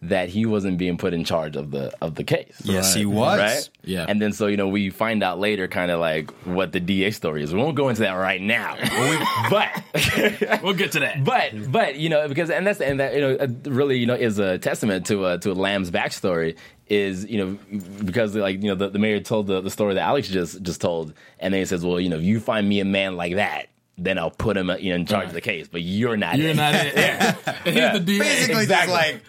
that 0.00 0.28
he 0.28 0.46
wasn't 0.46 0.78
being 0.78 0.96
put 0.96 1.12
in 1.12 1.24
charge 1.24 1.56
of 1.56 1.72
the 1.72 1.92
of 2.00 2.14
the 2.14 2.22
case. 2.22 2.54
Yes, 2.62 2.94
he 2.94 3.04
was. 3.04 3.38
Right? 3.38 3.68
Yeah. 3.82 4.06
And 4.08 4.22
then 4.22 4.32
so 4.32 4.46
you 4.46 4.56
know 4.56 4.68
we 4.68 4.90
find 4.90 5.22
out 5.24 5.40
later 5.40 5.66
kind 5.66 5.90
of 5.90 5.98
like 5.98 6.30
what 6.44 6.70
the 6.72 6.78
DA 6.78 7.10
story 7.10 7.42
is. 7.42 7.52
We 7.52 7.58
won't 7.60 7.74
go 7.76 7.88
into 7.88 8.02
that 8.02 8.12
right 8.12 8.40
now. 8.40 8.76
but 9.50 10.62
We'll 10.62 10.74
get 10.74 10.92
to 10.92 11.00
that. 11.00 11.24
but 11.24 11.70
but 11.72 11.96
you 11.96 12.08
know 12.10 12.28
because 12.28 12.48
and 12.50 12.66
that's 12.66 12.80
and 12.80 13.00
that 13.00 13.14
you 13.14 13.20
know 13.20 13.34
uh, 13.36 13.48
really 13.64 13.98
you 13.98 14.06
know 14.06 14.14
is 14.14 14.38
a 14.38 14.58
testament 14.58 15.06
to 15.06 15.24
uh, 15.24 15.38
to 15.38 15.52
Lamb's 15.52 15.90
backstory 15.90 16.56
is 16.86 17.26
you 17.26 17.44
know 17.44 17.58
because 18.04 18.34
like 18.36 18.62
you 18.62 18.68
know 18.68 18.74
the, 18.74 18.88
the 18.90 18.98
mayor 18.98 19.20
told 19.20 19.46
the, 19.48 19.60
the 19.60 19.70
story 19.70 19.94
that 19.94 20.02
Alex 20.02 20.28
just 20.28 20.62
just 20.62 20.80
told 20.80 21.12
and 21.40 21.52
then 21.52 21.60
he 21.60 21.64
says 21.66 21.84
well 21.84 21.98
you 22.00 22.08
know 22.08 22.16
if 22.16 22.22
you 22.22 22.38
find 22.40 22.68
me 22.68 22.80
a 22.80 22.84
man 22.84 23.16
like 23.16 23.34
that 23.34 23.66
then 23.98 24.16
I'll 24.16 24.30
put 24.30 24.56
him 24.56 24.70
uh, 24.70 24.76
you 24.76 24.90
know, 24.90 24.94
in 24.96 25.06
charge 25.06 25.26
of 25.26 25.34
the 25.34 25.40
case 25.40 25.66
but 25.68 25.82
you're 25.82 26.16
not 26.16 26.38
You're 26.38 26.50
it. 26.50 26.56
not 26.56 26.72
it. 26.74 26.94
Yeah. 26.96 27.32
He's 27.64 27.74
the 27.74 28.00
DA. 28.00 28.18
Basically, 28.20 28.62
Exactly. 28.62 28.66
just 28.66 28.88
like, 29.12 29.22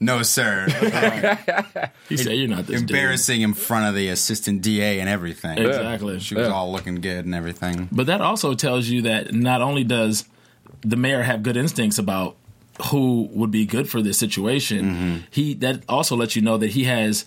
no, 0.00 0.22
sir. 0.22 0.66
He 2.08 2.16
said 2.16 2.32
you're 2.36 2.48
not 2.48 2.66
this 2.66 2.80
dude." 2.80 2.90
Embarrassing 2.90 3.42
in 3.42 3.52
front 3.54 3.86
of 3.86 3.94
the 3.94 4.08
assistant 4.08 4.62
DA 4.62 5.00
and 5.00 5.08
everything. 5.08 5.58
Exactly. 5.58 6.18
She 6.20 6.34
was 6.34 6.46
Yeah. 6.48 6.54
all 6.54 6.72
looking 6.72 6.96
good 6.96 7.24
and 7.26 7.34
everything. 7.34 7.88
But 7.92 8.06
that 8.06 8.20
also 8.20 8.54
tells 8.54 8.88
you 8.88 9.02
that 9.02 9.34
not 9.34 9.60
only 9.60 9.84
does 9.84 10.24
the 10.80 10.96
mayor 10.96 11.22
have 11.22 11.42
good 11.42 11.56
instincts 11.56 11.98
about 11.98 12.36
who 12.90 13.28
would 13.32 13.50
be 13.50 13.66
good 13.66 13.90
for 13.90 14.00
this 14.00 14.18
situation, 14.18 14.84
Mm-hmm. 14.84 15.16
he 15.30 15.54
that 15.54 15.82
also 15.88 16.16
lets 16.16 16.34
you 16.36 16.42
know 16.42 16.56
that 16.58 16.70
he 16.70 16.84
has 16.84 17.24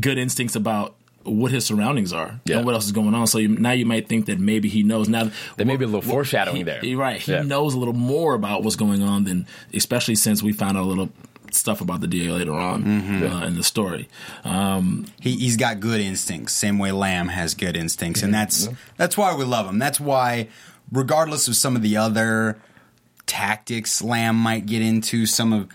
good 0.00 0.18
instincts 0.18 0.54
about 0.54 0.94
what 1.24 1.50
his 1.50 1.64
surroundings 1.66 2.12
are 2.12 2.40
Yeah. 2.44 2.58
and 2.58 2.66
what 2.66 2.74
else 2.74 2.86
is 2.86 2.92
going 2.92 3.14
on. 3.14 3.26
So 3.26 3.38
you, 3.38 3.48
now 3.48 3.72
you 3.72 3.84
might 3.84 4.08
think 4.08 4.26
that 4.26 4.38
maybe 4.38 4.68
he 4.68 4.82
knows. 4.82 5.08
Now 5.08 5.30
there 5.56 5.66
may 5.66 5.76
be 5.76 5.84
a 5.84 5.88
little 5.88 6.00
foreshadowing 6.02 6.56
he- 6.58 6.62
there 6.62 6.80
he- 6.80 6.94
right? 6.94 7.20
He 7.20 7.32
Yeah. 7.32 7.42
knows 7.42 7.74
a 7.74 7.78
little 7.78 7.94
more 7.94 8.34
about 8.34 8.62
what's 8.62 8.76
going 8.76 9.02
on 9.02 9.24
than, 9.24 9.46
especially 9.74 10.14
since 10.14 10.42
we 10.42 10.52
found 10.52 10.78
out 10.78 10.84
a 10.84 10.86
little 10.88 11.10
stuff 11.54 11.80
about 11.80 12.00
the 12.00 12.06
DA 12.06 12.30
later 12.30 12.52
on 12.54 12.84
Mm-hmm. 12.84 13.26
uh, 13.26 13.46
in 13.46 13.54
the 13.56 13.62
story. 13.64 14.08
Um, 14.44 15.06
He, 15.20 15.36
he's 15.36 15.56
got 15.56 15.80
good 15.80 16.00
instincts, 16.00 16.52
same 16.54 16.78
way 16.78 16.92
Lamb 16.92 17.28
has 17.28 17.54
good 17.54 17.76
instincts, 17.76 18.22
and 18.22 18.32
that's 18.32 18.68
that's 18.96 19.16
why 19.16 19.34
we 19.34 19.44
love 19.44 19.66
him. 19.66 19.78
That's 19.78 20.00
why, 20.00 20.48
regardless 20.92 21.48
of 21.48 21.56
some 21.56 21.76
of 21.76 21.82
the 21.82 21.96
other 21.96 22.58
tactics 23.26 24.02
Lamb 24.02 24.36
might 24.36 24.66
get 24.66 24.82
into, 24.82 25.26
some 25.26 25.52
of 25.52 25.68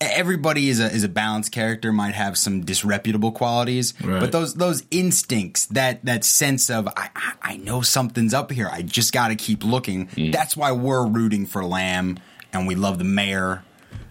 everybody 0.00 0.68
is 0.68 0.78
a 0.80 0.86
is 0.92 1.04
a 1.04 1.08
balanced 1.08 1.52
character 1.52 1.92
might 1.92 2.14
have 2.14 2.36
some 2.36 2.62
disreputable 2.64 3.32
qualities, 3.32 3.94
Right. 4.02 4.20
but 4.20 4.32
those 4.32 4.54
those 4.54 4.82
instincts, 4.90 5.66
that 5.66 6.04
that 6.04 6.24
sense 6.24 6.70
of 6.70 6.86
I 6.88 7.10
I, 7.14 7.32
I 7.42 7.56
know 7.58 7.80
something's 7.82 8.34
up 8.34 8.50
here, 8.50 8.68
I 8.70 8.82
just 8.82 9.12
got 9.12 9.28
to 9.28 9.36
keep 9.36 9.64
looking. 9.64 10.08
That's 10.32 10.56
why 10.56 10.72
we're 10.72 11.06
rooting 11.06 11.46
for 11.46 11.64
Lamb, 11.64 12.18
and 12.52 12.66
we 12.66 12.74
love 12.74 12.98
the 12.98 13.04
mayor, 13.04 13.62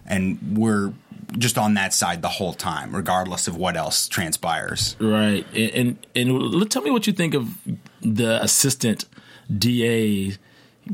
and 0.06 0.56
we're 0.58 0.92
just 1.38 1.58
on 1.58 1.74
that 1.74 1.92
side 1.92 2.22
the 2.22 2.28
whole 2.28 2.52
time, 2.52 2.94
regardless 2.94 3.48
of 3.48 3.56
what 3.56 3.76
else 3.76 4.08
transpires. 4.08 4.96
Right, 5.00 5.44
and 5.54 5.98
and, 6.14 6.30
and 6.30 6.70
tell 6.70 6.82
me 6.82 6.90
what 6.90 7.06
you 7.06 7.12
think 7.12 7.34
of 7.34 7.56
the 8.00 8.42
assistant 8.42 9.04
DA, 9.56 10.34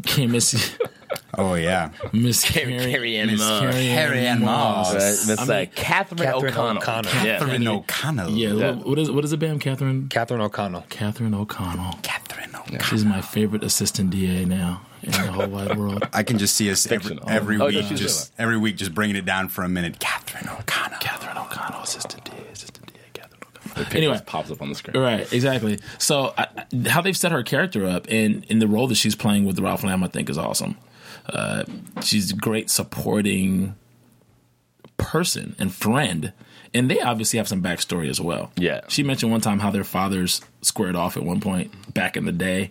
Kim- 0.05 0.33
Miss 0.33 0.77
Oh 1.39 1.55
yeah, 1.55 1.91
Miss 2.13 2.45
Carrie- 2.45 2.79
Carrie 2.79 3.17
Ann 3.17 3.27
Miss 3.29 3.41
Moss. 3.41 3.61
Carrie 3.61 3.87
Ann 3.89 3.97
Carrie 4.09 4.27
Ann 4.27 4.41
Moss. 4.43 4.93
Right? 4.93 5.01
That's 5.01 5.39
I 5.39 5.43
uh, 5.43 5.59
mean- 5.61 5.67
Catherine, 5.75 6.19
Catherine 6.19 6.53
O'Connell, 6.53 6.83
O'Connell. 6.83 7.13
Yeah. 7.25 7.39
Catherine 7.39 7.69
O'Connell. 7.69 8.31
Yeah, 8.31 8.53
Yeah. 8.53 8.73
what 8.73 8.99
is 8.99 9.11
what 9.11 9.25
is 9.25 9.33
it, 9.33 9.39
Bam? 9.39 9.59
Catherine 9.59 10.09
Catherine 10.09 10.41
O'Connell. 10.41 10.85
Catherine 10.89 11.35
O'Connell. 11.35 11.99
Catherine 12.03 12.55
O'Connell. 12.55 12.83
She's 12.85 13.05
my 13.05 13.21
favorite 13.21 13.63
assistant 13.65 14.11
DA 14.11 14.45
now 14.45 14.83
in 15.03 15.11
the 15.11 15.19
whole 15.19 15.47
wide 15.49 15.77
world. 15.79 16.07
I 16.13 16.23
can 16.23 16.39
just 16.39 16.55
see 16.55 16.71
us 16.71 16.91
every, 16.91 17.19
every 17.29 17.61
Oh, 17.61 17.67
week, 17.67 17.85
she's 17.87 18.01
just 18.01 18.33
every 18.39 18.57
week, 18.57 18.77
just 18.77 18.95
bringing 18.95 19.17
it 19.17 19.25
down 19.25 19.49
for 19.49 19.65
a 19.65 19.69
minute. 19.69 19.99
Catherine 19.99 20.49
O'Connell. 20.49 20.99
Catherine 21.01 21.37
O'Connell, 21.37 21.83
assistant 21.83 22.25
DA, 22.25 22.33
assistant 22.53 22.87
DA, 22.93 22.99
Catherine 23.13 23.41
O'Connell. 23.43 23.85
Picture 23.85 23.97
Anyway, 23.99 24.21
pops 24.27 24.51
up 24.51 24.63
on 24.63 24.69
the 24.69 24.75
screen. 24.75 25.01
Right, 25.01 25.31
exactly. 25.33 25.79
So 25.99 26.33
I, 26.39 26.47
I- 26.57 26.89
how 26.89 27.01
they've 27.03 27.17
set 27.17 27.33
her 27.33 27.43
character 27.43 27.87
up 27.87 28.07
and 28.09 28.45
in 28.47 28.59
the 28.61 28.67
role 28.69 28.87
that 28.89 28.95
she's 28.97 29.15
playing 29.17 29.45
with 29.45 29.59
Ralph 29.59 29.85
Lamb, 29.85 30.03
I 30.05 30.09
think 30.09 30.31
is 30.31 30.39
awesome. 30.39 30.77
Uh, 31.27 31.65
she's 32.03 32.33
a 32.33 32.37
great 32.37 32.69
supporting 32.71 33.75
person 34.97 35.55
and 35.59 35.73
friend, 35.75 36.33
and 36.75 36.91
they 36.91 37.01
obviously 37.01 37.37
have 37.39 37.49
some 37.49 37.63
backstory 37.63 38.09
as 38.09 38.21
well. 38.21 38.51
Yeah. 38.57 38.81
she 38.89 39.03
mentioned 39.03 39.33
one 39.33 39.41
time 39.41 39.59
how 39.59 39.71
their 39.71 39.85
fathers 39.85 40.41
squared 40.63 40.97
off 40.97 41.17
at 41.17 41.23
one 41.25 41.41
point 41.41 41.93
back 41.95 42.17
in 42.17 42.25
the 42.25 42.33
day 42.33 42.71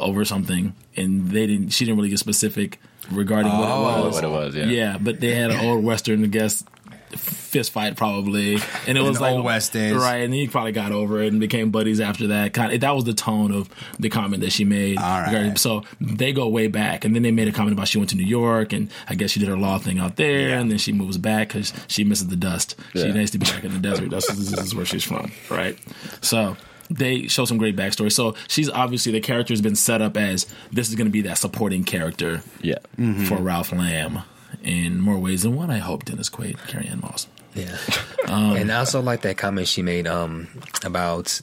over 0.00 0.24
something, 0.24 0.74
and 0.96 1.30
they 1.30 1.46
didn't. 1.46 1.70
She 1.70 1.84
didn't 1.84 1.96
really 1.98 2.10
get 2.10 2.18
specific 2.18 2.80
regarding 3.10 3.52
what 3.52 3.68
it 3.68 3.72
oh, 3.72 4.04
was. 4.06 4.14
What 4.14 4.24
it 4.24 4.30
was, 4.30 4.54
yeah. 4.54 4.64
Yeah, 4.64 4.98
but 5.00 5.20
they 5.20 5.34
had 5.34 5.50
an 5.50 5.60
old 5.66 5.84
western, 5.84 6.24
I 6.24 6.28
guess, 6.28 6.64
fist 7.16 7.72
fight 7.72 7.96
probably, 7.96 8.58
and 8.86 8.96
it 8.96 9.02
was 9.02 9.20
like 9.20 9.32
old 9.32 9.44
West 9.44 9.72
days. 9.72 9.94
right? 9.94 10.18
And 10.22 10.32
he 10.32 10.48
probably 10.48 10.72
got 10.72 10.92
over 10.92 11.22
it 11.22 11.28
and 11.28 11.40
became 11.40 11.70
buddies 11.70 12.00
after 12.00 12.28
that. 12.28 12.54
Kind 12.54 12.72
of, 12.72 12.80
that 12.80 12.94
was 12.94 13.04
the 13.04 13.12
tone 13.12 13.52
of 13.52 13.68
the 13.98 14.08
comment 14.08 14.42
that 14.42 14.50
she 14.50 14.64
made. 14.64 14.98
All 14.98 15.20
right. 15.20 15.58
So 15.58 15.82
they 16.00 16.32
go 16.32 16.48
way 16.48 16.68
back, 16.68 17.04
and 17.04 17.14
then 17.14 17.22
they 17.22 17.30
made 17.30 17.48
a 17.48 17.52
comment 17.52 17.74
about 17.74 17.88
she 17.88 17.98
went 17.98 18.10
to 18.10 18.16
New 18.16 18.24
York, 18.24 18.72
and 18.72 18.90
I 19.08 19.14
guess 19.14 19.30
she 19.30 19.40
did 19.40 19.48
her 19.48 19.56
law 19.56 19.78
thing 19.78 19.98
out 19.98 20.16
there, 20.16 20.58
and 20.58 20.70
then 20.70 20.78
she 20.78 20.92
moves 20.92 21.18
back 21.18 21.48
because 21.48 21.72
she 21.88 22.04
misses 22.04 22.28
the 22.28 22.36
dust. 22.36 22.76
She 22.92 23.00
Yeah. 23.00 23.12
needs 23.12 23.30
to 23.32 23.38
be 23.38 23.46
back 23.46 23.64
in 23.64 23.72
the 23.72 23.80
desert. 23.80 24.10
That's 24.10 24.28
this 24.28 24.52
is 24.52 24.74
where 24.74 24.86
she's 24.86 25.04
from, 25.04 25.32
right? 25.50 25.78
So 26.22 26.56
they 26.94 27.26
show 27.28 27.44
some 27.44 27.58
great 27.58 27.76
backstory. 27.76 28.12
So 28.12 28.34
she's 28.48 28.68
obviously 28.70 29.12
the 29.12 29.20
character 29.20 29.52
has 29.52 29.60
been 29.60 29.76
set 29.76 30.02
up 30.02 30.16
as 30.16 30.46
this 30.70 30.88
is 30.88 30.94
going 30.94 31.06
to 31.06 31.12
be 31.12 31.22
that 31.22 31.38
supporting 31.38 31.84
character 31.84 32.42
Yeah. 32.60 32.78
for 33.28 33.36
Ralph 33.36 33.72
Lamb 33.72 34.20
in 34.62 35.00
more 35.00 35.18
ways 35.18 35.42
than 35.42 35.56
one. 35.56 35.70
I 35.70 35.78
hope 35.78 36.04
Dennis 36.04 36.28
Quaid, 36.30 36.56
Carrie 36.68 36.86
Ann 36.88 37.00
Moss. 37.00 37.26
Yeah. 37.54 37.76
Um, 38.28 38.54
and 38.56 38.70
I 38.70 38.76
also 38.76 39.02
like 39.02 39.22
that 39.22 39.36
comment 39.36 39.66
she 39.66 39.82
made 39.82 40.06
um, 40.06 40.46
about 40.84 41.40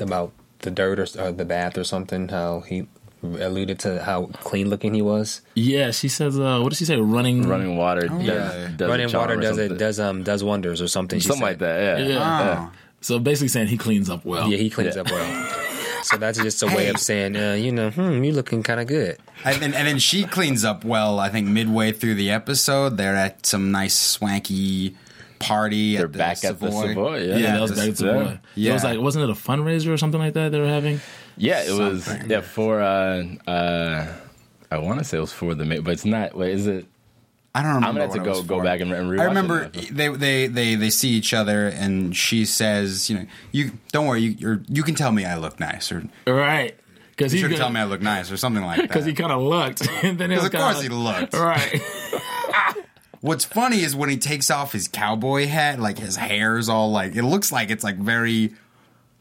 about 0.00 0.32
the 0.60 0.70
dirt 0.70 0.98
or, 0.98 1.22
or 1.22 1.32
the 1.32 1.44
bath 1.44 1.76
or 1.76 1.84
something. 1.84 2.28
How 2.28 2.60
he 2.60 2.86
alluded 3.22 3.78
to 3.80 4.02
how 4.02 4.26
clean 4.40 4.70
looking 4.70 4.94
he 4.94 5.02
was. 5.02 5.42
Yeah, 5.54 5.90
she 5.90 6.08
says. 6.08 6.38
Uh, 6.38 6.60
what 6.60 6.70
does 6.70 6.78
she 6.78 6.86
say? 6.86 6.96
Running, 6.96 7.46
Running 7.46 7.76
water. 7.76 8.08
does- 8.08 8.22
Yeah, 8.22 8.68
does 8.74 8.88
running 8.88 9.12
water 9.12 9.34
or 9.34 9.40
does 9.40 9.58
it 9.58 9.76
does 9.76 10.00
um 10.00 10.22
does 10.24 10.42
wonders 10.42 10.80
or 10.80 10.88
something. 10.88 11.20
she 11.20 11.28
Something 11.28 11.40
said. 11.40 11.46
like 11.46 11.58
that. 11.58 12.08
Yeah. 12.08 12.08
Yeah. 12.08 12.70
So 13.00 13.18
basically 13.18 13.48
saying 13.48 13.68
he 13.68 13.76
cleans 13.78 14.10
up 14.10 14.24
well. 14.24 14.48
Yeah, 14.50 14.58
he 14.58 14.70
cleans 14.70 14.96
Yeah. 14.96 15.02
up 15.02 15.10
well. 15.10 15.54
So 16.04 16.16
that's 16.16 16.38
just 16.38 16.62
a 16.62 16.66
way 16.66 16.84
Hey. 16.84 16.88
of 16.90 16.98
saying, 16.98 17.36
uh, 17.36 17.52
you 17.54 17.70
know, 17.72 17.90
hmm, 17.90 18.22
you 18.24 18.32
looking 18.32 18.62
kind 18.62 18.80
of 18.80 18.86
good. 18.86 19.18
And 19.44 19.56
then, 19.60 19.74
and 19.74 19.86
then 19.86 19.98
she 19.98 20.24
cleans 20.24 20.64
up 20.64 20.84
well. 20.84 21.18
I 21.18 21.28
think 21.28 21.48
midway 21.48 21.92
through 21.92 22.14
the 22.14 22.30
episode, 22.30 22.96
they're 22.96 23.16
at 23.16 23.44
some 23.46 23.70
nice 23.72 23.94
swanky 23.94 24.96
party. 25.38 25.96
They're 25.96 26.06
at 26.06 26.12
the 26.12 26.18
back 26.18 26.44
at 26.44 26.58
the 26.60 26.70
Savoy. 26.70 26.86
Savoy, 26.88 27.18
yeah. 27.24 27.36
Yeah, 27.36 27.52
that 27.52 27.60
was 27.60 27.70
the- 27.72 27.86
back 27.88 27.96
to 27.96 28.04
yeah. 28.06 28.12
boy. 28.12 28.40
Yeah. 28.54 28.70
It 28.70 28.74
was 28.74 28.84
like, 28.84 29.00
wasn't 29.00 29.24
it 29.24 29.30
a 29.30 29.34
fundraiser 29.34 29.88
or 29.88 29.96
something 29.96 30.20
like 30.20 30.34
that 30.34 30.50
they 30.52 30.60
were 30.60 30.66
having? 30.68 31.00
Yeah, 31.36 31.62
it 31.62 31.72
was 31.78 32.08
yeah 32.26 32.40
for 32.40 32.80
uh 32.82 33.22
uh 33.46 34.06
I 34.70 34.78
want 34.78 34.98
to 34.98 35.04
say 35.04 35.18
it 35.18 35.20
was 35.20 35.32
for 35.32 35.54
the 35.54 35.64
ma- 35.64 35.80
but 35.80 35.92
it's 35.92 36.04
not. 36.04 36.34
Wait, 36.36 36.52
is 36.54 36.66
it? 36.66 36.86
I 37.58 37.62
don't 37.62 37.74
remember. 37.74 37.88
I'm 37.88 37.94
gonna 37.94 38.04
have 38.04 38.12
to 38.14 38.18
what 38.20 38.38
it 38.38 38.42
go 38.42 38.42
go 38.42 38.58
for. 38.58 38.64
back 38.64 38.80
and, 38.80 38.92
and 38.92 39.10
rewatch 39.10 39.20
I 39.20 39.24
remember 39.24 39.70
It. 39.74 39.94
they, 39.96 40.08
they 40.08 40.46
they 40.46 40.74
they 40.76 40.90
see 40.90 41.10
each 41.10 41.34
other, 41.34 41.66
and 41.68 42.16
she 42.16 42.44
says, 42.44 43.08
"You 43.10 43.18
know, 43.18 43.26
you 43.52 43.72
don't 43.92 44.06
worry. 44.06 44.20
You 44.20 44.30
you're, 44.38 44.62
you 44.68 44.82
can 44.82 44.94
tell 44.94 45.12
me 45.12 45.24
I 45.24 45.36
look 45.36 45.58
nice, 45.60 45.90
or 45.90 46.04
Right. 46.26 46.78
Because 47.10 47.34
you 47.34 47.40
he 47.42 47.48
should 47.48 47.56
tell 47.56 47.70
me 47.70 47.80
I 47.80 47.84
look 47.84 48.00
nice, 48.00 48.30
or 48.30 48.36
something 48.36 48.62
like 48.62 48.76
that." 48.80 48.88
because 48.88 49.04
he 49.04 49.12
kind 49.14 49.32
of 49.32 49.42
looked, 49.42 49.86
and 50.04 50.18
then 50.18 50.30
it 50.30 50.36
'Cause 50.36 50.44
was 50.44 50.54
of 50.54 50.60
course 50.60 50.80
kinda- 50.82 50.94
he 50.96 51.02
looked. 51.02 51.34
right. 51.34 51.82
What's 53.20 53.44
funny 53.44 53.80
is 53.80 53.96
when 53.96 54.08
he 54.10 54.16
takes 54.16 54.48
off 54.48 54.72
his 54.72 54.86
cowboy 54.86 55.48
hat, 55.48 55.80
like 55.80 55.98
his 55.98 56.14
hair's 56.16 56.68
all 56.68 56.92
like 56.92 57.16
it 57.16 57.24
looks 57.24 57.50
like 57.50 57.68
it's 57.70 57.82
like 57.82 57.96
very 57.96 58.54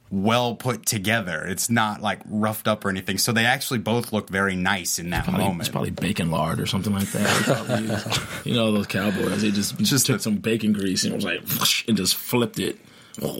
well 0.09 0.55
put 0.55 0.85
together. 0.85 1.45
It's 1.45 1.69
not 1.69 2.01
like 2.01 2.19
roughed 2.29 2.67
up 2.67 2.85
or 2.85 2.89
anything. 2.89 3.17
So 3.17 3.31
they 3.31 3.45
actually 3.45 3.79
both 3.79 4.13
look 4.13 4.29
very 4.29 4.55
nice 4.55 4.99
in 4.99 5.09
that 5.09 5.25
Probably, 5.25 5.43
moment. 5.43 5.61
it's 5.61 5.69
probably 5.69 5.91
bacon 5.91 6.31
lard 6.31 6.59
or 6.59 6.65
something 6.65 6.93
like 6.93 7.09
that. 7.11 7.45
They 7.45 7.53
probably 7.53 7.87
used- 7.93 8.21
you 8.45 8.53
know 8.53 8.71
those 8.71 8.87
cowboys? 8.87 9.41
They 9.41 9.51
just 9.51 9.77
Just 9.79 10.05
took 10.05 10.17
the- 10.17 10.23
some 10.23 10.37
bacon 10.37 10.73
grease 10.73 11.03
and 11.03 11.13
was 11.15 11.23
like 11.25 11.41
and 11.87 11.97
just 11.97 12.15
flipped 12.15 12.59
it, 12.59 12.77
and 13.21 13.35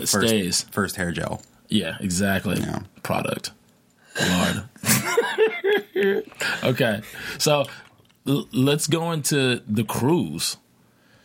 it 0.00 0.08
first, 0.08 0.28
stays. 0.28 0.62
first 0.70 0.96
hair 0.96 1.12
gel. 1.12 1.42
Yeah, 1.68 1.96
exactly. 2.00 2.58
Yeah. 2.60 2.80
Product. 3.02 3.52
Lard. 4.20 4.64
okay, 6.64 7.02
so 7.38 7.64
l- 8.26 8.48
let's 8.52 8.86
go 8.86 9.12
into 9.12 9.62
the 9.68 9.84
cruise. 9.84 10.56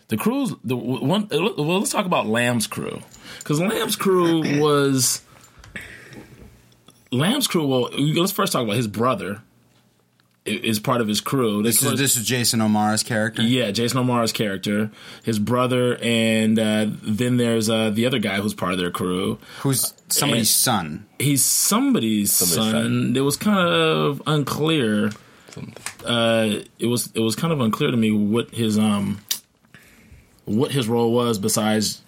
The 0.10 0.18
cruise, 0.18 0.54
the 0.64 0.76
one. 0.76 1.24
Uh, 1.32 1.40
well, 1.58 1.80
let's 1.80 1.92
talk 1.92 2.06
about 2.06 2.28
Lamb's 2.28 2.68
crew 2.68 3.02
because 3.40 3.60
Lamb's 3.60 3.96
crew 3.96 4.60
was 4.62 5.22
Lamb's 7.12 7.48
crew. 7.48 7.66
Well, 7.68 7.90
let's 7.92 8.32
first 8.32 8.54
talk 8.54 8.64
about 8.64 8.76
his 8.76 8.88
brother. 8.88 9.42
Is 10.46 10.78
part 10.78 11.00
of 11.00 11.08
his 11.08 11.22
crew. 11.22 11.64
This 11.64 11.82
is 11.82 11.98
this 11.98 12.18
is 12.18 12.26
Jason 12.26 12.60
O'Mara's 12.60 13.02
character. 13.02 13.42
Yeah, 13.44 13.72
Jason 13.72 14.00
O'Mara's 14.00 14.34
character, 14.34 14.92
his 15.24 15.40
brother, 15.40 15.98
and 16.02 16.60
uh, 16.60 16.88
then 17.02 17.38
there's 17.38 17.70
uh, 17.70 17.92
the 17.92 18.06
other 18.06 18.20
guy 18.20 18.42
who's 18.42 18.54
part 18.54 18.74
of 18.74 18.78
their 18.78 18.92
crew. 18.92 19.40
Who's 19.62 19.94
somebody's 20.10 20.50
son. 20.50 21.06
He's 21.18 21.46
somebody's, 21.46 22.34
Somebody's 22.34 22.56
son. 22.56 22.72
son. 22.74 23.16
It 23.16 23.22
was 23.22 23.38
kind 23.38 23.58
of 23.70 24.22
unclear. 24.28 25.12
Uh, 26.04 26.56
it 26.78 26.88
was 26.88 27.10
it 27.16 27.22
was 27.22 27.38
kind 27.38 27.54
of 27.54 27.62
unclear 27.62 27.92
to 27.92 27.96
me 27.98 28.12
what 28.12 28.50
his 28.54 28.78
um 28.78 29.22
what 30.44 30.72
his 30.74 30.90
role 30.90 31.14
was 31.14 31.40
besides 31.40 32.02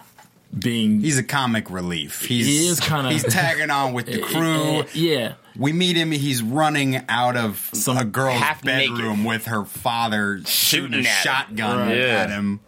being 0.58 1.00
He's 1.00 1.18
a 1.18 1.22
comic 1.22 1.70
relief. 1.70 2.24
He's, 2.24 2.46
He 2.46 2.66
is 2.68 2.80
kinda- 2.80 3.10
He's 3.10 3.22
tagging 3.24 3.70
on 3.70 3.92
with 3.92 4.06
the 4.06 4.18
crew. 4.22 4.62
Eh, 4.62 4.78
eh, 4.80 4.84
yeah, 4.94 5.32
We 5.56 5.72
meet 5.72 5.96
him. 5.96 6.10
He's 6.12 6.42
running 6.42 7.02
out 7.08 7.36
of 7.36 7.68
Some 7.72 7.96
a 7.96 8.04
girl's 8.04 8.38
half 8.40 8.62
bedroom 8.62 9.24
with 9.24 9.46
her 9.46 9.64
father 9.64 10.40
shooting 10.46 11.00
a 11.00 11.02
Shooting 11.02 11.06
at 11.06 11.06
him. 11.06 11.22
shotgun 11.22 11.78
Right. 11.78 11.92
at 11.98 12.28
Yeah. 12.30 12.36
him. 12.36 12.60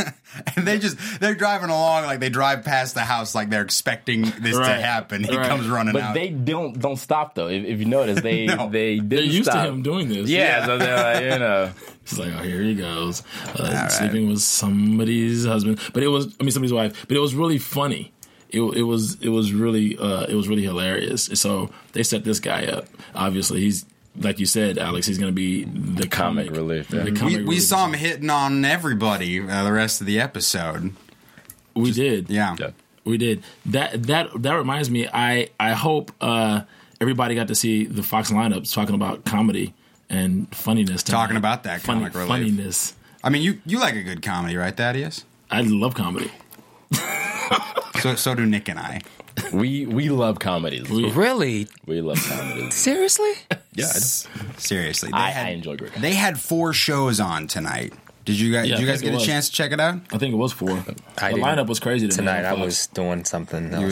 and 0.56 0.66
they 0.66 0.78
just 0.78 0.96
they're 1.20 1.34
driving 1.34 1.70
along 1.70 2.04
like 2.04 2.20
they 2.20 2.28
drive 2.30 2.64
past 2.64 2.94
the 2.94 3.00
house 3.00 3.34
like 3.34 3.50
they're 3.50 3.62
expecting 3.62 4.22
this 4.40 4.56
to 4.56 4.64
happen. 4.64 5.24
He 5.24 5.36
Right. 5.36 5.48
comes 5.48 5.68
running 5.68 5.92
But 5.92 6.02
out. 6.02 6.14
they 6.14 6.28
don't 6.30 6.78
don't 6.78 6.96
stop 6.96 7.34
though. 7.34 7.48
If, 7.48 7.64
if 7.64 7.78
you 7.80 7.84
notice, 7.86 8.20
they 8.20 8.46
No. 8.46 8.68
they 8.68 8.96
didn't 8.96 9.08
they're 9.08 9.20
used 9.22 9.50
stop. 9.50 9.64
to 9.66 9.70
him 9.72 9.82
doing 9.82 10.08
this. 10.08 10.28
Yeah, 10.28 10.66
so 10.66 10.78
they're 10.78 10.96
like, 11.14 11.22
you 11.32 11.38
know, 11.38 11.70
He's 12.04 12.18
like, 12.18 12.32
oh, 12.36 12.42
here 12.42 12.62
he 12.62 12.74
goes, 12.74 13.22
uh, 13.58 13.70
right. 13.72 13.92
sleeping 13.92 14.28
with 14.28 14.40
somebody's 14.40 15.44
husband. 15.44 15.78
But 15.92 16.02
it 16.02 16.08
was, 16.08 16.34
I 16.40 16.42
mean, 16.42 16.50
somebody's 16.50 16.72
wife. 16.72 17.06
But 17.06 17.16
it 17.16 17.20
was 17.20 17.34
really 17.34 17.58
funny. 17.58 18.12
It, 18.48 18.60
it 18.62 18.82
was, 18.82 19.20
it 19.22 19.28
was 19.28 19.52
really, 19.52 19.96
uh, 19.96 20.24
it 20.28 20.34
was 20.34 20.48
really 20.48 20.64
hilarious. 20.64 21.30
So 21.34 21.70
they 21.92 22.02
set 22.02 22.24
this 22.24 22.40
guy 22.40 22.64
up. 22.66 22.86
Obviously, 23.14 23.60
he's 23.60 23.84
like 24.18 24.38
you 24.38 24.46
said, 24.46 24.78
Alex. 24.78 25.06
He's 25.06 25.18
going 25.18 25.30
to 25.30 25.34
be 25.34 25.64
the 25.64 26.06
comic, 26.06 26.46
Comic 26.46 26.50
relief, 26.58 26.90
yeah. 26.90 27.04
The 27.04 27.10
We- 27.12 27.16
comic 27.16 27.32
we, 27.34 27.38
we 27.42 27.44
relief. 27.44 27.62
saw 27.62 27.86
him 27.86 27.92
hitting 27.94 28.30
on 28.30 28.64
everybody 28.64 29.40
uh, 29.40 29.64
the 29.64 29.72
rest 29.72 30.00
of 30.00 30.06
the 30.06 30.20
episode. 30.20 30.92
We 31.74 31.92
did. 31.92 32.28
Yeah. 32.30 32.56
Yeah. 32.58 32.70
We 33.04 33.16
did. 33.18 33.42
That 33.66 34.02
that 34.04 34.30
that 34.42 34.52
reminds 34.54 34.90
me. 34.90 35.08
I 35.12 35.48
I 35.58 35.72
hope 35.72 36.12
uh, 36.20 36.62
everybody 37.00 37.34
got 37.34 37.48
to 37.48 37.54
see 37.54 37.84
the 37.86 38.02
Fox 38.02 38.30
lineups 38.30 38.74
talking 38.74 38.94
about 38.94 39.24
comedy 39.24 39.72
and 40.10 40.52
funniness. 40.54 41.02
tonight. 41.02 41.18
Talking 41.18 41.36
about 41.36 41.62
that 41.64 41.80
Funny, 41.80 42.00
comic 42.00 42.14
relief. 42.14 42.28
funniness. 42.28 42.94
I 43.24 43.30
mean, 43.30 43.42
you 43.42 43.60
you 43.64 43.78
like 43.78 43.94
a 43.94 44.02
good 44.02 44.20
comedy, 44.22 44.56
right, 44.56 44.76
Thaddeus? 44.76 45.24
I 45.50 45.62
love 45.62 45.94
comedy. 45.94 46.30
So 48.00 48.14
so 48.14 48.34
do 48.34 48.46
Nick 48.46 48.68
and 48.68 48.78
I. 48.78 49.00
we 49.52 49.86
we 49.86 50.08
love 50.10 50.38
comedies. 50.38 50.88
We- 50.88 51.10
We, 51.86 52.00
love 52.00 52.22
comedies. 52.28 52.74
Seriously? 52.74 53.30
Yeah, 53.74 53.84
I, 53.86 53.88
S- 53.88 54.26
Seriously, 54.58 55.10
they 55.10 55.16
I, 55.18 55.30
had, 55.30 55.46
I 55.46 55.50
enjoy 55.50 55.76
great. 55.76 55.92
They 55.94 56.14
had 56.14 56.38
four 56.40 56.72
shows 56.72 57.20
on 57.20 57.46
tonight. 57.46 57.92
Did 58.24 58.38
you 58.38 58.52
guys? 58.52 58.68
Yeah, 58.68 58.76
did 58.76 58.82
you 58.82 58.86
guys 58.88 59.00
get 59.00 59.12
a 59.12 59.16
was. 59.16 59.24
chance 59.26 59.48
to 59.48 59.54
check 59.54 59.72
it 59.72 59.80
out? 59.80 59.96
I 60.12 60.18
think 60.18 60.32
it 60.34 60.36
was 60.36 60.52
four. 60.52 60.70
I 60.70 60.74
the 60.74 60.92
didn't. 61.36 61.40
lineup 61.40 61.66
was 61.66 61.80
crazy 61.80 62.06
tonight. 62.08 62.42
Tonight 62.42 62.48
I 62.48 62.52
was 62.54 62.86
doing 62.88 63.24
something 63.24 63.68
He 63.70 63.74
else. 63.74 63.84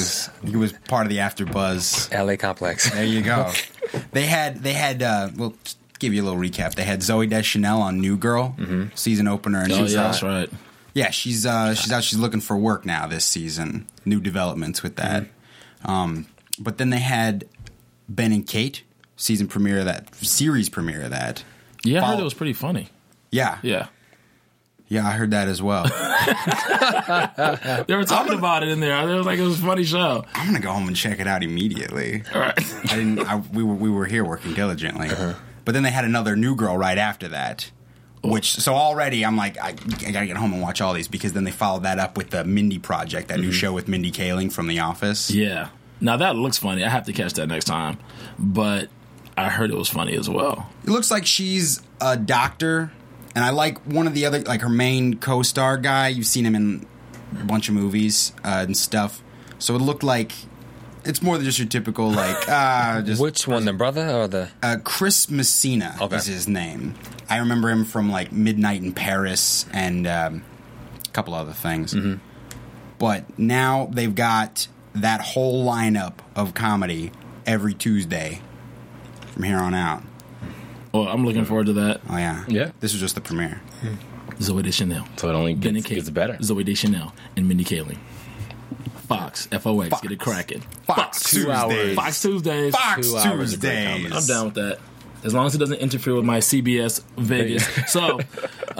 was 0.42 0.50
he 0.50 0.56
was 0.56 0.72
part 0.88 1.06
of 1.06 1.10
the 1.10 1.18
AfterBuzz. 1.18 2.12
LA 2.12 2.36
Complex. 2.36 2.90
There 2.90 3.04
you 3.04 3.22
go. 3.22 3.50
they 4.12 4.26
had 4.26 4.62
they 4.62 4.72
had 4.74 5.02
uh, 5.02 5.30
well. 5.36 5.54
Give 5.98 6.14
you 6.14 6.22
a 6.22 6.26
little 6.26 6.38
recap. 6.38 6.76
They 6.76 6.84
had 6.84 7.00
Zooey 7.00 7.28
Deschanel 7.28 7.82
on 7.82 8.00
New 8.00 8.16
Girl 8.16 8.54
season 8.94 9.26
opener, 9.26 9.62
and 9.62 9.72
Oh 9.72 9.78
she's 9.78 9.94
yeah, 9.94 10.00
uh, 10.00 10.04
that's 10.04 10.22
right. 10.22 10.50
yeah 10.94 11.10
she's 11.10 11.44
uh, 11.44 11.74
she's 11.74 11.90
out. 11.90 12.04
She's 12.04 12.20
looking 12.20 12.40
for 12.40 12.56
work 12.56 12.84
now 12.86 13.08
this 13.08 13.24
season. 13.24 13.84
New 14.04 14.20
developments 14.20 14.80
with 14.84 14.94
that. 14.96 15.26
Um, 15.84 16.26
but 16.58 16.78
then 16.78 16.90
they 16.90 16.98
had 16.98 17.44
Ben 18.08 18.32
and 18.32 18.46
Kate 18.46 18.82
season 19.16 19.48
premiere 19.48 19.80
of 19.80 19.84
that 19.86 20.14
series 20.14 20.68
premiere 20.68 21.02
of 21.02 21.10
that. 21.10 21.44
Yeah, 21.84 21.98
I 21.98 22.00
heard 22.00 22.06
Follow- 22.12 22.20
it 22.20 22.24
was 22.24 22.34
pretty 22.34 22.52
funny. 22.52 22.88
Yeah, 23.30 23.58
Yeah, 23.62 23.88
yeah, 24.88 25.06
I 25.06 25.10
heard 25.12 25.32
that 25.32 25.48
as 25.48 25.60
well. 25.60 25.84
they 27.86 27.94
were 27.94 28.04
talking 28.04 28.32
about 28.32 28.62
it 28.62 28.70
in 28.70 28.80
there. 28.80 28.96
It 29.08 29.14
was 29.16 29.26
like 29.26 29.38
it 29.38 29.42
was 29.42 29.60
a 29.60 29.66
funny 29.66 29.84
show. 29.84 30.24
I'm 30.34 30.46
gonna 30.46 30.60
go 30.60 30.72
home 30.72 30.88
and 30.88 30.96
check 30.96 31.20
it 31.20 31.26
out 31.26 31.42
immediately. 31.42 32.22
All 32.34 32.40
right. 32.40 32.58
I 32.90 32.96
didn't. 32.96 33.18
I, 33.20 33.36
we 33.36 33.62
were 33.62 33.74
we 33.74 33.90
were 33.90 34.06
here 34.06 34.24
working 34.24 34.54
diligently, 34.54 35.10
but 35.64 35.72
then 35.72 35.82
they 35.82 35.90
had 35.90 36.06
another 36.06 36.36
new 36.36 36.56
girl 36.56 36.78
right 36.78 36.96
after 36.96 37.28
that. 37.28 37.70
Which 38.22 38.52
so 38.52 38.74
already 38.74 39.24
I'm 39.24 39.36
like 39.36 39.58
I, 39.58 39.68
I 39.68 40.10
gotta 40.10 40.26
get 40.26 40.36
home 40.36 40.52
and 40.52 40.60
watch 40.60 40.80
all 40.80 40.92
these 40.92 41.08
because 41.08 41.32
then 41.32 41.44
they 41.44 41.50
followed 41.50 41.84
that 41.84 41.98
up 41.98 42.16
with 42.16 42.30
the 42.30 42.44
Mindy 42.44 42.78
Project, 42.78 43.28
that 43.28 43.38
new 43.38 43.52
show 43.52 43.72
with 43.72 43.88
Mindy 43.88 44.10
Kaling 44.10 44.52
from 44.52 44.66
The 44.66 44.80
Office. 44.80 45.30
Yeah. 45.30 45.68
Now 46.00 46.16
that 46.16 46.36
looks 46.36 46.58
funny. 46.58 46.84
I 46.84 46.88
have 46.88 47.06
to 47.06 47.12
catch 47.12 47.34
that 47.34 47.46
next 47.46 47.66
time. 47.66 47.98
But 48.38 48.88
I 49.36 49.48
heard 49.48 49.70
it 49.70 49.76
was 49.76 49.88
funny 49.88 50.16
as 50.16 50.28
well. 50.28 50.68
It 50.84 50.90
looks 50.90 51.10
like 51.10 51.26
she's 51.26 51.80
a 52.00 52.16
doctor, 52.16 52.90
and 53.34 53.44
I 53.44 53.50
like 53.50 53.78
one 53.84 54.06
of 54.06 54.14
the 54.14 54.26
other 54.26 54.40
like 54.40 54.62
her 54.62 54.68
main 54.68 55.18
co-star 55.18 55.78
guy. 55.78 56.08
You've 56.08 56.26
seen 56.26 56.44
him 56.44 56.54
in 56.54 56.86
a 57.40 57.44
bunch 57.44 57.68
of 57.68 57.74
movies 57.74 58.32
uh, 58.44 58.64
and 58.66 58.76
stuff. 58.76 59.22
So 59.60 59.74
it 59.76 59.80
looked 59.80 60.02
like 60.02 60.32
it's 61.04 61.22
more 61.22 61.36
than 61.36 61.44
just 61.44 61.58
your 61.58 61.68
typical 61.68 62.10
like 62.10 62.36
uh, 62.48 63.02
just 63.02 63.20
Which 63.20 63.46
one, 63.46 63.64
the 63.64 63.72
brother 63.72 64.08
or 64.10 64.28
the? 64.28 64.48
uh, 64.62 64.76
Chris 64.84 65.30
Messina 65.30 65.96
Okay. 66.00 66.16
is 66.16 66.26
his 66.26 66.48
name. 66.48 66.94
I 67.28 67.38
remember 67.38 67.70
him 67.70 67.84
from 67.84 68.10
like 68.10 68.32
Midnight 68.32 68.82
in 68.82 68.92
Paris 68.92 69.66
and 69.72 70.06
um, 70.06 70.42
a 71.04 71.08
couple 71.10 71.34
other 71.34 71.52
things. 71.52 71.94
Mm-hmm. 71.94 72.14
But 72.98 73.38
now 73.38 73.88
they've 73.92 74.14
got 74.14 74.66
that 74.94 75.20
whole 75.20 75.64
lineup 75.64 76.14
of 76.34 76.54
comedy 76.54 77.12
every 77.46 77.74
Tuesday 77.74 78.40
from 79.32 79.44
here 79.44 79.58
on 79.58 79.74
out. 79.74 80.02
Well, 80.92 81.06
I'm 81.06 81.24
looking 81.24 81.44
forward 81.44 81.66
to 81.66 81.72
that. 81.74 82.00
Oh 82.08 82.16
yeah, 82.16 82.44
Yeah. 82.48 82.70
This 82.80 82.94
is 82.94 83.00
just 83.00 83.14
the 83.14 83.20
premiere. 83.20 83.60
Zooey 84.40 84.62
Deschanel. 84.62 85.04
So 85.16 85.28
it 85.28 85.34
only 85.34 85.54
gets, 85.54 85.86
gets 85.86 86.10
better. 86.10 86.34
Zooey 86.34 86.64
Deschanel 86.64 87.12
and 87.36 87.46
Mindy 87.48 87.64
Kaling. 87.64 87.98
Fox, 89.08 89.46
FOX, 89.46 90.00
get 90.02 90.12
it 90.12 90.20
cracking. 90.20 90.60
Fox 90.84 91.22
Two 91.30 91.50
hours. 91.50 91.72
Tuesdays. 91.74 91.96
Fox 91.96 92.22
Tuesdays. 92.22 92.74
Fox 92.76 93.10
Two 93.10 93.16
hours 93.16 93.50
Tuesdays. 93.52 94.12
I'm 94.12 94.26
down 94.26 94.44
with 94.46 94.54
that. 94.54 94.78
As 95.24 95.34
long 95.34 95.46
as 95.46 95.54
it 95.54 95.58
doesn't 95.58 95.78
interfere 95.80 96.14
with 96.14 96.24
my 96.24 96.38
CBS 96.38 97.02
Vegas. 97.16 97.66
so, 97.90 98.18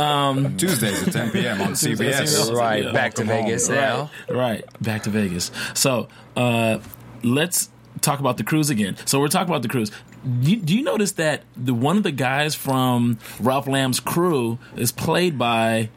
Tuesdays 0.57 1.07
at 1.09 1.13
10 1.13 1.31
p.m. 1.33 1.61
on 1.61 1.69
CBS. 1.73 2.55
Right, 2.55 2.85
Yeah. 2.85 2.93
back 2.93 3.15
to 3.15 3.25
Welcome. 3.25 3.47
Vegas 3.47 3.69
now. 3.69 4.11
right, 4.29 4.65
back 4.81 5.03
to 5.05 5.11
Vegas. 5.11 5.51
So, 5.75 6.09
uh, 6.37 6.79
let's 7.25 7.71
talk 8.01 8.21
about 8.21 8.37
the 8.37 8.45
cruise 8.45 8.71
again. 8.71 8.97
So, 9.05 9.19
we're 9.21 9.29
talking 9.29 9.49
about 9.49 9.63
the 9.63 9.69
cruise. 9.69 9.91
Do 10.25 10.51
you, 10.51 10.57
do 10.57 10.77
you 10.77 10.83
notice 10.85 11.13
that 11.13 11.43
the 11.57 11.75
one 11.75 11.97
of 11.97 12.03
the 12.03 12.13
guys 12.13 12.55
from 12.55 13.19
Ralph 13.41 13.67
Lamb's 13.67 13.99
crew 14.01 14.59
is 14.77 14.93
played 14.93 15.39
by 15.39 15.91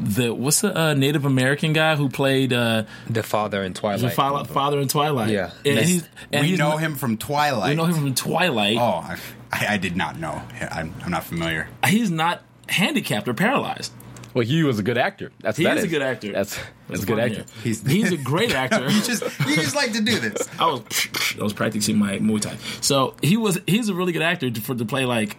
the 0.00 0.32
what's 0.34 0.60
the 0.62 0.76
uh, 0.78 0.94
Native 0.94 1.24
American 1.24 1.72
guy 1.72 1.96
who 1.96 2.08
played 2.08 2.52
uh, 2.52 2.84
The 3.08 3.22
father 3.22 3.62
in 3.62 3.72
the 3.72 3.78
Twilight. 3.80 4.12
father, 4.14 4.44
father 4.52 4.80
in 4.80 4.88
Twilight? 4.88 5.30
Yeah. 5.30 5.50
and 5.64 5.76
Yes. 5.76 5.88
he's 5.88 6.08
and 6.32 6.42
we 6.42 6.48
he's 6.50 6.58
know 6.58 6.70
not- 6.70 6.80
him 6.80 6.94
from 6.96 7.16
Twilight. 7.18 7.70
We 7.70 7.74
know 7.76 7.84
him 7.84 7.94
from 7.94 8.14
Twilight. 8.14 8.78
Oh, 8.78 9.16
I, 9.52 9.66
I 9.74 9.76
did 9.76 9.96
not 9.96 10.18
know. 10.18 10.40
I'm, 10.70 10.94
I'm 11.04 11.10
not 11.10 11.24
familiar. 11.24 11.68
He's 11.86 12.10
not 12.10 12.42
handicapped 12.68 13.28
or 13.28 13.34
paralyzed. 13.34 13.92
Well, 14.34 14.46
he 14.46 14.62
was 14.62 14.78
a 14.78 14.82
good 14.82 14.96
actor. 14.96 15.30
That's 15.40 15.58
He 15.58 15.64
that 15.64 15.76
is 15.76 15.84
a 15.84 15.88
good 15.88 16.00
actor. 16.00 16.32
That's 16.32 16.58
that's 16.88 17.02
a 17.02 17.06
good 17.06 17.18
funny. 17.18 17.36
actor. 17.40 17.52
He's- 17.62 17.82
He's 17.86 18.12
a 18.12 18.16
great 18.16 18.52
actor. 18.54 18.88
you 18.90 19.02
just 19.02 19.22
you 19.46 19.56
just 19.56 19.76
like 19.76 19.92
to 19.92 20.00
do 20.00 20.18
this. 20.20 20.48
I 20.58 20.66
was 20.70 21.36
I 21.38 21.42
was 21.42 21.52
practicing 21.52 21.98
my 21.98 22.18
Muay 22.18 22.40
Thai. 22.40 22.56
So 22.80 23.14
he 23.22 23.36
was 23.36 23.60
he's 23.66 23.90
a 23.90 23.94
really 23.94 24.12
good 24.12 24.22
actor 24.22 24.50
to, 24.50 24.60
for 24.62 24.74
to 24.74 24.84
play 24.86 25.04
like, 25.04 25.36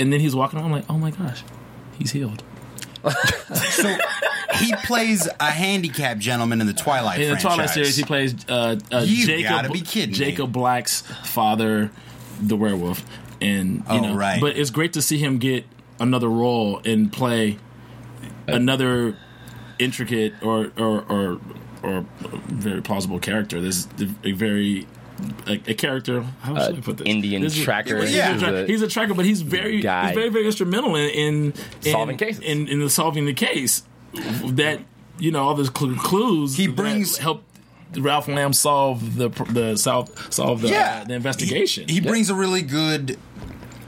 and 0.00 0.12
then 0.12 0.18
he's 0.18 0.34
walking 0.34 0.58
around 0.58 0.66
I'm 0.66 0.72
like, 0.72 0.90
oh 0.90 0.98
my 0.98 1.12
gosh, 1.12 1.44
he's 1.96 2.10
healed. 2.10 2.42
So 3.70 3.96
he 4.56 4.74
plays 4.84 5.28
a 5.40 5.50
handicapped 5.50 6.20
gentleman 6.20 6.60
in 6.60 6.66
the 6.66 6.72
Twilight 6.72 7.20
In 7.20 7.22
the 7.30 7.36
franchise. 7.36 7.54
Twilight 7.54 7.70
series, 7.70 7.96
he 7.96 8.04
plays 8.04 8.34
uh, 8.48 8.76
uh, 8.92 8.98
You 9.00 9.26
Jacob. 9.26 9.50
gotta 9.50 9.70
be 9.70 9.80
kidding 9.80 10.36
me. 10.38 10.46
Black's 10.46 11.00
father, 11.24 11.90
the 12.40 12.56
werewolf, 12.56 13.04
and 13.40 13.76
you 13.78 13.82
Oh, 13.88 14.00
know, 14.00 14.14
right. 14.14 14.40
But 14.40 14.56
it's 14.56 14.70
great 14.70 14.92
to 14.94 15.02
see 15.02 15.18
him 15.18 15.38
get 15.38 15.64
another 16.00 16.28
role 16.28 16.80
and 16.84 17.12
play 17.12 17.58
another 18.46 19.16
intricate 19.78 20.34
or 20.42 20.70
or 20.78 21.02
or, 21.08 21.40
or 21.82 22.06
very 22.48 22.80
plausible 22.82 23.18
character. 23.18 23.60
There's 23.60 23.86
a 24.24 24.32
very 24.32 24.86
a, 25.46 25.52
a 25.68 25.74
character. 25.74 26.22
How 26.42 26.58
should 26.66 26.76
I 26.78 26.80
put 26.80 26.98
this? 26.98 27.06
Uh, 27.06 27.10
Indian 27.10 27.42
This 27.42 27.56
is- 27.56 27.64
tracker. 27.64 28.00
He's, 28.00 28.14
Yeah. 28.14 28.36
a 28.36 28.38
tra- 28.38 28.66
he's 28.66 28.82
a 28.82 28.88
tracker, 28.88 29.14
but 29.14 29.24
he's 29.24 29.42
very 29.42 29.80
Guy. 29.80 30.06
he's 30.08 30.14
very 30.14 30.28
very 30.30 30.46
instrumental 30.46 30.96
in 30.96 31.08
in, 31.10 31.52
in 31.84 31.92
Solving 31.92 32.16
cases. 32.16 32.42
in, 32.42 32.68
in 32.68 32.80
the 32.80 32.90
solving 32.90 33.26
the 33.26 33.34
case. 33.34 33.82
That 34.46 34.80
you 35.18 35.30
know 35.32 35.42
all 35.44 35.54
those 35.54 35.70
cl- 35.76 35.94
clues. 35.96 36.56
He 36.56 36.66
that 36.66 36.76
brings- 36.76 37.18
help. 37.18 37.42
Ralph 37.96 38.26
Lamb 38.26 38.52
solve 38.52 39.16
the 39.16 39.28
the 39.50 39.76
solve 39.76 40.10
solve 40.32 40.62
the, 40.62 40.68
yeah, 40.70 41.02
uh, 41.02 41.04
the 41.04 41.14
investigation. 41.14 41.86
He, 41.88 41.94
he 41.94 42.00
brings 42.00 42.28
a 42.28 42.34
really 42.34 42.62
good 42.62 43.16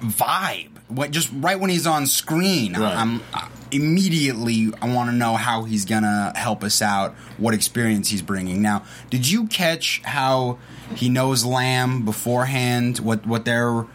vibe. 0.00 0.70
What 0.88 1.10
just 1.10 1.30
right 1.34 1.58
when 1.58 1.70
he's 1.70 1.86
on 1.88 2.06
screen, 2.06 2.74
Right. 2.74 2.96
I'm 2.96 3.20
uh, 3.34 3.48
immediately 3.70 4.72
I 4.81 4.92
want 4.92 5.11
to 5.11 5.16
know 5.16 5.35
how 5.35 5.64
he's 5.64 5.85
gonna 5.85 6.33
help 6.37 6.62
us 6.62 6.83
out. 6.83 7.14
What 7.38 7.55
experience 7.55 8.09
he's 8.09 8.22
bringing. 8.22 8.62
Now, 8.62 8.85
did 9.11 9.29
you 9.29 9.46
catch 9.46 10.02
how 10.05 10.59
he 10.94 11.09
knows 11.09 11.44
Lamb 11.44 12.05
beforehand? 12.05 12.98
What 12.98 13.26
what 13.26 13.44
their 13.44 13.87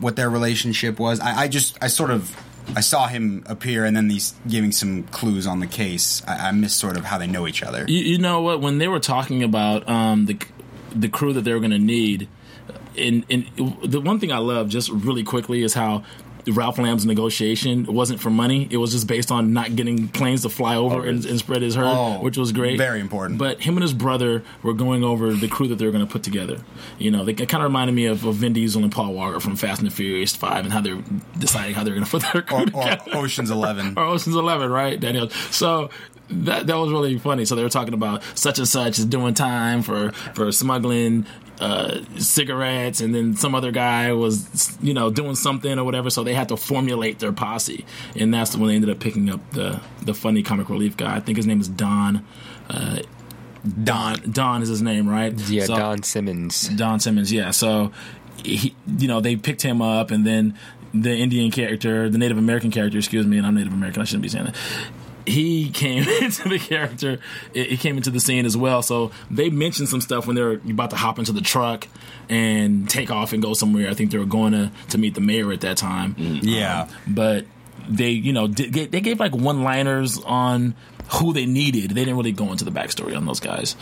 what 0.00 0.16
their 0.16 0.30
relationship 0.30 0.98
was? 0.98 1.20
I, 1.20 1.42
I 1.42 1.48
just 1.48 1.78
I 1.82 1.88
sort 1.88 2.10
of. 2.10 2.36
I 2.74 2.80
saw 2.80 3.06
him 3.06 3.44
appear, 3.46 3.84
and 3.84 3.96
then 3.96 4.10
he's 4.10 4.34
giving 4.48 4.72
some 4.72 5.04
clues 5.04 5.46
on 5.46 5.60
the 5.60 5.68
case. 5.68 6.20
I, 6.26 6.48
I 6.48 6.50
missed 6.50 6.78
sort 6.78 6.96
of 6.96 7.04
how 7.04 7.16
they 7.16 7.28
know 7.28 7.46
each 7.46 7.62
other. 7.62 7.84
You, 7.86 8.00
you 8.00 8.18
know 8.18 8.40
what? 8.40 8.60
When 8.60 8.78
they 8.78 8.88
were 8.88 8.98
talking 8.98 9.44
about 9.44 9.88
um, 9.88 10.26
the 10.26 10.36
the 10.92 11.08
crew 11.08 11.32
that 11.34 11.42
they 11.42 11.52
were 11.52 11.60
going 11.60 11.70
to 11.70 11.78
need, 11.78 12.28
and, 12.98 13.24
and 13.30 13.46
the 13.84 14.00
one 14.00 14.18
thing 14.18 14.32
I 14.32 14.38
love 14.38 14.68
just 14.68 14.90
really 14.90 15.22
quickly 15.22 15.62
is 15.62 15.74
how 15.74 16.02
Ralph 16.48 16.78
Lamb's 16.78 17.04
negotiation 17.04 17.86
wasn't 17.86 18.20
for 18.20 18.30
money. 18.30 18.68
It 18.70 18.76
was 18.76 18.92
just 18.92 19.06
based 19.06 19.30
on 19.32 19.52
not 19.52 19.74
getting 19.74 20.08
planes 20.08 20.42
to 20.42 20.48
fly 20.48 20.76
over 20.76 21.04
and, 21.06 21.24
oh, 21.24 21.28
and 21.28 21.38
spread 21.38 21.62
his 21.62 21.74
herd, 21.74 21.86
Oh, 21.86 22.20
which 22.20 22.36
was 22.36 22.52
great. 22.52 22.78
very 22.78 23.00
important. 23.00 23.38
But 23.38 23.60
him 23.60 23.74
and 23.76 23.82
his 23.82 23.92
brother 23.94 24.42
were 24.62 24.72
going 24.74 25.02
over 25.02 25.32
the 25.32 25.48
crew 25.48 25.66
that 25.68 25.76
they 25.76 25.84
were 25.86 25.90
going 25.92 26.06
to 26.06 26.10
put 26.12 26.22
together. 26.22 26.58
You 26.98 27.10
know, 27.10 27.24
they 27.24 27.34
kind 27.34 27.62
of 27.62 27.68
reminded 27.68 27.94
me 27.94 28.06
of, 28.06 28.24
of 28.24 28.36
Vin 28.36 28.52
Diesel 28.52 28.82
and 28.82 28.92
Paul 28.92 29.12
Walker 29.14 29.40
from 29.40 29.56
Fast 29.56 29.80
and 29.80 29.90
the 29.90 29.94
Furious 29.94 30.36
Five 30.36 30.64
and 30.64 30.72
how 30.72 30.80
they're 30.80 31.02
deciding 31.38 31.74
how 31.74 31.82
they're 31.82 31.94
going 31.94 32.04
to 32.04 32.10
put 32.10 32.22
their 32.32 32.42
crew 32.42 32.58
Or, 32.58 32.64
together 32.66 33.02
or 33.12 33.16
Ocean's 33.24 33.50
Eleven. 33.50 33.94
or 33.96 34.04
Ocean's 34.04 34.36
Eleven, 34.36 34.70
right, 34.70 34.98
Daniel? 35.00 35.28
So 35.50 35.90
that 36.30 36.66
that 36.66 36.76
was 36.76 36.90
really 36.90 37.18
funny. 37.18 37.44
So 37.44 37.54
they 37.54 37.62
were 37.62 37.68
talking 37.68 37.94
about 37.94 38.22
such 38.34 38.58
and 38.58 38.66
such 38.68 38.98
is 38.98 39.04
doing 39.04 39.34
time 39.34 39.82
for 39.82 40.10
for 40.34 40.50
smuggling 40.52 41.26
uh, 41.60 42.00
cigarettes, 42.18 43.00
and 43.00 43.14
then 43.14 43.34
some 43.36 43.54
other 43.54 43.70
guy 43.72 44.12
was 44.12 44.76
you 44.82 44.92
know 44.94 45.10
doing 45.10 45.34
something 45.34 45.78
or 45.78 45.84
whatever. 45.84 46.10
So 46.10 46.22
they 46.24 46.34
had 46.34 46.48
to 46.50 46.56
formulate 46.56 47.18
their 47.18 47.32
posse, 47.32 47.84
and 48.14 48.32
that's 48.32 48.54
when 48.56 48.68
they 48.68 48.74
ended 48.74 48.90
up 48.90 49.00
picking 49.00 49.30
up 49.30 49.40
the 49.52 49.80
the 50.02 50.14
funny 50.14 50.42
comic 50.42 50.68
relief 50.68 50.96
guy. 50.96 51.16
I 51.16 51.20
think 51.20 51.36
his 51.36 51.46
name 51.46 51.60
is 51.60 51.68
Don. 51.68 52.24
Uh, 52.68 52.98
Don 53.82 54.16
Don 54.30 54.62
is 54.62 54.68
his 54.68 54.82
name, 54.82 55.08
right? 55.08 55.32
Yeah, 55.48 55.64
So- 55.64 55.76
Don 55.76 56.02
Simmons. 56.02 56.68
Don 56.68 57.00
Simmons, 57.00 57.32
yeah. 57.32 57.50
So, 57.50 57.90
he, 58.44 58.76
you 58.86 59.08
know, 59.08 59.20
they 59.20 59.34
picked 59.36 59.62
him 59.62 59.82
up, 59.82 60.10
and 60.12 60.24
then 60.24 60.54
the 60.94 61.14
Indian 61.16 61.50
character, 61.50 62.08
the 62.08 62.16
Native 62.18 62.38
American 62.38 62.70
character, 62.70 62.96
excuse 62.98 63.26
me, 63.26 63.38
and 63.38 63.46
I'm 63.46 63.54
Native 63.56 63.72
American, 63.72 64.02
I 64.02 64.04
shouldn't 64.04 64.22
be 64.22 64.28
saying 64.28 64.44
that. 64.46 64.54
He 65.26 65.70
came 65.70 66.08
into 66.22 66.48
the 66.48 66.58
character. 66.58 67.18
He 67.52 67.76
came 67.76 67.96
into 67.96 68.10
the 68.10 68.20
scene 68.20 68.46
as 68.46 68.56
well. 68.56 68.82
So 68.82 69.10
they 69.30 69.50
mentioned 69.50 69.88
some 69.88 70.00
stuff 70.00 70.26
when 70.26 70.36
they 70.36 70.42
were 70.42 70.60
about 70.70 70.90
to 70.90 70.96
hop 70.96 71.18
into 71.18 71.32
the 71.32 71.40
truck 71.40 71.88
and 72.28 72.88
take 72.88 73.10
off 73.10 73.32
and 73.32 73.42
go 73.42 73.54
somewhere. 73.54 73.88
I 73.90 73.94
think 73.94 74.10
they 74.10 74.18
were 74.18 74.24
going 74.24 74.52
to 74.52 74.70
to 74.90 74.98
meet 74.98 75.14
the 75.14 75.20
mayor 75.20 75.52
at 75.52 75.60
that 75.62 75.76
time. 75.76 76.14
Yeah. 76.18 76.88
but 77.06 77.46
they, 77.88 78.10
you 78.10 78.32
know, 78.32 78.48
did, 78.48 78.72
they 78.90 79.00
gave 79.00 79.20
like 79.20 79.34
one 79.34 79.62
liners 79.62 80.18
on 80.24 80.74
who 81.12 81.32
they 81.32 81.46
needed. 81.46 81.90
They 81.90 82.04
didn't 82.04 82.16
really 82.16 82.32
go 82.32 82.50
into 82.50 82.64
the 82.64 82.72
backstory 82.72 83.16
on 83.16 83.26
those 83.26 83.38
guys. 83.38 83.76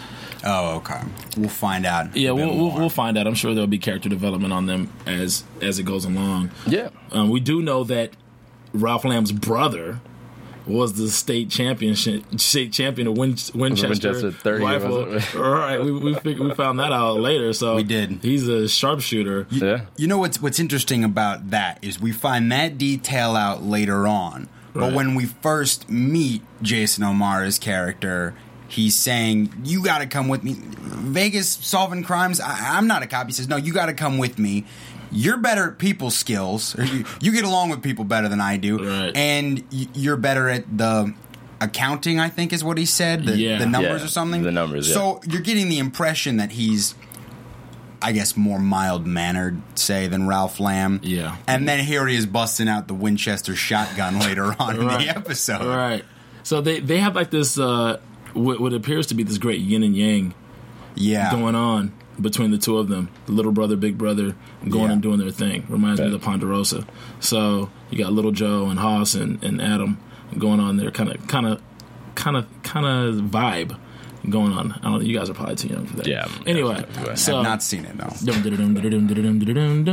Oh, 0.45 0.77
okay. 0.77 1.01
We'll 1.39 1.49
find 1.49 1.87
out. 1.87 2.15
Yeah, 2.17 2.33
we'll, 2.33 2.55
we'll 2.55 2.73
we'll 2.73 2.89
find 2.91 3.17
out. 3.17 3.27
I'm 3.27 3.35
sure 3.35 3.55
there'll 3.55 3.67
be 3.67 3.79
character 3.79 4.09
development 4.11 4.53
on 4.53 4.67
them 4.67 4.93
as 5.07 5.45
as 5.63 5.79
it 5.79 5.85
goes 5.85 6.05
along. 6.05 6.51
Yeah. 6.67 6.91
Um, 7.13 7.31
we 7.31 7.41
do 7.41 7.63
know 7.63 7.83
that 7.85 8.11
Ralph 8.75 9.05
Lamb's 9.07 9.33
brother 9.33 10.01
was 10.67 10.95
the 10.95 11.09
state 11.11 11.51
championship 11.51 12.23
state 12.41 12.73
champion 12.73 13.09
of 13.09 13.17
Win, 13.19 13.37
Winchester, 13.55 13.89
Winchester 14.11 14.33
30, 14.33 14.65
rifle. 14.65 15.19
All 15.45 15.51
right, 15.51 15.83
we 15.83 15.93
we, 15.93 16.15
fig- 16.15 16.39
we 16.39 16.55
found 16.55 16.81
that 16.81 16.93
out 16.93 17.19
later. 17.21 17.53
So 17.53 17.77
We 17.77 17.83
did. 17.83 18.21
He's 18.23 18.49
a 18.49 18.69
sharpshooter. 18.69 19.47
Yeah. 19.51 19.87
You 19.97 20.07
know 20.07 20.19
what's 20.19 20.41
what's 20.41 20.59
interesting 20.59 21.05
about 21.05 21.51
that 21.51 21.79
is 21.83 22.01
we 22.01 22.13
find 22.13 22.51
that 22.53 22.79
detail 22.79 23.37
out 23.37 23.63
later 23.63 24.07
on. 24.07 24.49
But 24.73 24.93
when 24.93 25.15
we 25.15 25.27
first 25.27 25.89
meet 25.89 26.43
Jason 26.61 27.05
O'Mara's 27.05 27.61
character, 27.61 28.35
he's 28.67 28.97
saying, 28.97 29.53
"You 29.65 29.85
got 29.85 29.99
to 29.99 30.07
come 30.07 30.27
with 30.29 30.43
me." 30.43 30.57
Vegas 30.59 31.49
solving 31.49 32.03
crimes. 32.03 32.41
I, 32.41 32.77
I'm 32.77 32.89
not 32.89 33.03
a 33.03 33.07
cop. 33.07 33.27
He 33.27 33.33
says, 33.33 33.47
"No, 33.49 33.57
you 33.57 33.73
got 33.73 33.87
to 33.87 33.95
come 33.95 34.19
with 34.19 34.37
me." 34.39 34.65
You're 35.13 35.37
better 35.39 35.71
at 35.73 35.79
people 35.79 36.11
skills. 36.11 36.79
Or 36.79 36.85
you, 36.95 37.05
you 37.21 37.33
get 37.33 37.45
along 37.45 37.71
with 37.71 37.83
people 37.83 38.05
better 38.05 38.29
than 38.29 38.41
I 38.41 38.57
do, 38.57 38.79
Right. 38.79 39.17
and 39.17 39.63
you're 39.71 40.17
better 40.17 40.49
at 40.49 40.65
the 40.77 41.15
accounting. 41.61 42.19
I 42.21 42.29
think 42.29 42.53
is 42.53 42.63
what 42.65 42.79
he 42.79 42.87
said. 42.87 43.25
The, 43.25 43.37
Yeah. 43.37 43.59
the 43.59 43.67
numbers 43.67 44.01
Yeah, 44.01 44.07
or 44.07 44.09
something. 44.09 44.43
the 44.43 44.53
numbers, 44.53 44.89
yeah. 44.89 44.95
So 44.95 45.21
you're 45.29 45.41
getting 45.43 45.69
the 45.69 45.79
impression 45.79 46.37
that 46.39 46.53
he's 46.53 46.95
I 48.03 48.13
guess 48.13 48.37
more 48.37 48.59
mild 48.59 49.07
mannered, 49.07 49.63
say, 49.79 50.09
than 50.09 50.27
Ralph 50.27 50.61
Lamb. 50.61 51.01
Yeah. 51.03 51.37
And 51.47 51.67
then 51.67 51.83
here 51.83 52.07
he 52.07 52.17
is 52.17 52.27
busting 52.27 52.69
out 52.69 52.87
the 52.87 52.93
Winchester 52.93 53.57
shotgun 53.57 54.19
later 54.21 54.55
on 54.59 54.77
in 54.79 54.87
the 54.87 55.09
episode. 55.09 55.65
Right. 55.65 56.05
So 56.43 56.61
they 56.61 56.81
they 56.81 56.99
have 56.99 57.17
like 57.17 57.31
this 57.31 57.59
uh, 57.59 57.99
what, 58.35 58.61
what 58.61 58.75
appears 58.75 59.07
to 59.07 59.15
be 59.15 59.23
this 59.23 59.39
great 59.39 59.61
yin 59.63 59.83
and 59.83 59.97
yang 59.97 60.35
Yeah. 60.97 61.31
going 61.31 61.55
on 61.55 61.93
between 62.21 62.51
the 62.51 62.59
two 62.59 62.79
of 62.79 62.89
them, 62.89 63.09
the 63.27 63.33
little 63.33 63.53
brother, 63.53 63.77
big 63.77 63.99
brother, 63.99 64.35
going 64.69 64.87
Yeah. 64.87 64.93
and 64.93 65.03
doing 65.03 65.19
their 65.19 65.31
thing. 65.31 65.65
Reminds 65.69 66.01
me 66.01 66.07
of 66.07 66.13
the 66.13 66.19
Ponderosa. 66.19 66.87
So 67.21 67.71
you 67.91 67.99
got 67.99 68.13
little 68.13 68.33
Joe 68.33 68.67
and 68.67 68.79
Hoss 68.79 69.15
and, 69.15 69.43
and 69.43 69.61
Adam 69.61 69.99
going 70.39 70.61
on 70.61 70.77
there, 70.77 70.91
kind 70.91 71.11
of, 71.11 71.27
kind 71.27 71.47
of, 71.47 71.61
kind 72.15 72.37
of, 72.37 72.47
kind 72.63 72.87
of 72.87 73.17
vibe 73.27 73.77
going 74.31 74.53
on. 74.53 74.73
I 74.73 74.79
don't. 74.83 74.93
know. 74.93 75.01
You 75.01 75.17
guys 75.17 75.31
are 75.31 75.35
probably 75.35 75.57
too 75.57 75.69
young 75.69 75.87
for 75.87 75.97
that. 75.97 76.07
Yeah. 76.07 76.29
Anyway, 76.47 76.85
so 77.15 77.39
I've 77.39 77.45
not 77.45 77.63
seen 77.63 77.85
it 77.85 77.97
though. 77.97 78.13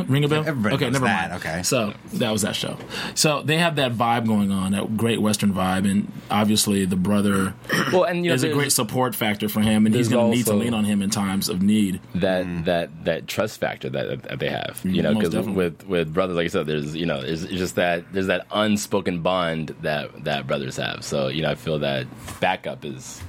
Ring 0.03 0.23
a 0.23 0.27
bell. 0.27 0.43
Everybody 0.45 0.75
okay, 0.75 0.89
never 0.89 1.05
that. 1.05 1.31
mind. 1.31 1.41
Okay. 1.41 1.63
So 1.63 1.93
that 2.13 2.31
was 2.31 2.41
that 2.43 2.55
show. 2.55 2.77
So 3.15 3.41
they 3.41 3.57
have 3.57 3.75
that 3.75 3.93
vibe 3.93 4.27
going 4.27 4.51
on, 4.51 4.71
that 4.73 4.97
great 4.97 5.21
Western 5.21 5.53
vibe, 5.53 5.89
and 5.89 6.11
obviously 6.29 6.85
the 6.85 6.95
brother 6.95 7.53
well, 7.91 8.03
and, 8.03 8.23
you 8.23 8.29
know, 8.29 8.35
is 8.35 8.43
a 8.43 8.49
great 8.49 8.71
support 8.71 9.15
factor 9.15 9.49
for 9.49 9.61
him, 9.61 9.85
and 9.85 9.93
he's 9.93 10.09
going 10.09 10.31
to 10.31 10.37
need 10.37 10.45
to 10.45 10.53
lean 10.53 10.73
on 10.73 10.85
him 10.85 11.01
in 11.01 11.09
times 11.09 11.49
of 11.49 11.61
need. 11.61 11.99
That 12.15 12.45
mm. 12.45 12.65
that 12.65 13.05
that 13.05 13.27
trust 13.27 13.59
factor 13.59 13.89
that, 13.89 14.23
that 14.23 14.39
they 14.39 14.49
have, 14.49 14.77
mm-hmm. 14.77 14.91
you 14.91 15.01
know, 15.01 15.13
because 15.13 15.47
with 15.47 15.85
with 15.87 16.13
brothers 16.13 16.35
like 16.35 16.45
I 16.45 16.49
said, 16.49 16.67
there's 16.67 16.95
you 16.95 17.05
know, 17.05 17.21
there's 17.21 17.45
just 17.47 17.75
that 17.75 18.11
there's 18.13 18.27
that 18.27 18.47
unspoken 18.51 19.21
bond 19.21 19.75
that 19.81 20.23
that 20.23 20.47
brothers 20.47 20.77
have. 20.77 21.03
So 21.03 21.27
you 21.27 21.41
know, 21.41 21.51
I 21.51 21.55
feel 21.55 21.79
that 21.79 22.07
backup 22.39 22.85
is 22.85 23.21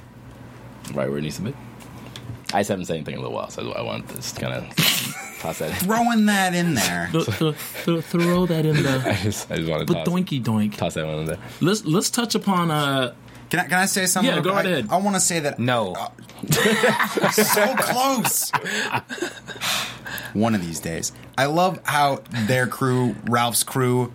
right 0.93 1.09
where 1.09 1.17
it 1.17 1.21
needs 1.21 1.37
to 1.37 1.41
be. 1.43 1.53
I 2.53 2.59
just 2.59 2.69
haven't 2.69 2.85
said 2.85 2.95
anything 2.97 3.13
in 3.15 3.19
a 3.19 3.23
little 3.23 3.35
while, 3.35 3.49
so 3.49 3.71
I 3.71 3.81
want 3.81 4.07
to 4.09 4.15
just 4.15 4.39
kind 4.39 4.53
of 4.53 4.69
toss 5.39 5.57
that. 5.59 5.69
in. 5.69 5.75
Throwing 5.87 6.25
that 6.27 6.53
in 6.53 6.75
there. 6.75 7.09
Th- 7.11 7.25
th- 7.25 7.55
th- 7.85 8.03
throw 8.03 8.45
that 8.45 8.65
in 8.65 8.77
I 8.87 9.15
just 9.23 9.49
I 9.51 9.55
just 9.57 9.69
want 9.69 9.87
to 9.87 9.93
the 9.93 9.99
toss, 10.03 10.07
doinky 10.07 10.43
doink. 10.43 10.75
toss 10.77 10.93
that 10.93 11.05
one 11.05 11.19
in 11.19 11.25
there. 11.25 11.39
Let's 11.61 11.83
let's 11.85 12.09
touch 12.11 12.35
upon 12.35 12.69
uh 12.69 13.13
Can 13.49 13.59
I, 13.61 13.63
can 13.63 13.73
I 13.79 13.85
say 13.85 14.05
something? 14.05 14.33
Yeah, 14.35 14.41
go 14.41 14.51
I, 14.51 14.55
right 14.57 14.65
ahead. 14.65 14.87
I 14.91 14.97
want 14.97 15.15
to 15.15 15.19
say 15.19 15.39
that 15.39 15.57
No. 15.59 15.95
so 17.31 17.75
close. 17.77 18.51
One 20.33 20.55
of 20.55 20.65
these 20.65 20.79
days. 20.79 21.11
I 21.37 21.45
love 21.45 21.79
how 21.85 22.21
their 22.47 22.67
crew, 22.67 23.15
Ralph's 23.25 23.63
crew, 23.63 24.13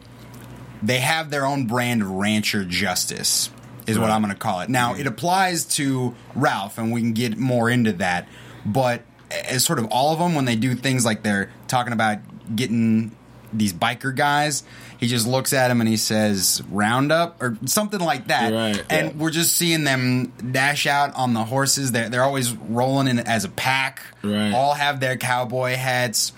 they 0.83 0.99
have 0.99 1.31
their 1.31 1.45
own 1.47 1.67
brand 1.67 2.03
of 2.03 2.11
rancher 2.11 2.65
justice, 2.65 3.51
is 3.89 3.99
what 3.99 4.11
I'm 4.11 4.23
going 4.23 4.33
to 4.33 4.39
call 4.39 4.61
it. 4.61 4.69
Now, 4.69 4.95
it 4.95 5.07
applies 5.07 5.65
to 5.77 6.15
Ralph, 6.37 6.79
and 6.79 6.93
we 6.93 7.01
can 7.01 7.13
get 7.15 7.37
more 7.39 7.69
into 7.71 7.93
that, 7.95 8.29
but 8.65 9.03
as 9.31 9.65
sort 9.65 9.79
of 9.79 9.87
all 9.91 10.13
of 10.13 10.19
them, 10.21 10.35
when 10.35 10.45
they 10.45 10.57
do 10.57 10.75
things 10.75 11.05
like 11.05 11.23
they're 11.23 11.51
talking 11.67 11.93
about 11.93 12.19
getting 12.55 13.13
these 13.53 13.73
biker 13.73 14.15
guys, 14.15 14.63
he 14.99 15.07
just 15.07 15.27
looks 15.27 15.53
at 15.53 15.71
him 15.71 15.81
and 15.81 15.89
he 15.89 15.97
says 15.97 16.63
"roundup" 16.71 17.43
or 17.43 17.57
something 17.67 18.01
like 18.01 18.27
that, 18.29 18.53
Right. 18.53 18.85
and 18.91 19.07
Yeah. 19.09 19.13
we're 19.17 19.31
just 19.31 19.57
seeing 19.57 19.85
them 19.85 20.33
dash 20.53 20.87
out 20.87 21.15
on 21.15 21.33
the 21.35 21.45
horses. 21.45 21.93
They're 21.93 22.09
they're 22.11 22.25
always 22.25 22.53
rolling 22.53 23.09
in 23.09 23.19
as 23.21 23.45
a 23.45 23.49
pack. 23.49 24.01
Right. 24.23 24.53
All 24.53 24.75
have 24.75 25.01
their 25.01 25.17
cowboy 25.17 25.77
hats. 25.77 26.33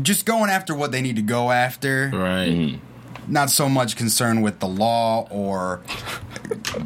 Just 0.00 0.24
going 0.26 0.50
after 0.50 0.74
what 0.74 0.90
they 0.92 1.02
need 1.02 1.16
to 1.16 1.22
go 1.22 1.50
after. 1.50 2.10
right. 2.14 2.80
Not 3.28 3.50
so 3.50 3.68
much 3.68 3.94
concerned 3.96 4.42
with 4.42 4.58
the 4.58 4.66
law 4.66 5.28
or 5.30 5.82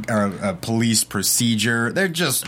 or 0.08 0.32
a 0.42 0.54
police 0.54 1.04
procedure. 1.04 1.92
They're 1.92 2.08
just 2.08 2.46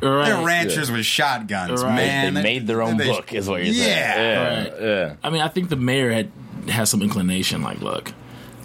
Right. 0.00 0.26
they're 0.26 0.44
ranchers 0.44 0.90
with 0.92 1.04
shotguns, 1.04 1.82
Right. 1.82 1.94
man. 1.96 2.34
they 2.34 2.42
made 2.42 2.66
their 2.68 2.82
own 2.82 2.96
they- 2.98 3.06
book, 3.08 3.32
is 3.32 3.48
what 3.48 3.64
you're 3.64 3.74
saying. 3.74 3.88
Yeah. 3.88 4.20
Yeah, 4.20 4.58
Right. 4.62 4.72
yeah. 4.80 5.12
I 5.24 5.30
mean, 5.30 5.40
I 5.42 5.48
think 5.48 5.70
the 5.70 5.76
mayor 5.76 6.12
had 6.12 6.30
has 6.68 6.88
some 6.90 7.02
inclination. 7.02 7.62
Like, 7.62 7.80
look, 7.80 8.12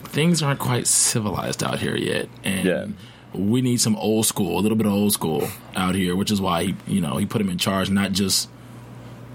things 0.04 0.44
aren't 0.44 0.60
quite 0.60 0.86
civilized 0.88 1.64
out 1.64 1.80
here 1.80 1.96
yet, 1.96 2.28
and 2.44 2.66
Yeah. 2.68 2.86
we 3.34 3.62
need 3.62 3.80
some 3.82 3.96
old 3.96 4.26
school, 4.28 4.60
a 4.60 4.62
little 4.62 4.78
bit 4.78 4.86
of 4.86 4.94
old 4.94 5.12
school 5.14 5.48
out 5.76 5.96
here. 5.96 6.16
Which 6.16 6.30
is 6.30 6.40
why 6.40 6.66
he, 6.66 6.76
you 6.88 7.02
know, 7.02 7.18
he 7.18 7.26
put 7.26 7.42
him 7.42 7.50
in 7.50 7.58
charge, 7.58 7.90
not 7.90 8.12
just 8.12 8.50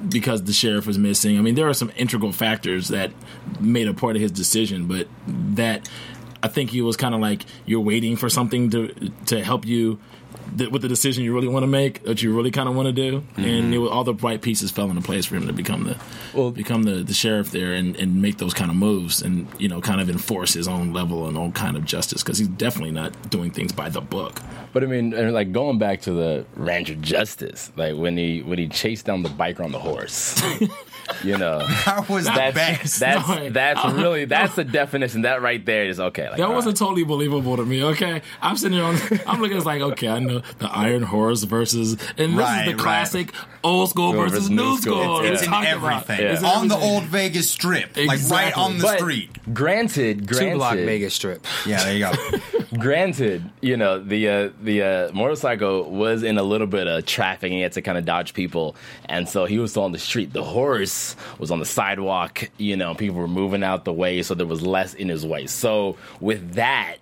because 0.08 0.44
the 0.44 0.52
sheriff 0.52 0.86
was 0.86 0.98
missing. 0.98 1.36
I 1.36 1.40
mean, 1.40 1.56
there 1.56 1.68
are 1.68 1.74
some 1.74 1.90
integral 1.96 2.30
factors 2.30 2.88
that 2.88 3.10
made 3.58 3.88
a 3.88 3.94
part 3.94 4.14
of 4.14 4.22
his 4.22 4.30
decision, 4.30 4.84
but 4.84 5.08
that 5.26 5.88
I 6.42 6.48
think 6.48 6.70
he 6.70 6.82
was 6.82 6.96
kind 6.96 7.14
of 7.14 7.20
like 7.20 7.42
you're 7.66 7.80
waiting 7.80 8.16
for 8.16 8.28
something 8.28 8.70
to 8.70 9.10
to 9.26 9.42
help 9.42 9.66
you 9.66 9.98
th- 10.56 10.70
with 10.70 10.82
the 10.82 10.88
decision 10.88 11.24
you 11.24 11.34
really 11.34 11.48
want 11.48 11.62
to 11.62 11.68
make 11.68 12.02
that 12.04 12.22
you 12.22 12.34
really 12.34 12.50
kind 12.50 12.68
of 12.68 12.74
want 12.74 12.86
to 12.86 12.92
do, 12.92 13.24
and 13.36 13.44
mm-hmm. 13.46 13.72
it, 13.72 13.78
was- 13.78 13.90
all 13.90 14.04
the 14.04 14.14
right 14.14 14.40
pieces 14.40 14.70
fell 14.70 14.90
into 14.90 15.02
place 15.02 15.26
for 15.26 15.36
him 15.36 15.46
to 15.46 15.52
become 15.52 15.84
the 15.84 15.96
Well- 16.34 16.50
become 16.50 16.84
the, 16.84 17.02
the 17.02 17.14
sheriff 17.14 17.50
there 17.50 17.72
and, 17.72 17.96
and 17.96 18.20
make 18.22 18.38
those 18.38 18.54
kind 18.54 18.70
of 18.70 18.76
moves 18.76 19.22
and 19.22 19.48
you 19.58 19.68
know 19.68 19.80
kind 19.80 20.00
of 20.00 20.08
enforce 20.10 20.54
his 20.54 20.68
own 20.68 20.92
level 20.92 21.26
and 21.26 21.36
own 21.36 21.52
kind 21.52 21.76
of 21.76 21.84
justice 21.84 22.22
because 22.22 22.38
he's 22.38 22.48
definitely 22.48 22.92
not 22.92 23.30
doing 23.30 23.50
things 23.50 23.72
by 23.72 23.88
the 23.88 24.00
book. 24.00 24.40
But 24.72 24.84
I 24.84 24.86
mean, 24.86 25.14
and 25.14 25.32
like 25.32 25.52
going 25.52 25.78
back 25.78 26.02
to 26.02 26.12
the 26.12 26.46
Rancher 26.54 26.94
Justice, 26.94 27.72
like 27.76 27.96
when 27.96 28.16
he 28.16 28.42
when 28.42 28.58
he 28.58 28.68
chased 28.68 29.06
down 29.06 29.22
the 29.22 29.28
biker 29.28 29.64
on 29.64 29.72
the 29.72 29.78
horse, 29.78 30.40
you 31.24 31.36
know, 31.38 31.58
That 31.86 32.08
was 32.08 32.24
the 32.26 32.32
that's 32.32 32.54
best. 32.54 33.00
that's 33.00 33.28
No, 33.28 33.50
that's 33.50 33.80
I- 33.80 33.92
really 33.92 34.24
that's 34.24 34.54
the 34.54 34.64
definition. 34.64 35.22
That 35.22 35.42
right 35.42 35.64
there 35.64 35.84
is 35.86 35.98
okay. 36.00 36.28
Like, 36.28 36.38
That 36.38 36.50
wasn't 36.50 36.78
right. 36.80 36.86
totally 36.86 37.04
believable 37.04 37.56
to 37.56 37.64
me. 37.64 37.82
Okay, 37.82 38.22
I'm 38.42 38.56
sitting 38.56 38.76
here 38.78 38.84
on. 38.86 38.96
I'm 39.26 39.40
looking. 39.40 39.56
It's 39.56 39.66
like 39.66 39.80
okay, 39.82 40.08
I 40.08 40.18
know 40.18 40.40
the 40.58 40.66
Iron 40.70 41.02
Horse 41.02 41.42
versus, 41.44 41.92
and 42.16 42.32
this 42.32 42.38
Right, 42.38 42.68
is 42.68 42.76
the 42.76 42.82
right. 42.82 43.32
Classic 43.68 43.80
old 43.80 43.90
school 43.90 44.12
versus 44.12 44.32
versus 44.32 44.50
new 44.50 44.56
new 44.56 44.76
school. 44.78 45.02
school. 45.02 45.14
we're 45.16 45.32
It's 45.32 45.42
in 45.42 45.48
talking 45.48 45.72
about. 45.72 45.92
everything. 46.08 46.26
It's 46.26 46.40
in 46.40 46.46
On 46.46 46.68
the 46.68 46.76
old 46.76 47.04
Vegas 47.04 47.50
strip. 47.50 47.96
Like 47.96 48.20
right 48.30 48.56
on 48.56 48.78
the 48.78 48.82
But 48.82 48.98
street. 48.98 49.30
Granted, 49.54 50.28
Two 50.28 50.54
block 50.54 50.74
Vegas 50.74 51.14
strip. 51.14 51.46
Yeah, 51.66 51.84
there 51.84 51.94
you 51.94 52.00
go. 52.00 52.38
granted, 52.78 53.48
you 53.60 53.76
know 53.76 53.98
the 53.98 54.28
uh, 54.28 54.50
the 54.62 54.82
uh, 54.82 55.12
motorcycle 55.12 55.90
was 55.90 56.22
in 56.22 56.38
a 56.38 56.42
little 56.42 56.66
bit 56.66 56.86
of 56.86 57.06
traffic 57.06 57.44
and 57.50 57.54
he 57.54 57.60
had 57.60 57.72
to 57.72 57.82
kind 57.82 57.98
of 57.98 58.04
dodge 58.04 58.34
people, 58.34 58.76
and 59.06 59.28
so 59.28 59.44
he 59.46 59.58
was 59.58 59.70
still 59.72 59.84
on 59.84 59.92
the 59.92 59.98
street. 59.98 60.32
The 60.32 60.44
horse 60.44 61.16
was 61.38 61.50
on 61.50 61.58
the 61.58 61.66
sidewalk. 61.66 62.50
You 62.58 62.76
know, 62.76 62.94
people 62.94 63.16
were 63.16 63.28
moving 63.28 63.62
out 63.62 63.84
the 63.84 63.92
way, 63.92 64.22
so 64.22 64.34
there 64.34 64.46
was 64.46 64.62
less 64.62 64.94
in 64.94 65.08
his 65.08 65.24
way. 65.26 65.46
So 65.46 65.96
with 66.20 66.54
that. 66.54 66.96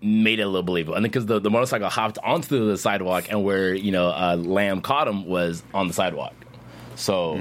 Made 0.00 0.38
it 0.38 0.42
a 0.42 0.46
little 0.46 0.62
believable, 0.62 0.94
and 0.94 1.02
because 1.02 1.26
the, 1.26 1.40
the 1.40 1.50
motorcycle 1.50 1.88
hopped 1.88 2.18
onto 2.22 2.68
the 2.68 2.76
sidewalk, 2.78 3.24
and 3.30 3.42
where 3.42 3.74
you 3.74 3.90
know 3.90 4.06
uh, 4.08 4.36
Lamb 4.38 4.80
caught 4.80 5.08
him 5.08 5.26
was 5.26 5.62
on 5.74 5.88
the 5.88 5.92
sidewalk, 5.94 6.34
so 6.94 7.34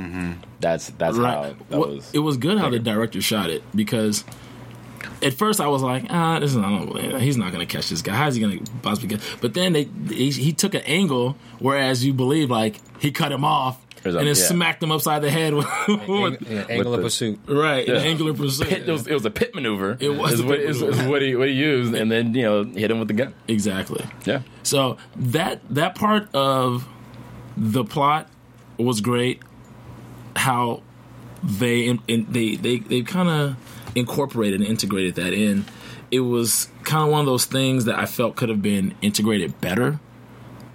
that's 0.59 0.87
that's 0.91 1.15
how 1.17 1.23
Right. 1.23 1.69
that 1.69 1.77
Well, 1.77 1.89
was. 1.95 2.09
it 2.13 2.19
was 2.19 2.37
good 2.37 2.57
how 2.57 2.69
the 2.71 2.79
director 2.79 3.21
shot 3.21 3.51
it 3.51 3.61
because 3.75 4.23
at 5.21 5.33
first 5.33 5.61
I 5.61 5.67
was 5.67 5.83
like, 5.83 6.05
ah, 6.09 6.39
this 6.39 6.51
is 6.51 6.57
not, 6.57 7.21
he's 7.21 7.37
not 7.37 7.51
going 7.51 7.65
to 7.65 7.71
catch 7.71 7.89
this 7.89 8.01
guy. 8.01 8.15
How's 8.15 8.35
he 8.35 8.41
going 8.41 8.63
to 8.65 8.71
possibly 8.81 9.09
get? 9.09 9.21
But 9.41 9.53
then 9.53 9.73
they 9.73 9.83
he, 10.09 10.31
he 10.31 10.51
took 10.53 10.73
an 10.73 10.81
angle, 10.85 11.35
whereas 11.59 12.03
you 12.05 12.13
believe 12.13 12.49
like 12.49 12.79
he 12.99 13.11
cut 13.11 13.31
him 13.31 13.45
off 13.45 13.79
and 14.15 14.27
then 14.27 14.35
yeah. 14.35 14.47
smacked 14.47 14.81
him 14.83 14.91
upside 14.91 15.21
the 15.21 15.29
head 15.31 15.53
with, 15.55 15.67
with- 16.07 16.41
Yeah, 16.49 16.65
angle 16.69 16.93
of 16.93 16.99
the- 17.01 17.05
pursuit. 17.07 17.39
right, 17.47 17.87
Yeah. 17.87 17.95
an 17.95 18.01
angular 18.07 18.33
pursuit. 18.33 18.67
Pit, 18.67 18.87
it, 18.87 18.91
was, 18.91 19.07
it 19.07 19.13
was 19.13 19.25
a 19.25 19.31
pit 19.31 19.53
maneuver. 19.55 19.97
It 19.99 20.09
was 20.09 20.33
is 20.33 20.39
a 20.41 20.45
what, 20.45 20.57
pit 20.59 20.69
is, 20.69 20.81
is 20.81 21.01
what 21.07 21.21
he 21.21 21.35
what 21.35 21.47
he 21.47 21.53
used, 21.55 21.93
and 21.93 22.11
then 22.11 22.33
you 22.33 22.43
know 22.43 22.63
hit 22.63 22.89
him 22.91 22.99
with 22.99 23.07
the 23.07 23.13
gun. 23.13 23.33
exactly. 23.47 24.05
Yeah. 24.25 24.41
So 24.63 24.97
that 25.15 25.61
that 25.73 25.95
part 25.95 26.33
of 26.35 26.87
the 27.55 27.83
plot 27.83 28.29
was 28.77 29.01
great. 29.01 29.41
How 30.35 30.83
they 31.43 31.87
in, 31.87 31.99
in- 32.07 32.27
they 32.29 32.55
they 32.55 32.77
they 32.79 33.01
kind 33.01 33.29
of 33.29 33.55
incorporated 33.95 34.59
and 34.61 34.69
integrated 34.69 35.15
that 35.15 35.33
in. 35.33 35.65
It 36.09 36.21
was 36.21 36.69
kind 36.83 37.03
of 37.03 37.09
one 37.11 37.19
of 37.19 37.25
those 37.25 37.43
things 37.45 37.83
that 37.85 37.99
I 37.99 38.05
felt 38.05 38.35
could 38.37 38.47
have 38.49 38.61
been 38.61 38.93
integrated 39.01 39.59
better. 39.59 39.99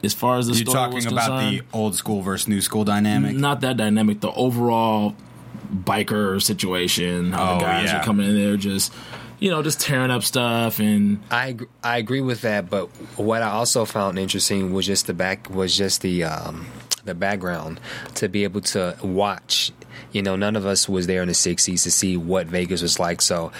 As 0.04 0.14
far 0.14 0.38
as 0.38 0.46
the 0.48 0.54
You 0.54 0.64
story 0.66 0.88
was 0.94 1.04
talking 1.04 1.18
about 1.18 1.40
the 1.50 1.62
old 1.72 1.94
school 1.94 2.22
versus 2.22 2.48
new 2.48 2.60
school 2.60 2.84
dynamic? 2.84 3.36
not 3.36 3.60
that 3.60 3.76
dynamic. 3.76 4.20
The 4.20 4.32
overall 4.32 5.14
biker 5.74 6.40
situation, 6.42 7.32
how 7.32 7.54
Oh, 7.54 7.58
the 7.58 7.64
guys 7.64 7.84
yeah. 7.86 8.00
are 8.00 8.04
coming 8.04 8.28
in 8.28 8.34
there 8.36 8.56
just 8.56 8.92
you 9.38 9.50
know 9.50 9.62
just 9.62 9.80
tearing 9.80 10.10
up 10.10 10.22
stuff 10.22 10.78
and 10.78 11.20
I 11.30 11.56
I 11.82 11.98
agree 11.98 12.20
with 12.20 12.42
that, 12.42 12.68
but 12.70 12.86
what 13.16 13.42
I 13.42 13.50
also 13.50 13.84
found 13.84 14.18
interesting 14.18 14.72
was 14.72 14.86
just 14.86 15.06
the 15.06 15.14
back 15.14 15.48
was 15.50 15.76
just 15.76 16.02
the 16.02 16.24
um, 16.24 16.66
the 17.04 17.14
background 17.14 17.80
to 18.16 18.28
be 18.28 18.44
able 18.44 18.60
to 18.62 18.96
watch. 19.02 19.72
You 20.12 20.22
know, 20.22 20.36
none 20.36 20.56
of 20.56 20.66
us 20.66 20.88
was 20.88 21.06
there 21.06 21.22
in 21.22 21.28
the 21.28 21.34
'60s 21.34 21.82
to 21.84 21.90
see 21.90 22.16
what 22.16 22.46
Vegas 22.46 22.82
was 22.82 22.98
like, 22.98 23.20
so. 23.22 23.50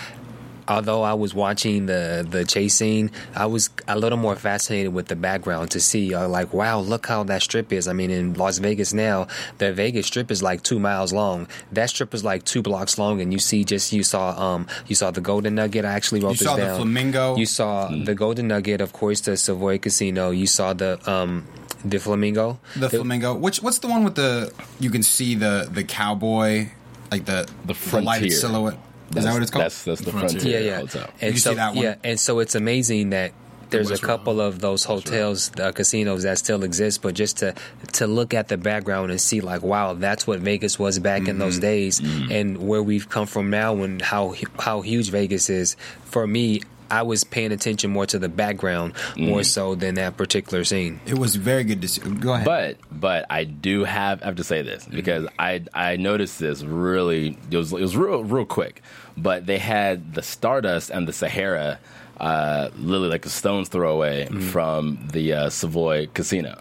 Although 0.68 1.03
I 1.03 1.14
was 1.14 1.35
watching 1.35 1.87
the 1.87 2.27
the 2.29 2.44
chase 2.44 2.75
scene, 2.75 3.11
I 3.35 3.46
was 3.46 3.70
a 3.88 3.98
little 3.98 4.18
more 4.18 4.37
fascinated 4.37 4.92
with 4.94 5.09
the 5.09 5.16
background 5.16 5.70
to 5.72 5.81
see, 5.81 6.14
uh, 6.14 6.29
like, 6.29 6.53
wow, 6.55 6.79
look 6.81 7.07
how 7.07 7.25
that 7.25 7.42
strip 7.42 7.72
is. 7.72 7.88
I 7.88 7.92
mean, 7.92 8.11
in 8.11 8.35
Las 8.35 8.59
Vegas 8.59 8.92
now, 8.92 9.27
the 9.59 9.72
Vegas 9.72 10.07
strip 10.07 10.31
is 10.31 10.42
like 10.42 10.62
two 10.62 10.79
miles 10.79 11.12
long. 11.12 11.48
That 11.72 11.90
strip 11.90 12.14
is 12.14 12.22
like 12.25 12.44
two 12.44 12.62
blocks 12.62 12.98
long, 12.98 13.20
and 13.20 13.33
you 13.33 13.38
see 13.38 13.64
just 13.64 13.92
you 13.92 14.03
saw 14.03 14.31
um 14.40 14.66
you 14.87 14.94
saw 14.94 15.11
the 15.11 15.20
Golden 15.20 15.55
Nugget. 15.57 15.85
I 15.85 15.92
actually 15.92 16.20
wrote 16.20 16.33
You 16.33 16.37
this 16.38 16.48
saw 16.48 16.57
the. 16.57 16.77
Flamingo? 16.77 17.37
You 17.37 17.46
saw 17.46 17.88
the 17.88 18.14
Golden 18.14 18.48
Nugget, 18.48 18.81
of 18.81 18.92
course, 18.92 19.20
the 19.20 19.37
Savoy 19.37 19.79
Casino. 19.79 20.31
You 20.31 20.46
saw 20.46 20.72
the 20.72 20.98
um 21.11 21.44
the 21.85 21.98
Flamingo. 21.98 22.61
The 22.77 22.88
flamingo. 22.88 23.35
Which 23.35 23.61
what's 23.62 23.79
the 23.81 23.88
one 23.88 24.05
with 24.05 24.14
the 24.14 24.53
you 24.79 24.90
can 24.90 25.03
see 25.03 25.35
the 25.35 25.68
the 25.70 25.83
cowboy 25.83 26.68
like 27.11 27.25
the 27.25 27.48
The 27.66 27.72
lighted 27.75 28.31
Frontier. 28.31 28.31
silhouette. 28.31 28.79
Is 29.16 29.25
that 29.25 29.33
That's- 29.33 29.35
what 29.35 29.42
it's 29.42 29.51
called? 29.51 29.64
That's 29.64 29.83
that's 29.85 30.01
the 30.03 30.11
Frontier. 30.11 30.29
frontier. 30.40 30.61
Yeah, 30.61 30.66
yeah. 30.66 30.77
Hotel. 30.81 31.11
And 31.20 31.35
You 31.35 31.38
so 31.40 31.51
see 31.51 31.57
that 31.57 31.75
one? 31.75 31.85
yeah, 31.85 31.94
and 32.05 32.18
so 32.20 32.38
it's 32.38 32.55
amazing 32.55 33.10
that 33.10 33.33
there's 33.71 33.90
a 33.90 33.96
couple 33.96 34.38
of 34.38 34.58
those 34.60 34.85
hotels, 34.85 35.50
uh, 35.58 35.73
casinos 35.73 36.25
that 36.25 36.37
still 36.37 36.63
exist, 36.63 37.00
but 37.00 37.15
just 37.15 37.38
to 37.38 37.54
to 37.94 38.06
look 38.06 38.35
at 38.35 38.48
the 38.48 38.58
background 38.58 39.10
and 39.10 39.19
see 39.21 39.40
like, 39.40 39.63
wow, 39.63 39.94
that's 39.94 40.27
what 40.27 40.40
Vegas 40.40 40.79
was 40.79 40.98
back 40.98 41.21
in 41.21 41.27
Mm-hmm. 41.27 41.38
those 41.38 41.58
days, 41.58 41.98
and 42.31 42.58
where 42.69 42.83
we've 42.83 43.08
come 43.08 43.27
from 43.27 43.48
now, 43.50 43.77
and 43.83 44.02
how 44.02 44.35
how 44.58 44.83
huge 44.83 45.08
Vegas 45.10 45.48
is. 45.48 45.77
For 46.04 46.27
me, 46.27 46.60
I 46.90 47.00
was 47.00 47.25
paying 47.25 47.52
attention 47.52 47.90
more 47.90 48.04
to 48.04 48.19
the 48.19 48.29
background 48.29 48.92
more 49.17 49.40
Mm. 49.40 49.46
so 49.46 49.75
than 49.75 49.94
that 49.94 50.19
particular 50.19 50.63
scene. 50.65 51.00
It 51.06 51.17
was 51.19 51.37
very 51.37 51.65
good 51.65 51.81
to 51.81 51.88
see. 51.88 52.02
Go 52.02 52.35
ahead. 52.35 52.44
But 52.44 52.77
but 53.00 53.25
I 53.31 53.44
do 53.44 53.85
have 53.85 54.21
I 54.23 54.27
have 54.27 54.37
to 54.37 54.44
say 54.44 54.60
this 54.60 54.85
because 54.85 55.27
I 55.38 55.63
I 55.73 55.96
noticed 55.96 56.38
this 56.38 56.63
really 56.63 57.38
it 57.50 57.56
was 57.56 57.73
it 57.73 57.81
was 57.81 57.96
real 57.96 58.23
real 58.23 58.44
quick. 58.44 58.83
But 59.17 59.46
they 59.46 59.58
had 59.58 60.15
the 60.15 60.23
Stardust 60.23 60.90
and 60.90 61.06
the 61.06 61.13
Sahara 61.13 61.79
uh, 62.19 62.71
literally 62.77 63.08
like 63.08 63.27
a 63.27 63.31
stone's 63.31 63.69
throw 63.69 63.92
away 63.92 64.27
from 64.27 65.08
the 65.13 65.33
uh, 65.33 65.50
Savoy 65.50 66.06
Casino. 66.15 66.60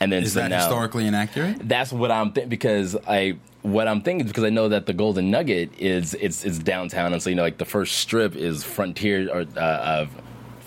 And 0.00 0.12
then 0.12 0.22
Is 0.22 0.34
so 0.34 0.40
that 0.40 0.48
now, 0.48 0.58
historically 0.58 1.06
inaccurate? 1.06 1.68
That's 1.68 1.92
what 1.92 2.10
I'm 2.10 2.32
thinking 2.32 2.50
because 2.50 2.96
I 3.06 3.36
what 3.62 3.88
I'm 3.88 4.00
thinking 4.02 4.26
is 4.26 4.32
because 4.32 4.44
I 4.44 4.50
know 4.50 4.68
that 4.68 4.86
the 4.86 4.92
Golden 4.92 5.30
Nugget 5.30 5.70
is 5.78 6.14
it's 6.14 6.44
it's 6.44 6.58
downtown 6.58 7.12
and 7.12 7.22
so 7.22 7.30
you 7.30 7.36
know 7.36 7.42
like 7.42 7.58
the 7.58 7.64
first 7.64 7.98
strip 7.98 8.34
is 8.34 8.64
Frontier 8.64 9.28
or 9.30 9.44
uh, 9.56 10.00
of 10.00 10.10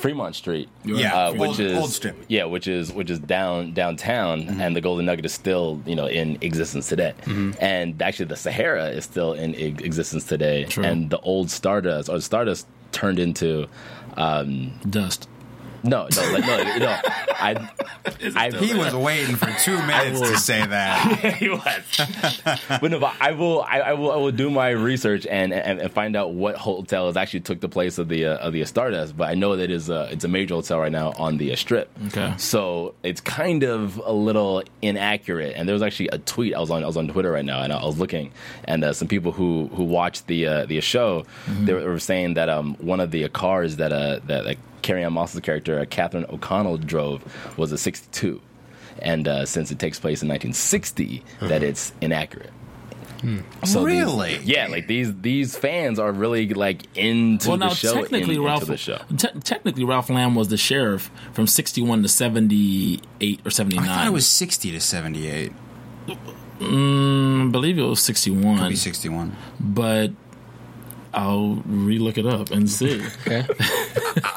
Fremont 0.01 0.35
Street, 0.35 0.67
Yeah, 0.83 1.15
uh, 1.15 1.31
which 1.33 1.49
old- 1.49 1.59
is 1.59 1.77
old 1.77 1.89
strip. 1.91 2.17
yeah, 2.27 2.45
which 2.45 2.67
is 2.67 2.91
which 2.91 3.09
is 3.09 3.19
down 3.19 3.73
downtown, 3.73 4.47
and 4.61 4.75
the 4.75 4.81
Golden 4.81 5.05
Nugget 5.05 5.25
is 5.25 5.33
still 5.33 5.79
you 5.85 5.95
know 5.95 6.07
in 6.07 6.37
existence 6.41 6.89
today, 6.89 7.13
and 7.59 8.01
actually 8.01 8.25
the 8.25 8.35
Sahara 8.35 8.87
is 8.89 9.03
still 9.05 9.33
in 9.33 9.53
existence 9.55 10.23
today, 10.25 10.65
and 10.81 11.09
the 11.09 11.19
old 11.19 11.49
Stardust 11.51 12.09
or 12.09 12.19
Stardust 12.19 12.65
turned 12.91 13.19
into 13.19 13.67
um, 14.17 14.73
dust. 14.89 15.27
No, 15.83 16.07
no, 16.15 16.31
like, 16.31 16.45
no, 16.45 16.77
no. 16.77 16.99
I, 17.33 17.69
I 18.35 18.51
He 18.51 18.73
was 18.73 18.93
waiting 18.93 19.35
for 19.35 19.51
two 19.59 19.77
minutes 19.85 20.19
to 20.19 20.37
say 20.37 20.65
that. 20.65 21.35
he 21.39 21.49
was. 21.49 22.79
but 22.79 22.91
no, 22.91 22.99
but 22.99 23.15
I 23.19 23.31
will, 23.31 23.61
I, 23.61 23.79
I 23.79 23.93
will, 23.93 24.11
I 24.11 24.15
will 24.17 24.31
do 24.31 24.49
my 24.49 24.69
research 24.69 25.25
and, 25.25 25.53
and, 25.53 25.79
and 25.79 25.91
find 25.91 26.15
out 26.15 26.33
what 26.33 26.55
hotel 26.55 27.09
is 27.09 27.17
actually 27.17 27.41
took 27.41 27.59
the 27.59 27.69
place 27.69 27.97
of 27.97 28.09
the 28.09 28.25
uh, 28.25 28.37
of 28.37 28.53
the 28.53 28.63
Stardust. 28.65 29.17
But 29.17 29.29
I 29.29 29.33
know 29.33 29.55
that 29.55 29.71
is 29.71 29.89
a 29.89 30.09
it's 30.11 30.23
a 30.23 30.27
major 30.27 30.55
hotel 30.55 30.79
right 30.79 30.91
now 30.91 31.13
on 31.17 31.37
the 31.37 31.51
uh, 31.51 31.55
Strip. 31.55 31.89
Okay. 32.07 32.33
So 32.37 32.93
it's 33.03 33.21
kind 33.21 33.63
of 33.63 33.97
a 34.05 34.13
little 34.13 34.63
inaccurate. 34.81 35.53
And 35.55 35.67
there 35.67 35.73
was 35.73 35.81
actually 35.81 36.09
a 36.09 36.17
tweet 36.19 36.53
I 36.53 36.59
was 36.59 36.69
on 36.69 36.83
I 36.83 36.87
was 36.87 36.97
on 36.97 37.07
Twitter 37.07 37.31
right 37.31 37.45
now, 37.45 37.61
and 37.63 37.73
I 37.73 37.83
was 37.83 37.97
looking, 37.97 38.31
and 38.65 38.83
uh, 38.83 38.93
some 38.93 39.07
people 39.07 39.31
who 39.31 39.69
who 39.73 39.83
watched 39.83 40.27
the 40.27 40.47
uh, 40.47 40.65
the 40.65 40.79
show 40.81 41.25
they 41.47 41.73
were 41.73 41.99
saying 41.99 42.35
that 42.35 42.49
um 42.49 42.75
one 42.75 42.99
of 42.99 43.11
the 43.11 43.27
cars 43.29 43.77
that 43.77 43.91
uh 43.91 44.19
that 44.25 44.45
like 44.45 44.59
Carrie-Anne 44.81 45.13
Moss's 45.13 45.39
character 45.41 45.79
uh, 45.79 45.85
Catherine 45.89 46.25
O'Connell 46.29 46.77
drove 46.77 47.23
was 47.57 47.71
a 47.71 47.77
'62, 47.77 48.41
and 48.99 49.27
uh, 49.27 49.45
since 49.45 49.71
it 49.71 49.79
takes 49.79 49.99
place 49.99 50.21
in 50.21 50.27
1960, 50.29 51.23
that 51.41 51.63
it's 51.63 51.93
inaccurate. 52.01 52.51
So 53.65 53.85
these- 53.85 54.01
Really? 54.01 54.39
yeah, 54.43 54.65
like 54.65 54.87
these 54.87 55.13
these 55.21 55.55
fans 55.55 55.99
are 55.99 56.11
really 56.11 56.49
like 56.55 56.85
into 56.97 57.49
well, 57.49 57.57
the 57.59 57.65
now 57.67 57.73
show. 57.73 57.93
technically, 57.93 58.35
in- 58.37 58.43
Ralph. 58.43 58.61
into 58.63 58.71
the 58.71 58.77
show. 58.77 58.97
te- 59.15 59.39
technically, 59.41 59.83
Ralph 59.83 60.09
Lamb 60.09 60.33
was 60.33 60.47
the 60.47 60.57
sheriff 60.57 61.11
from 61.31 61.45
sixty-one 61.45 62.01
to 62.01 62.07
seventy-eight 62.09 63.39
or 63.45 63.51
seventy-nine. 63.51 63.87
I 63.89 63.95
thought 63.95 64.07
it 64.07 64.13
was 64.13 64.25
60 64.25 64.71
to 64.71 64.79
78. 64.79 65.51
Mm, 66.59 67.47
I 67.47 67.51
believe 67.51 67.77
it 67.77 67.83
was 67.83 68.01
sixty-one. 68.01 68.57
Could 68.57 68.69
be 68.69 68.75
61. 68.75 69.35
but 69.59 70.11
I'll 71.13 71.61
relook 71.67 72.17
it 72.17 72.25
up 72.25 72.51
and 72.51 72.69
see. 72.69 73.01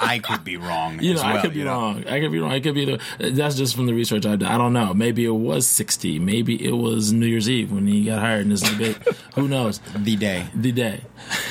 I 0.00 0.18
could 0.18 0.44
be 0.44 0.56
wrong. 0.56 1.00
You 1.00 1.14
know, 1.14 1.20
as 1.20 1.24
I 1.24 1.40
could 1.40 1.52
be 1.52 1.60
you 1.60 1.64
know. 1.64 1.70
wrong. 1.72 2.06
I 2.06 2.20
could 2.20 2.32
be 2.32 2.38
wrong. 2.40 2.52
I 2.52 2.60
could 2.60 2.74
be 2.74 2.84
the. 2.84 3.00
That's 3.30 3.54
just 3.56 3.74
from 3.76 3.86
the 3.86 3.94
research 3.94 4.26
I've 4.26 4.40
done. 4.40 4.50
I 4.52 4.58
don't 4.58 4.72
know. 4.72 4.92
Maybe 4.94 5.24
it 5.24 5.30
was 5.30 5.66
sixty. 5.66 6.18
Maybe 6.18 6.64
it 6.64 6.72
was 6.76 7.12
New 7.12 7.26
Year's 7.26 7.48
Eve 7.48 7.72
when 7.72 7.86
he 7.86 8.04
got 8.04 8.20
hired 8.20 8.42
in 8.42 8.48
this 8.50 8.62
debate. 8.62 8.96
Who 9.34 9.48
knows? 9.48 9.80
The 9.96 10.16
day. 10.16 10.46
The 10.54 10.72
day. 10.72 11.00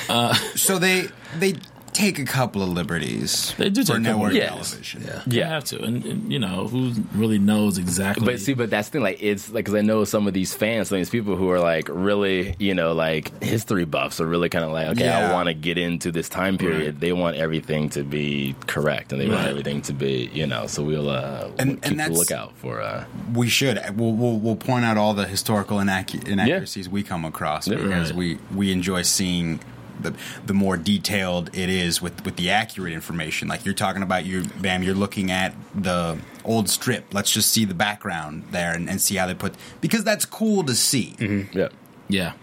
Uh, 0.10 0.34
So 0.56 0.78
they 0.80 1.08
they 1.40 1.56
take 1.94 2.20
a 2.20 2.26
couple 2.26 2.62
of 2.62 2.70
liberties 2.70 3.54
They 3.58 3.70
do 3.70 3.82
for 3.84 3.88
take 3.94 3.98
a 3.98 4.00
network 4.00 4.34
Yes. 4.34 4.72
television. 4.72 5.04
Yeah. 5.06 5.22
you 5.28 5.44
have 5.44 5.64
to, 5.66 5.82
and, 5.82 6.04
and, 6.06 6.32
you 6.32 6.40
know, 6.40 6.68
who 6.68 6.92
really 7.14 7.40
knows 7.40 7.78
exactly? 7.78 8.26
But 8.26 8.40
see, 8.40 8.54
but 8.54 8.70
that's 8.70 8.90
the 8.90 8.94
thing. 8.94 9.04
Like, 9.04 9.18
it's 9.22 9.50
like 9.52 9.66
because 9.66 9.76
I 9.76 9.82
know 9.82 10.04
some 10.04 10.28
of 10.28 10.34
these 10.34 10.54
fans, 10.54 10.90
some 10.90 10.96
of 10.98 11.00
these 11.00 11.10
people 11.10 11.36
who 11.36 11.50
are 11.52 11.60
like 11.60 11.88
really, 11.90 12.56
you 12.60 12.74
know, 12.74 12.94
like 12.94 13.42
history 13.44 13.86
buffs 13.86 14.20
are 14.20 14.28
really 14.28 14.50
kind 14.50 14.66
of 14.66 14.72
like, 14.72 14.88
okay, 14.90 15.10
I 15.10 15.32
want 15.34 15.48
to 15.48 15.54
get 15.54 15.78
into 15.78 16.12
this 16.12 16.30
time 16.30 16.58
period. 16.58 17.00
They 17.00 17.14
want 17.14 17.38
everything 17.38 17.90
to 17.92 18.04
be 18.04 18.56
correct, 18.68 19.12
and 19.12 19.22
they 19.22 19.28
want 19.30 19.48
everything 19.48 19.82
to 19.84 19.94
be, 19.94 20.30
you 20.34 20.48
know. 20.48 20.68
So 20.68 20.84
we'll 20.84 21.10
uh, 21.10 21.50
And- 21.60 21.70
we'll 21.70 21.76
keep 21.78 21.86
and 21.92 22.00
the 22.00 22.10
lookout 22.10 22.58
for. 22.58 22.82
uh 22.82 23.06
We 23.34 23.48
should. 23.50 23.80
We'll, 23.98 24.14
we'll, 24.14 24.40
we'll 24.40 24.56
point 24.56 24.86
out 24.86 24.98
all 24.98 25.14
the 25.14 25.26
historical 25.28 25.78
inacu- 25.78 26.28
inaccuracies 26.28 26.90
we 26.90 27.04
come 27.04 27.26
across 27.26 27.68
Yeah. 27.68 27.78
because 27.78 28.10
Right. 28.12 28.18
we, 28.18 28.38
we 28.56 28.72
enjoy 28.72 29.02
seeing 29.04 29.60
the 30.04 30.14
the 30.46 30.54
more 30.54 30.78
detailed 30.78 31.50
it 31.56 31.70
is 31.70 32.02
with, 32.02 32.24
with 32.26 32.36
the 32.36 32.50
accurate 32.50 32.94
information. 32.94 33.48
Like 33.48 33.66
you're 33.66 33.74
talking 33.74 34.04
about, 34.04 34.26
you 34.26 34.44
Bam, 34.62 34.84
you're 34.84 34.96
looking 34.96 35.32
at 35.32 35.56
the 35.74 36.18
old 36.44 36.70
strip. 36.70 37.14
Let's 37.14 37.32
just 37.32 37.50
see 37.50 37.66
the 37.66 37.74
background 37.74 38.46
there 38.52 38.74
and, 38.74 38.90
and 38.90 39.02
see 39.02 39.16
how 39.16 39.28
they 39.28 39.34
put 39.34 39.56
because 39.82 40.04
that's 40.04 40.26
cool 40.26 40.64
to 40.66 40.76
see. 40.76 41.16
Mm-hmm. 41.18 41.58
Yeah. 41.58 41.70
Yeah, 42.10 42.34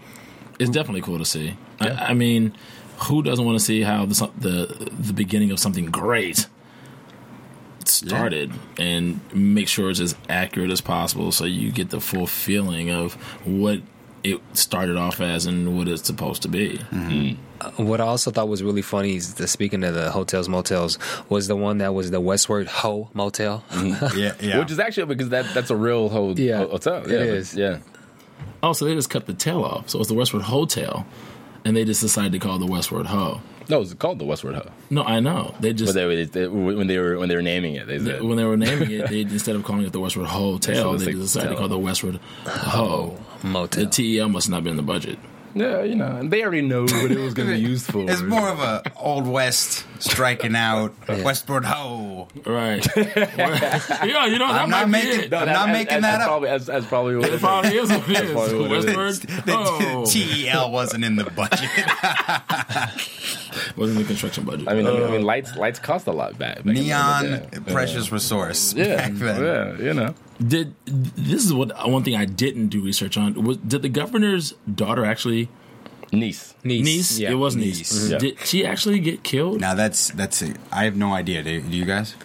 it's 0.59 0.71
definitely 0.71 1.01
cool 1.01 1.19
to 1.19 1.25
see. 1.25 1.55
I, 1.79 1.89
I 1.89 2.13
mean, 2.13 2.53
who 2.97 3.21
doesn't 3.21 3.45
want 3.45 3.59
to 3.59 3.63
see 3.63 3.81
how 3.81 4.05
the 4.05 4.29
the 4.37 4.89
the 4.99 5.13
beginning 5.13 5.51
of 5.51 5.59
something 5.59 5.85
great 5.85 6.47
started 7.85 8.51
and 8.77 9.19
make 9.33 9.67
sure 9.67 9.91
it's 9.91 9.99
as 9.99 10.15
accurate 10.27 10.71
as 10.71 10.81
possible, 10.81 11.31
so 11.31 11.45
you 11.45 11.71
get 11.71 11.91
the 11.91 12.01
full 12.01 12.27
feeling 12.27 12.89
of 12.89 13.13
what 13.45 13.81
it 14.23 14.39
started 14.53 14.97
off 14.97 15.19
as 15.21 15.45
and 15.45 15.77
what 15.77 15.87
it's 15.87 16.05
supposed 16.05 16.41
to 16.43 16.47
be. 16.47 16.79
Uh, 17.59 17.69
What 17.77 18.01
I 18.01 18.05
also 18.05 18.31
thought 18.31 18.47
was 18.49 18.61
really 18.63 18.81
funny 18.81 19.15
is 19.15 19.35
the 19.35 19.47
speaking 19.47 19.83
of 19.83 19.93
the 19.93 20.11
hotels 20.11 20.47
motels 20.49 20.97
was 21.29 21.47
the 21.47 21.55
one 21.55 21.77
that 21.79 21.93
was 21.93 22.09
the 22.11 22.19
Westward 22.19 22.67
Ho 22.67 23.09
Motel. 23.13 23.63
Yeah, 24.15 24.33
yeah. 24.39 24.57
Which 24.59 24.71
is 24.71 24.79
actually 24.79 25.05
because 25.07 25.29
that 25.29 25.45
that's 25.53 25.69
a 25.69 25.75
real 25.75 26.09
ho- 26.09 26.33
Yeah, 26.35 26.57
ho- 26.57 26.69
hotel. 26.69 26.95
it 27.03 27.09
Yeah, 27.11 27.17
but- 27.19 27.27
is. 27.27 27.55
Yeah. 27.55 27.79
Oh, 28.63 28.73
so 28.73 28.85
they 28.85 28.93
just 28.95 29.09
cut 29.09 29.25
the 29.27 29.33
tail 29.33 29.63
off. 29.63 29.89
So 29.89 29.99
it's 29.99 30.07
the 30.09 30.13
Westward 30.15 30.43
Hotel, 30.43 31.05
and 31.65 31.75
they 31.75 31.83
just 31.85 32.01
decided 32.01 32.31
to 32.33 32.39
call 32.39 32.57
it 32.57 32.59
the 32.59 32.71
Westward 32.71 33.07
Ho. 33.07 33.41
No, 33.71 33.81
it's 33.81 33.93
called 33.93 34.19
the 34.19 34.25
Westward 34.25 34.55
Ho. 34.55 34.69
No, 34.89 35.01
I 35.03 35.19
know. 35.21 35.55
They 35.61 35.71
just 35.73 35.89
But 35.89 35.99
they, 35.99 36.05
were- 36.05 36.25
they, 36.25 36.47
when 36.47 36.87
they 36.87 36.97
were 36.99 37.17
when 37.17 37.29
they 37.29 37.35
were 37.35 37.41
naming 37.41 37.75
it, 37.75 37.87
they 37.87 37.99
said 37.99 38.21
when 38.21 38.35
they 38.37 38.43
were 38.43 38.57
naming 38.57 38.91
it, 38.91 39.09
they 39.09 39.21
instead 39.21 39.55
of 39.55 39.63
calling 39.63 39.85
it 39.85 39.93
the 39.93 39.99
Westward 39.99 40.27
Hotel, 40.27 40.75
So 40.75 40.93
it's 40.93 41.05
they 41.05 41.13
like 41.13 41.21
decided 41.21 41.49
to 41.51 41.55
call 41.55 41.65
it 41.65 41.69
the 41.69 41.79
Westward 41.79 42.19
Ho. 42.45 43.17
Motel. 43.43 43.85
The 43.85 43.89
TEL 43.89 44.29
must 44.29 44.49
not 44.49 44.63
be 44.63 44.69
in 44.69 44.75
the 44.75 44.83
budget. 44.83 45.17
Yeah, 45.55 45.83
you 45.83 45.95
know, 45.95 46.07
and 46.17 46.31
they 46.31 46.41
already 46.43 46.61
know 46.61 46.81
what 46.83 47.11
it 47.11 47.17
was 47.19 47.33
going 47.33 47.47
to 47.49 47.55
be 47.55 47.59
used 47.61 47.85
for. 47.91 48.09
It's 48.09 48.21
more 48.21 48.47
of 48.49 48.59
a 48.59 48.83
old 48.95 49.27
west 49.27 49.85
striking 49.99 50.55
out 50.55 50.93
westward 51.07 51.65
ho. 51.65 52.27
Right. 52.45 52.85
yeah, 52.95 54.25
you 54.25 54.39
know, 54.39 54.47
that 54.51 54.61
I'm 54.61 54.69
might 54.69 54.79
not 54.81 54.85
be 54.85 54.91
making- 54.91 55.19
it. 55.21 55.33
I'm 55.33 55.47
not 55.47 55.69
making 55.69 56.01
that 56.01 56.01
that's 56.01 56.23
up. 56.23 56.27
Probably, 56.29 56.49
that's, 56.49 56.65
that's 56.65 56.85
probably 56.87 57.15
what 57.17 57.25
It 57.25 57.31
it 57.31 57.35
is. 57.35 57.41
probably 57.41 57.75
is 57.77 57.89
what 57.89 57.99
it 57.99 58.07
That's 58.13 58.21
is. 58.21 58.31
probably 58.33 58.57
what 58.59 58.71
it 58.71 58.89
is. 58.89 58.95
Westward. 58.95 59.45
The 59.45 59.53
Oh. 59.55 60.05
TEL 60.05 60.71
wasn't 60.71 61.03
in 61.03 61.15
the 61.15 61.25
budget. 61.25 61.69
Wasn't 63.77 63.97
the 63.99 64.05
construction 64.05 64.45
budget. 64.45 64.67
I 64.67 64.73
mean, 64.73 64.87
I 64.87 64.91
mean, 64.91 65.01
I 65.03 65.05
Uh, 65.05 65.11
mean, 65.11 65.23
lights 65.23 65.55
lights 65.55 65.79
cost 65.79 66.07
a 66.07 66.11
lot 66.11 66.37
back. 66.37 66.57
back 66.57 66.65
Neon, 66.65 67.23
day. 67.23 67.47
precious 67.67 68.11
resource. 68.11 68.73
Yeah, 68.73 68.95
back 68.95 69.13
then. 69.13 69.41
yeah, 69.43 69.85
you 69.85 69.93
know. 69.93 70.13
Did 70.47 70.73
this 70.85 71.45
is 71.45 71.53
what 71.53 71.71
one 71.89 72.03
thing 72.03 72.15
I 72.15 72.25
didn't 72.25 72.67
do 72.69 72.81
research 72.83 73.17
on 73.17 73.43
was 73.43 73.57
did 73.57 73.81
the 73.81 73.89
governor's 73.89 74.53
daughter 74.73 75.05
actually 75.05 75.49
Niece. 76.13 76.55
Niece. 76.65 76.83
niece? 76.85 77.19
Yeah. 77.19 77.31
It 77.31 77.35
was 77.35 77.55
niece. 77.55 77.77
Niece. 77.93 78.09
Yeah. 78.09 78.17
Did 78.17 78.39
she 78.45 78.65
actually 78.65 78.99
get 78.99 79.23
killed? 79.23 79.61
Now 79.61 79.75
that's 79.75 80.09
that's 80.11 80.41
it. 80.41 80.57
I 80.71 80.83
have 80.83 80.97
no 80.97 81.13
idea. 81.13 81.41
Do, 81.41 81.61
do 81.61 81.69
you 81.77 81.85
guys? 81.85 82.15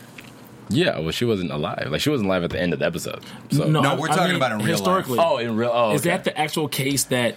Yeah, 0.69 0.99
well, 0.99 1.12
she 1.12 1.25
wasn't 1.25 1.53
alive. 1.53 1.87
Like 1.93 2.01
she 2.01 2.11
wasn't 2.11 2.27
alive 2.29 2.43
at 2.43 2.51
the 2.51 2.61
end 2.61 2.73
of 2.73 2.81
the 2.81 2.87
episode. 2.87 3.23
So. 3.53 3.69
No, 3.69 3.81
I- 3.83 3.95
we're 3.97 4.09
I 4.11 4.17
talking 4.17 4.25
mean, 4.33 4.37
about 4.37 4.51
in 4.53 4.59
real 4.59 4.67
life. 4.67 4.79
historically. 4.79 5.19
Oh, 5.21 5.37
in 5.39 5.57
real. 5.57 5.71
Oh, 5.73 5.93
Is 5.95 6.03
that 6.03 6.25
the 6.25 6.37
actual 6.37 6.67
case 6.67 7.05
that 7.05 7.37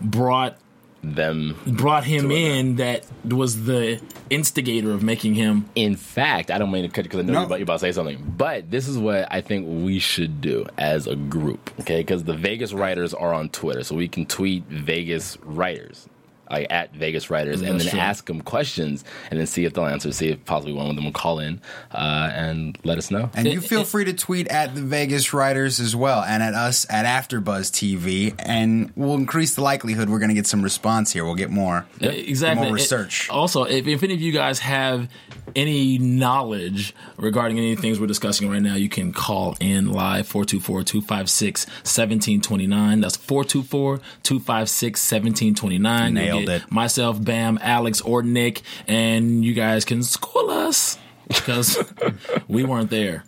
brought 0.00 0.58
them? 1.04 1.56
brought 1.66 2.04
him 2.04 2.30
in 2.30 2.76
that 2.76 3.04
was 3.24 3.64
the 3.64 4.00
instigator 4.30 4.90
of 4.92 5.02
making 5.02 5.34
him 5.34 5.66
In 5.74 5.96
fact, 5.96 6.50
I 6.50 6.58
don't 6.58 6.70
mean 6.70 6.82
to 6.82 6.88
cut 6.88 7.04
because 7.04 7.20
I 7.20 7.22
know 7.22 7.32
No. 7.32 7.38
you're, 7.40 7.46
about, 7.46 7.58
you're 7.58 7.62
about 7.64 7.72
to 7.74 7.78
say 7.80 7.92
something, 7.92 8.34
but 8.36 8.70
this 8.70 8.88
is 8.88 8.98
what 8.98 9.28
I 9.30 9.40
think 9.40 9.66
we 9.84 9.98
should 9.98 10.40
do 10.40 10.66
as 10.78 11.06
a 11.06 11.14
group, 11.16 11.70
okay? 11.80 11.98
Because 12.00 12.24
the 12.24 12.34
Vegas 12.34 12.72
writers 12.72 13.14
are 13.14 13.32
on 13.34 13.48
Twitter, 13.50 13.84
so 13.84 13.94
we 13.94 14.08
can 14.08 14.26
tweet 14.26 14.64
Vegas 14.64 15.36
writers. 15.42 16.08
Like 16.50 16.66
at 16.70 16.94
Vegas 16.94 17.30
writers, 17.30 17.62
and 17.62 17.80
That's 17.80 17.84
then 17.84 17.90
true. 17.92 18.00
ask 18.00 18.26
them 18.26 18.42
questions, 18.42 19.02
and 19.30 19.40
then 19.40 19.46
see 19.46 19.64
if 19.64 19.72
they'll 19.72 19.86
answer. 19.86 20.12
See 20.12 20.28
if 20.28 20.44
possibly 20.44 20.74
one 20.74 20.90
of 20.90 20.94
them 20.94 21.06
will 21.06 21.12
call 21.12 21.38
in 21.38 21.60
uh, 21.90 22.30
and 22.32 22.78
let 22.84 22.98
us 22.98 23.10
know. 23.10 23.30
And 23.34 23.48
you 23.48 23.62
feel 23.62 23.84
free 23.84 24.04
to 24.04 24.12
tweet 24.12 24.46
at 24.48 24.74
the 24.74 24.82
Vegas 24.82 25.32
writers 25.32 25.80
as 25.80 25.96
well, 25.96 26.22
and 26.22 26.42
at 26.42 26.52
us 26.54 26.86
at 26.90 27.06
AfterBuzz 27.06 27.70
TV, 27.72 28.34
and 28.38 28.92
we'll 28.94 29.14
increase 29.14 29.54
the 29.54 29.62
likelihood 29.62 30.10
we're 30.10 30.18
going 30.18 30.28
to 30.28 30.34
get 30.34 30.46
some 30.46 30.60
response 30.62 31.12
here. 31.12 31.24
We'll 31.24 31.34
get 31.34 31.50
more, 31.50 31.86
exactly 32.00 32.66
more 32.66 32.76
It- 32.76 32.80
research. 32.80 33.28
also, 33.30 33.64
if, 33.64 33.86
if 33.86 34.02
any 34.02 34.12
of 34.14 34.20
you 34.20 34.32
guys 34.32 34.58
have 34.60 35.08
any 35.56 35.98
knowledge 35.98 36.94
regarding 37.16 37.58
any 37.58 37.74
things 37.76 37.98
we're 38.00 38.06
discussing 38.06 38.50
right 38.50 38.62
now, 38.62 38.74
you 38.74 38.88
can 38.88 39.12
call 39.12 39.56
in 39.60 39.92
live 39.92 40.26
424-256-1729. 40.28 43.00
That's 43.00 43.16
424-256-1729. 43.16 46.12
Nailed 46.12 46.33
Nailed 46.36 46.62
it. 46.62 46.70
myself, 46.70 47.22
Bam, 47.22 47.58
Alex, 47.62 48.00
or 48.00 48.22
Nick, 48.22 48.62
and 48.86 49.44
you 49.44 49.54
guys 49.54 49.84
can 49.84 50.02
school 50.02 50.50
us 50.50 50.98
because 51.28 51.78
we 52.48 52.64
weren't 52.64 52.90
there. 52.90 53.24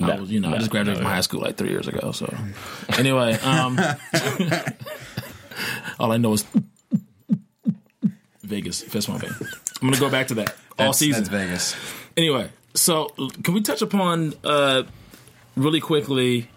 I 0.00 0.18
was, 0.18 0.30
you 0.30 0.40
know, 0.40 0.54
I 0.54 0.56
just 0.56 0.70
graduated 0.70 0.94
no, 0.94 1.00
from 1.00 1.10
no. 1.10 1.14
high 1.14 1.20
school 1.20 1.40
like 1.42 1.56
three 1.56 1.68
years 1.68 1.86
ago. 1.86 2.12
So, 2.12 2.32
anyway, 2.96 3.34
um, 3.40 3.78
all 5.98 6.10
I 6.12 6.16
know 6.16 6.32
is 6.32 6.44
Vegas 8.42 8.82
fist 8.82 9.08
bumping. 9.08 9.30
I'm 9.82 9.88
gonna 9.88 10.00
go 10.00 10.10
back 10.10 10.28
to 10.28 10.34
that 10.34 10.50
all 10.50 10.92
That's- 10.92 10.98
season. 10.98 11.24
That's 11.24 11.34
Vegas. 11.34 11.76
Anyway, 12.16 12.48
so 12.74 13.08
can 13.42 13.54
we 13.54 13.60
touch 13.60 13.82
upon 13.82 14.34
uh, 14.42 14.84
really 15.54 15.80
quickly? 15.80 16.48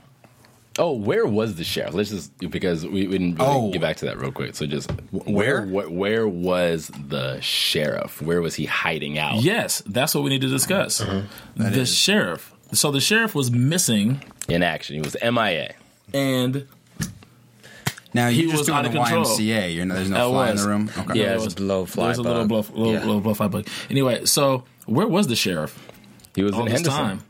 Oh, 0.80 0.94
where 0.94 1.26
was 1.28 1.56
the 1.56 1.64
sheriff? 1.64 1.94
Let's 1.94 2.10
just 2.10 2.36
because 2.50 2.84
we, 2.84 3.06
we 3.08 3.18
didn't 3.20 3.36
really 3.36 3.48
Oh. 3.52 3.72
get 3.72 3.82
back 3.82 3.98
to 3.98 4.06
that 4.06 4.18
real 4.20 4.32
quick. 4.32 4.56
So 4.56 4.66
just 4.66 4.90
where? 5.12 5.66
where 5.68 5.88
where 5.90 6.28
was 6.28 6.90
the 7.08 7.40
sheriff? 7.42 8.22
Where 8.24 8.42
was 8.42 8.56
he 8.56 8.66
hiding 8.66 9.18
out? 9.20 9.42
Yes, 9.44 9.84
that's 9.86 10.16
what 10.16 10.24
we 10.24 10.32
need 10.32 10.42
to 10.42 10.50
discuss. 10.50 11.00
Uh-huh. 11.02 11.22
The 11.56 11.86
sheriff. 11.86 12.54
So 12.72 12.90
the 12.92 13.02
sheriff 13.02 13.36
was 13.36 13.52
missing, 13.52 14.22
in 14.50 14.64
action. 14.64 14.96
He 14.96 15.02
was 15.02 15.16
MIA. 15.22 15.76
and 16.12 16.68
Now 18.16 18.30
He 18.30 18.42
you're 18.42 18.52
just 18.52 18.62
was 18.62 18.66
doing 18.68 18.80
out 18.80 18.86
of 18.88 18.92
control. 18.94 19.26
YMCA. 19.26 19.76
You're, 19.76 19.86
no- 19.86 19.94
there's 19.96 20.10
That 20.10 20.18
no 20.18 20.32
fly 20.32 20.50
in 20.52 20.56
the 20.58 20.68
room. 20.68 20.90
Okay. 20.98 21.20
Yeah, 21.20 21.26
There 21.26 21.36
it's 21.36 21.46
was- 21.46 21.54
a 21.54 21.58
blow 21.58 21.86
fly 21.86 22.06
there's 22.08 22.18
a 22.18 22.22
little 22.24 22.48
bug. 22.48 22.68
blow, 22.68 22.78
little, 22.80 22.94
Yeah. 22.94 23.00
little 23.06 23.22
blow 23.22 23.34
fly 23.36 23.48
bug. 23.48 23.68
Anyway, 23.92 24.26
so 24.26 24.64
where 24.86 25.08
was 25.08 25.28
the 25.28 25.36
sheriff 25.36 25.78
He 26.36 26.42
was 26.44 26.54
all 26.54 26.62
in 26.62 26.66
this 26.66 26.74
Henderson. 26.82 27.00
time? 27.00 27.24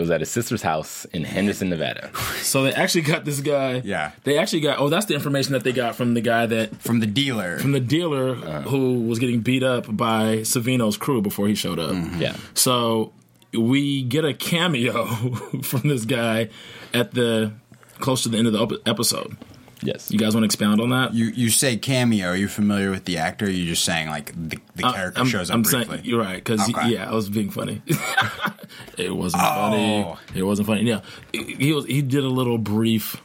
It 0.00 0.04
was 0.04 0.10
at 0.10 0.20
his 0.20 0.30
sister's 0.30 0.62
house 0.62 1.04
in 1.12 1.24
Henderson, 1.24 1.68
Nevada. 1.68 2.10
So 2.40 2.62
they 2.62 2.72
actually 2.72 3.02
got 3.02 3.26
this 3.26 3.40
guy. 3.40 3.82
Yeah. 3.84 4.12
They 4.24 4.38
actually 4.38 4.60
got. 4.60 4.78
Oh, 4.78 4.88
that's 4.88 5.04
the 5.04 5.14
information 5.14 5.52
that 5.52 5.62
they 5.62 5.72
got 5.72 5.94
from 5.94 6.14
the 6.14 6.22
guy 6.22 6.46
that 6.46 6.74
From 6.80 7.00
the 7.00 7.06
dealer. 7.06 7.58
from 7.58 7.72
the 7.72 7.80
dealer 7.80 8.30
uh. 8.34 8.62
who 8.62 9.02
was 9.02 9.18
getting 9.18 9.40
beat 9.40 9.62
up 9.62 9.94
by 9.94 10.38
Savino's 10.38 10.96
crew 10.96 11.20
before 11.20 11.48
he 11.48 11.54
showed 11.54 11.78
up. 11.78 11.90
Mm-hmm. 11.90 12.22
Yeah. 12.22 12.36
So 12.54 13.12
we 13.52 14.02
get 14.02 14.24
a 14.24 14.32
cameo 14.32 15.04
from 15.62 15.82
this 15.88 16.06
guy 16.06 16.48
at 16.94 17.12
the 17.12 17.52
close 17.98 18.22
to 18.22 18.30
the 18.30 18.38
end 18.38 18.46
of 18.46 18.54
the 18.54 18.80
episode. 18.86 19.36
Yes. 19.82 20.10
You 20.10 20.18
guys 20.18 20.34
want 20.34 20.42
to 20.42 20.46
expound 20.46 20.80
on 20.80 20.90
that? 20.90 21.14
you 21.14 21.26
you 21.26 21.48
say 21.48 21.76
cameo. 21.76 22.28
Are 22.28 22.36
you 22.36 22.48
familiar 22.48 22.90
with 22.90 23.04
the 23.06 23.16
actor? 23.18 23.46
Or 23.46 23.48
are 23.48 23.50
you 23.50 23.66
just 23.66 23.84
saying 23.84 24.08
like 24.08 24.32
the, 24.34 24.58
the 24.76 24.84
Uh, 24.86 24.92
character 24.92 25.20
I'm, 25.22 25.26
shows 25.26 25.50
up 25.50 25.54
I'm 25.54 25.62
briefly? 25.62 25.84
saying 25.96 26.00
you're 26.04 26.20
right 26.20 26.36
because 26.36 26.68
Okay. 26.68 26.90
yeah, 26.90 27.10
I 27.10 27.14
was 27.14 27.30
being 27.30 27.50
funny. 27.50 27.80
it 28.98 29.14
wasn't 29.14 29.42
Oh. 29.42 29.46
funny. 29.46 30.16
It 30.34 30.42
wasn't 30.42 30.66
funny. 30.68 30.82
Yeah, 30.82 31.00
he 31.32 31.54
he 31.54 31.72
was. 31.72 31.86
He 31.86 32.02
did 32.02 32.24
a 32.24 32.28
little 32.28 32.58
brief. 32.58 33.16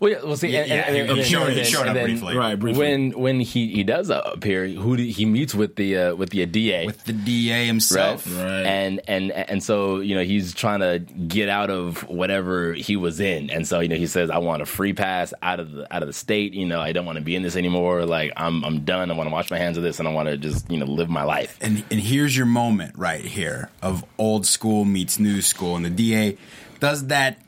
Well, 0.00 0.10
yeah, 0.10 0.18
we'll 0.24 0.36
see, 0.36 0.56
and, 0.56 0.66
Yeah, 0.66 0.74
and, 0.76 0.96
and, 0.96 1.10
he 1.10 1.18
and- 1.20 1.26
showed- 1.28 1.42
and 1.42 1.50
he 1.50 1.56
then- 1.56 1.64
showed 1.70 1.86
up 1.86 1.94
then 1.94 2.04
briefly. 2.06 2.34
Right, 2.36 2.58
briefly. 2.58 2.78
When 2.80 3.10
when 3.12 3.40
he, 3.40 3.68
he 3.68 3.84
does 3.84 4.08
appear, 4.08 4.66
who 4.66 4.96
do, 4.96 5.02
he 5.02 5.26
meets 5.26 5.54
with 5.54 5.76
the 5.76 5.96
uh, 5.96 6.14
with 6.14 6.30
the 6.30 6.46
DA. 6.46 6.86
with 6.86 7.04
the 7.04 7.12
DA 7.12 7.66
himself. 7.66 8.26
Right. 8.26 8.42
Right. 8.42 8.64
And 8.66 9.00
and 9.06 9.30
and 9.30 9.62
so 9.62 10.00
you 10.00 10.14
know 10.14 10.22
he's 10.24 10.54
trying 10.54 10.80
to 10.80 11.00
get 11.00 11.50
out 11.50 11.68
of 11.68 11.98
whatever 12.08 12.72
he 12.72 12.96
was 12.96 13.20
in, 13.20 13.50
and 13.50 13.68
so 13.68 13.80
you 13.80 13.88
know 13.88 13.96
he 13.96 14.06
says, 14.06 14.30
"I 14.30 14.38
want 14.38 14.62
a 14.62 14.66
free 14.66 14.94
pass 14.94 15.34
out 15.42 15.60
of 15.60 15.70
the 15.72 15.94
out 15.94 16.02
of 16.02 16.06
the 16.06 16.14
state. 16.14 16.54
You 16.54 16.64
know, 16.66 16.80
I 16.80 16.92
don't 16.92 17.04
want 17.04 17.18
to 17.18 17.24
be 17.24 17.36
in 17.36 17.42
this 17.42 17.54
anymore. 17.56 18.06
Like 18.06 18.32
I'm 18.38 18.64
I'm 18.64 18.80
done. 18.86 19.10
I 19.10 19.14
want 19.14 19.28
to 19.28 19.32
wash 19.32 19.50
my 19.50 19.58
hands 19.58 19.76
of 19.76 19.82
this, 19.82 19.98
and 19.98 20.08
I 20.08 20.12
want 20.12 20.30
to 20.30 20.38
just 20.38 20.70
you 20.70 20.78
know 20.78 20.86
live 20.86 21.10
my 21.10 21.24
life." 21.24 21.58
And 21.60 21.84
and 21.90 22.00
here's 22.00 22.34
your 22.34 22.46
moment 22.46 22.94
right 22.96 23.20
here 23.24 23.68
of 23.82 24.02
old 24.16 24.46
school 24.46 24.86
meets 24.86 25.18
new 25.18 25.42
school, 25.42 25.76
and 25.76 25.84
the 25.84 25.90
DA 25.90 26.38
does 26.78 27.08
that. 27.08 27.38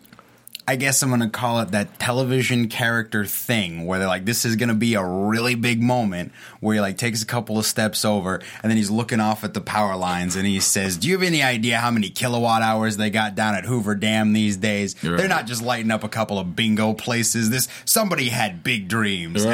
I 0.66 0.76
guess 0.76 1.02
I'm 1.02 1.08
going 1.08 1.20
to 1.22 1.28
call 1.28 1.60
it 1.60 1.72
that 1.72 1.98
television 1.98 2.68
character 2.68 3.24
thing 3.24 3.84
where 3.86 3.98
they're 3.98 4.06
like, 4.08 4.24
this 4.24 4.44
is 4.44 4.54
going 4.56 4.68
to 4.68 4.74
be 4.76 4.94
a 4.94 5.04
really 5.04 5.54
big 5.56 5.82
moment 5.82 6.30
where 6.60 6.74
he 6.74 6.80
like 6.80 6.96
takes 6.96 7.20
a 7.22 7.26
couple 7.26 7.58
of 7.58 7.66
steps 7.66 8.04
over 8.04 8.36
and 8.62 8.70
then 8.70 8.76
he's 8.76 8.90
looking 8.90 9.18
off 9.18 9.42
at 9.42 9.54
the 9.54 9.60
power 9.60 9.96
lines 9.96 10.36
and 10.36 10.46
he 10.46 10.60
says, 10.60 10.96
do 10.96 11.08
you 11.08 11.14
have 11.14 11.22
any 11.24 11.42
idea 11.42 11.78
how 11.78 11.90
many 11.90 12.08
kilowatt 12.10 12.62
hours 12.62 12.96
they 12.96 13.10
got 13.10 13.34
down 13.34 13.54
at 13.56 13.64
Hoover 13.64 13.94
Dam 13.96 14.32
these 14.32 14.56
days? 14.56 14.94
You're 15.02 15.16
They're 15.16 15.28
not 15.28 15.46
just 15.46 15.62
lighting 15.62 15.90
up 15.90 16.04
a 16.04 16.08
couple 16.08 16.38
of 16.38 16.54
bingo 16.54 16.92
places. 16.94 17.50
This 17.50 17.66
somebody 17.84 18.28
had 18.28 18.62
big 18.62 18.88
dreams. 18.88 19.44
And, 19.44 19.52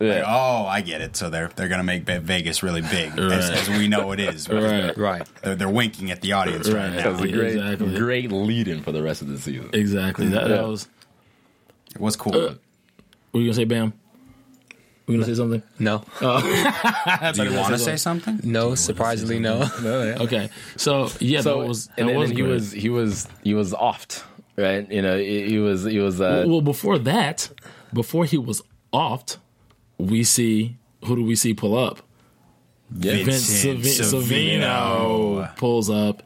Right. 0.00 0.16
like, 0.16 0.24
oh, 0.26 0.66
I 0.66 0.82
get 0.82 1.00
it. 1.00 1.16
So 1.16 1.30
they're 1.30 1.50
they're 1.56 1.68
going 1.68 1.78
to 1.80 1.84
make 1.84 2.04
Vegas 2.04 2.62
really 2.62 2.82
big 2.82 3.18
as, 3.18 3.48
Right. 3.50 3.58
as 3.58 3.68
we 3.70 3.88
know 3.88 4.12
it 4.12 4.20
is. 4.20 4.48
Right. 4.48 4.96
Right. 4.96 5.26
They're, 5.42 5.54
they're 5.54 5.68
winking 5.70 6.10
at 6.10 6.20
the 6.20 6.32
audience 6.32 6.68
right, 6.68 6.84
Right. 6.84 6.92
now. 6.96 7.02
That 7.02 7.12
was 7.12 7.20
a 7.22 7.28
great 7.32 7.56
Exactly. 7.56 7.96
great 7.96 8.30
lead 8.32 8.68
in 8.68 8.82
for 8.82 8.92
the 8.92 9.02
rest 9.02 9.22
of 9.22 9.28
the 9.28 9.38
season. 9.38 9.70
Exactly. 9.72 10.28
That, 10.28 10.50
that 10.62 10.68
was. 10.68 10.88
It 11.94 12.00
was 12.00 12.16
cool. 12.16 12.32
What 12.32 12.58
were 13.32 13.40
you 13.40 13.46
gonna 13.46 13.54
say, 13.54 13.64
Bam? 13.64 13.92
Were 15.06 15.14
you 15.14 15.20
gonna 15.20 15.26
say 15.34 15.36
something? 15.36 15.62
No, 15.78 16.04
Uh, 16.20 17.32
Do 17.32 17.44
you 17.44 17.56
want 17.56 17.72
to 17.74 17.78
say 17.78 17.96
something? 17.96 18.40
no, 18.44 18.74
surprisingly, 18.76 19.38
no. 19.40 19.68
Okay. 20.20 20.50
So 20.76 21.08
yeah, 21.18 21.40
So 21.40 21.60
that 21.60 21.66
was. 21.68 21.86
That 21.88 21.98
and 21.98 22.08
then, 22.10 22.16
was 22.18 22.28
then 22.30 22.36
he 22.36 22.42
great. 22.42 22.52
was 22.52 22.72
he 22.72 22.88
was 22.90 23.28
he 23.42 23.54
was 23.54 23.72
offed, 23.72 24.22
right? 24.56 24.90
You 24.90 25.02
know, 25.02 25.18
he, 25.18 25.48
he 25.48 25.58
was 25.58 25.84
he 25.84 25.98
was 25.98 26.20
uh, 26.20 26.44
Well, 26.46 26.60
before 26.60 26.98
that, 26.98 27.50
before 27.92 28.24
he 28.24 28.38
was 28.38 28.62
offed, 28.92 29.38
we 29.98 30.22
see 30.22 30.76
who 31.04 31.16
do 31.16 31.24
we 31.24 31.34
see 31.34 31.54
pull 31.54 31.76
up? 31.76 32.02
Yeah. 32.96 33.24
Vince 33.24 33.62
Vincent 33.62 33.80
Savi- 33.80 34.22
Savino 34.60 34.60
Savino. 35.42 35.56
pulls 35.56 35.88
up, 35.90 36.22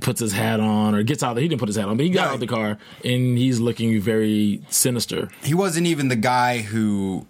puts 0.00 0.20
his 0.20 0.32
hat 0.32 0.60
on, 0.60 0.94
or 0.94 1.02
gets 1.02 1.22
out. 1.22 1.30
Of 1.30 1.36
the 1.36 1.42
he 1.42 1.48
didn't 1.48 1.60
put 1.60 1.68
his 1.68 1.76
hat 1.76 1.88
on, 1.88 1.96
but 1.96 2.04
he 2.04 2.10
got 2.10 2.22
No. 2.24 2.28
out 2.28 2.34
of 2.34 2.40
the 2.40 2.46
car 2.46 2.78
and 3.04 3.38
he's 3.38 3.60
looking 3.60 4.00
very 4.00 4.62
sinister. 4.70 5.28
He 5.42 5.54
wasn't 5.54 5.86
even 5.86 6.08
the 6.08 6.16
guy 6.16 6.58
who 6.62 7.26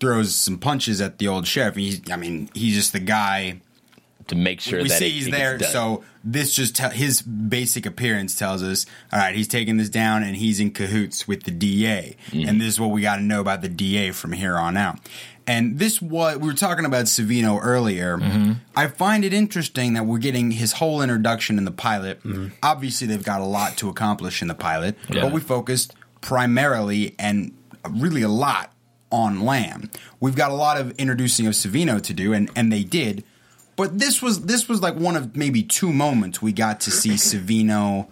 throws 0.00 0.34
some 0.34 0.58
punches 0.58 1.00
at 1.00 1.18
the 1.18 1.26
old 1.28 1.46
sheriff. 1.46 1.76
He's, 1.76 2.00
I 2.10 2.16
mean, 2.16 2.50
he's 2.54 2.74
just 2.74 2.92
the 2.92 3.00
guy. 3.00 3.60
to 4.28 4.34
make 4.34 4.60
sure 4.60 4.82
we 4.82 4.88
that 4.88 4.98
see 4.98 5.06
it- 5.06 5.10
he's 5.12 5.26
it 5.28 5.30
there. 5.30 5.56
done. 5.56 5.70
So 5.70 6.02
this 6.24 6.52
just 6.52 6.74
tell 6.74 6.90
his 6.90 7.22
basic 7.22 7.86
appearance 7.86 8.34
tells 8.34 8.60
us, 8.60 8.84
all 9.12 9.20
right, 9.20 9.36
he's 9.36 9.46
taking 9.46 9.76
this 9.76 9.88
down 9.88 10.24
and 10.24 10.34
he's 10.34 10.58
in 10.58 10.72
cahoots 10.72 11.28
with 11.28 11.44
the 11.44 11.52
DA. 11.52 12.16
Mm-hmm. 12.32 12.48
And 12.48 12.60
this 12.60 12.66
is 12.70 12.80
what 12.80 12.90
we 12.90 13.02
got 13.02 13.16
to 13.18 13.22
know 13.22 13.40
about 13.40 13.62
the 13.62 13.68
DA 13.68 14.10
from 14.10 14.32
here 14.32 14.56
on 14.56 14.76
out. 14.76 14.98
And 15.46 15.78
this 15.78 16.02
what 16.02 16.40
we 16.40 16.48
were 16.48 16.54
talking 16.54 16.84
about 16.84 17.04
Savino 17.04 17.58
earlier. 17.62 18.18
Mm-hmm. 18.18 18.52
I 18.74 18.88
find 18.88 19.24
it 19.24 19.32
interesting 19.32 19.94
that 19.94 20.04
we're 20.04 20.18
getting 20.18 20.50
his 20.50 20.72
whole 20.72 21.00
introduction 21.02 21.56
in 21.58 21.64
the 21.64 21.70
pilot. 21.70 22.20
Obviously, 22.62 23.06
they've 23.06 23.22
got 23.24 23.40
a 23.40 23.44
lot 23.44 23.76
to 23.78 23.88
accomplish 23.88 24.42
in 24.42 24.48
the 24.48 24.54
pilot, 24.54 24.96
Yeah. 25.08 25.22
but 25.22 25.32
we 25.32 25.40
focused 25.40 25.94
primarily 26.20 27.14
and 27.18 27.52
really 27.88 28.22
a 28.22 28.28
lot 28.28 28.72
on 29.12 29.40
Lamb. 29.44 29.88
We've 30.18 30.34
got 30.34 30.50
a 30.50 30.54
lot 30.54 30.78
of 30.80 30.90
introducing 30.98 31.46
of 31.46 31.52
Savino 31.54 32.02
to 32.02 32.12
do, 32.12 32.32
and 32.32 32.50
and 32.56 32.72
they 32.72 32.82
did. 32.82 33.22
But 33.76 33.98
this 34.00 34.20
was 34.20 34.42
this 34.46 34.68
was 34.68 34.80
like 34.82 34.96
one 34.96 35.14
of 35.16 35.36
maybe 35.36 35.62
two 35.62 35.92
moments 35.92 36.42
we 36.42 36.52
got 36.52 36.80
to 36.80 36.90
see 36.90 37.10
Savino 37.10 38.08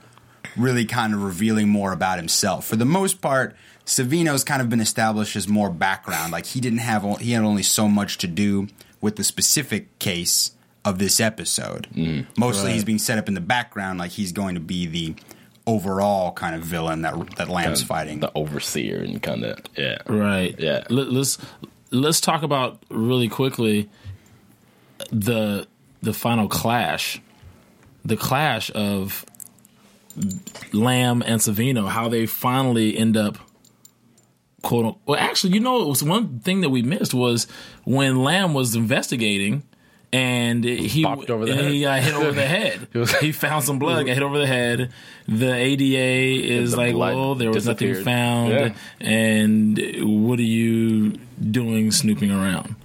really 0.56 0.84
kind 0.84 1.12
of 1.14 1.22
revealing 1.24 1.68
more 1.68 1.92
about 1.92 2.18
himself. 2.18 2.64
For 2.66 2.76
the 2.76 2.84
most 2.84 3.20
part, 3.20 3.56
Savino's 3.86 4.44
kind 4.44 4.62
of 4.62 4.68
been 4.70 4.80
established 4.80 5.36
as 5.36 5.46
more 5.46 5.70
background. 5.70 6.32
Like 6.32 6.46
he 6.46 6.60
didn't 6.60 6.78
have 6.78 7.02
he 7.20 7.32
had 7.32 7.44
only 7.44 7.62
so 7.62 7.88
much 7.88 8.18
to 8.18 8.26
do 8.26 8.68
with 9.00 9.16
the 9.16 9.24
specific 9.24 9.98
case 9.98 10.52
of 10.84 10.98
this 10.98 11.20
episode. 11.20 11.88
Mm-hmm. 11.94 12.40
Mostly 12.40 12.72
he's 12.72 12.84
being 12.84 12.98
set 12.98 13.18
up 13.18 13.28
in 13.28 13.34
the 13.34 13.40
background 13.40 13.98
like 13.98 14.12
he's 14.12 14.32
going 14.32 14.54
to 14.54 14.60
be 14.60 14.86
the 14.86 15.14
overall 15.66 16.32
kind 16.32 16.54
of 16.54 16.62
villain 16.62 17.02
that 17.02 17.36
that 17.36 17.48
Lamb's 17.48 17.82
fighting. 17.82 18.20
the 18.20 18.30
overseer 18.34 18.98
and 19.02 19.22
kind 19.22 19.44
of 19.44 19.58
yeah 19.76 19.96
Right. 20.06 20.54
Yeah. 20.58 20.84
Let, 20.90 21.10
let's 21.10 21.38
let's 21.90 22.20
talk 22.20 22.42
about 22.42 22.82
really 22.90 23.28
quickly 23.28 23.88
the 25.10 25.66
the 26.02 26.12
final 26.12 26.48
clash, 26.48 27.20
the 28.04 28.16
clash 28.16 28.70
of 28.74 29.24
Lamb 30.72 31.22
and 31.24 31.40
Savino, 31.40 31.88
how 31.88 32.08
they 32.08 32.26
finally 32.26 32.96
end 32.96 33.16
up. 33.16 33.38
Quote. 34.64 34.84
unquote- 34.86 35.00
Well, 35.06 35.20
actually, 35.20 35.54
you 35.54 35.60
know, 35.60 35.80
it 35.82 35.88
was 35.88 36.02
one 36.02 36.40
thing 36.40 36.60
that 36.62 36.70
we 36.70 36.82
missed 36.82 37.14
was 37.14 37.46
when 37.84 38.22
Lamb 38.24 38.54
was 38.54 38.74
investigating. 38.74 39.62
And 40.12 40.62
he 40.62 41.02
Bopped 41.02 41.28
over 41.28 41.44
the 41.44 41.50
and 41.50 41.60
head. 41.62 41.70
he 41.72 41.80
got 41.80 42.00
hit 42.00 42.14
over 42.14 42.30
the 42.30 42.46
head. 42.46 42.86
he 43.20 43.32
found 43.32 43.64
some 43.64 43.80
blood, 43.80 44.06
got 44.06 44.12
hit 44.14 44.22
over 44.22 44.38
the 44.38 44.46
head. 44.46 44.92
The 45.26 45.52
ADA 45.52 46.52
is 46.52 46.70
The 46.70 46.76
like, 46.76 46.94
well, 46.94 47.34
there 47.34 47.50
was 47.50 47.66
nothing 47.66 47.96
found, 48.04 48.52
Yeah. 48.52 48.74
and 49.00 49.76
what 50.22 50.38
are 50.38 50.42
you 50.42 51.18
doing 51.50 51.90
snooping 51.90 52.30
around? 52.30 52.76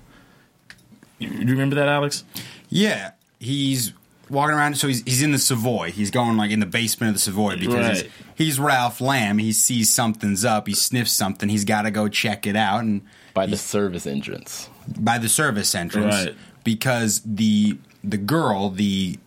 You 1.19 1.29
you 1.29 1.45
remember 1.51 1.75
that, 1.75 1.87
Alex? 1.87 2.23
Yeah, 2.69 3.11
he's 3.39 3.93
walking 4.29 4.55
around. 4.55 4.77
So 4.77 4.87
he's 4.87 5.03
he's 5.03 5.21
in 5.21 5.31
the 5.31 5.37
Savoy. 5.39 5.91
He's 5.91 6.11
going 6.11 6.37
like 6.37 6.51
in 6.51 6.59
the 6.59 6.65
basement 6.65 7.09
of 7.09 7.15
the 7.15 7.19
Savoy 7.19 7.57
because 7.57 7.75
Right. 7.75 7.95
he's, 7.97 8.11
he's 8.35 8.59
Ralph 8.59 9.01
Lamb. 9.01 9.37
He 9.37 9.51
sees 9.51 9.89
something's 9.89 10.45
up. 10.45 10.67
He 10.67 10.73
sniffs 10.75 11.11
something. 11.11 11.49
He's 11.49 11.65
got 11.65 11.83
to 11.83 11.91
go 11.91 12.07
check 12.07 12.45
it 12.47 12.55
out. 12.55 12.81
And 12.81 13.01
by 13.33 13.45
the 13.45 13.57
service 13.57 14.05
entrance. 14.07 14.69
by 14.97 15.17
the 15.17 15.29
service 15.29 15.73
entrance, 15.75 16.13
Right. 16.25 16.35
because 16.63 17.21
the 17.25 17.77
the 18.03 18.17
girl, 18.17 18.69
the 18.69 19.17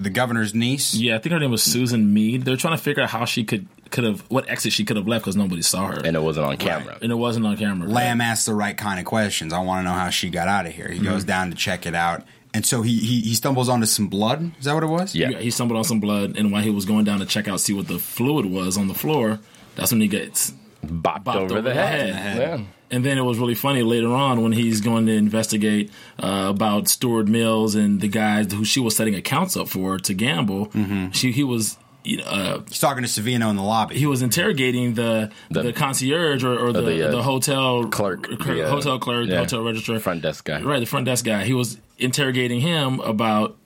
the 0.00 0.10
governor's 0.10 0.54
niece, 0.54 0.94
Yeah, 0.94 1.14
I 1.16 1.18
think 1.18 1.32
her 1.32 1.38
name 1.38 1.50
was 1.52 1.62
Susan 1.62 2.12
Mead. 2.12 2.44
They're 2.44 2.56
trying 2.56 2.76
to 2.76 2.82
figure 2.82 3.02
out 3.04 3.10
how 3.10 3.24
she 3.24 3.44
could 3.44 3.66
could 3.90 4.04
have, 4.04 4.20
what 4.30 4.48
exit 4.48 4.72
she 4.72 4.86
could 4.86 4.96
have 4.96 5.06
left 5.06 5.22
because 5.24 5.36
nobody 5.36 5.60
saw 5.60 5.86
her, 5.88 6.00
and 6.02 6.16
it 6.16 6.22
wasn't 6.22 6.46
on 6.46 6.56
camera. 6.56 6.96
and 7.02 7.12
it 7.12 7.14
wasn't 7.14 7.44
on 7.46 7.58
camera. 7.58 7.86
Lamb 7.88 8.22
asks 8.22 8.46
the 8.46 8.54
right 8.54 8.74
kind 8.76 8.98
of 8.98 9.04
questions. 9.04 9.52
I 9.52 9.58
want 9.60 9.80
to 9.84 9.90
know 9.90 9.96
how 9.96 10.08
she 10.08 10.30
got 10.30 10.48
out 10.48 10.64
of 10.66 10.72
here. 10.72 10.88
He 10.88 10.94
Mm-hmm. 10.98 11.04
goes 11.08 11.24
down 11.24 11.50
to 11.50 11.56
check 11.56 11.84
it 11.84 11.94
out, 11.94 12.24
and 12.54 12.64
so 12.66 12.82
he, 12.82 12.96
he 12.96 13.20
he 13.20 13.34
stumbles 13.34 13.68
onto 13.68 13.86
some 13.86 14.08
blood. 14.08 14.52
Is 14.58 14.64
that 14.66 14.74
what 14.74 14.82
it 14.82 14.86
was? 14.88 15.14
Yeah. 15.14 15.38
he 15.38 15.50
stumbled 15.50 15.78
on 15.78 15.84
some 15.84 16.00
blood, 16.00 16.36
and 16.36 16.52
while 16.52 16.62
he 16.62 16.70
was 16.70 16.84
going 16.84 17.04
down 17.04 17.20
to 17.20 17.26
check 17.26 17.48
out, 17.48 17.60
see 17.60 17.72
what 17.72 17.88
the 17.88 17.98
fluid 17.98 18.46
was 18.46 18.76
on 18.76 18.88
the 18.88 18.94
floor, 18.94 19.40
that's 19.74 19.90
when 19.92 20.00
he 20.00 20.08
gets 20.08 20.52
bopped, 20.84 21.24
bopped 21.24 21.36
over, 21.50 21.60
the 21.62 21.72
head. 21.74 22.08
Yeah. 22.38 22.64
And 22.90 23.02
then 23.06 23.16
it 23.16 23.22
was 23.22 23.38
really 23.38 23.54
funny 23.54 23.82
later 23.82 24.08
on 24.12 24.42
when 24.42 24.52
he's 24.52 24.82
going 24.82 25.06
to 25.06 25.12
investigate 25.12 25.90
uh, 26.22 26.48
about 26.50 26.88
Stuart 26.88 27.26
Mills 27.26 27.74
and 27.74 28.02
the 28.02 28.08
guys 28.08 28.52
who 28.52 28.66
she 28.66 28.80
was 28.80 28.94
setting 28.94 29.14
accounts 29.14 29.56
up 29.56 29.68
for 29.68 29.98
to 29.98 30.12
gamble. 30.12 30.70
She 31.12 31.32
he 31.32 31.42
was. 31.42 31.78
You 32.04 32.16
know, 32.18 32.24
Uh, 32.24 32.60
He's 32.68 32.78
talking 32.78 33.02
to 33.04 33.08
Savino 33.08 33.48
in 33.50 33.56
the 33.56 33.62
lobby. 33.62 33.96
he 33.98 34.06
was 34.06 34.22
interrogating 34.22 34.94
the 34.94 35.30
the, 35.50 35.72
concierge 35.72 36.42
or, 36.44 36.58
or 36.58 36.72
the, 36.72 36.80
the, 36.82 37.08
uh, 37.08 37.10
the 37.10 37.22
hotel 37.22 37.84
clerk, 37.84 38.22
clerk- 38.24 38.38
the, 38.44 38.66
uh, 38.66 38.70
hotel 38.70 38.98
clerk, 38.98 39.28
yeah. 39.28 39.38
hotel 39.38 39.62
registrar, 39.62 39.98
Front 39.98 40.22
desk 40.22 40.44
guy. 40.44 40.60
right? 40.62 40.80
The 40.80 40.86
front 40.86 41.06
desk 41.06 41.24
guy. 41.24 41.44
He 41.44 41.52
was 41.54 41.78
interrogating 41.98 42.60
him 42.60 43.00
about 43.00 43.56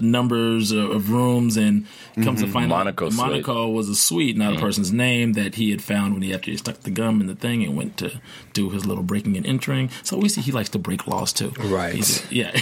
numbers 0.00 0.72
of, 0.72 0.90
of 0.90 1.10
rooms 1.10 1.56
and 1.56 1.86
comes 2.22 2.40
to 2.40 2.46
mm-hmm. 2.46 2.52
find 2.52 2.68
Monaco 2.68 3.06
out 3.06 3.12
suite. 3.12 3.26
Monaco 3.26 3.68
was 3.68 3.88
a 3.88 3.94
suite, 3.94 4.36
not 4.36 4.54
a 4.54 4.56
mm. 4.56 4.60
person's 4.60 4.92
name 4.92 5.34
that 5.34 5.54
he 5.54 5.70
had 5.70 5.82
found 5.82 6.14
when 6.14 6.22
he 6.22 6.32
after 6.32 6.50
he 6.50 6.56
stuck 6.56 6.80
the 6.80 6.90
gum 6.90 7.20
in 7.20 7.26
the 7.26 7.34
thing 7.34 7.62
and 7.62 7.76
went 7.76 7.96
to 7.98 8.20
do 8.52 8.70
his 8.70 8.86
little 8.86 9.02
breaking 9.02 9.36
and 9.36 9.46
entering. 9.46 9.90
So 10.02 10.16
we 10.18 10.28
see 10.28 10.40
he 10.40 10.52
likes 10.52 10.68
to 10.70 10.78
break 10.78 11.06
laws 11.06 11.32
too. 11.32 11.52
Right. 11.58 11.94
He's- 11.94 12.30
yeah. 12.30 12.50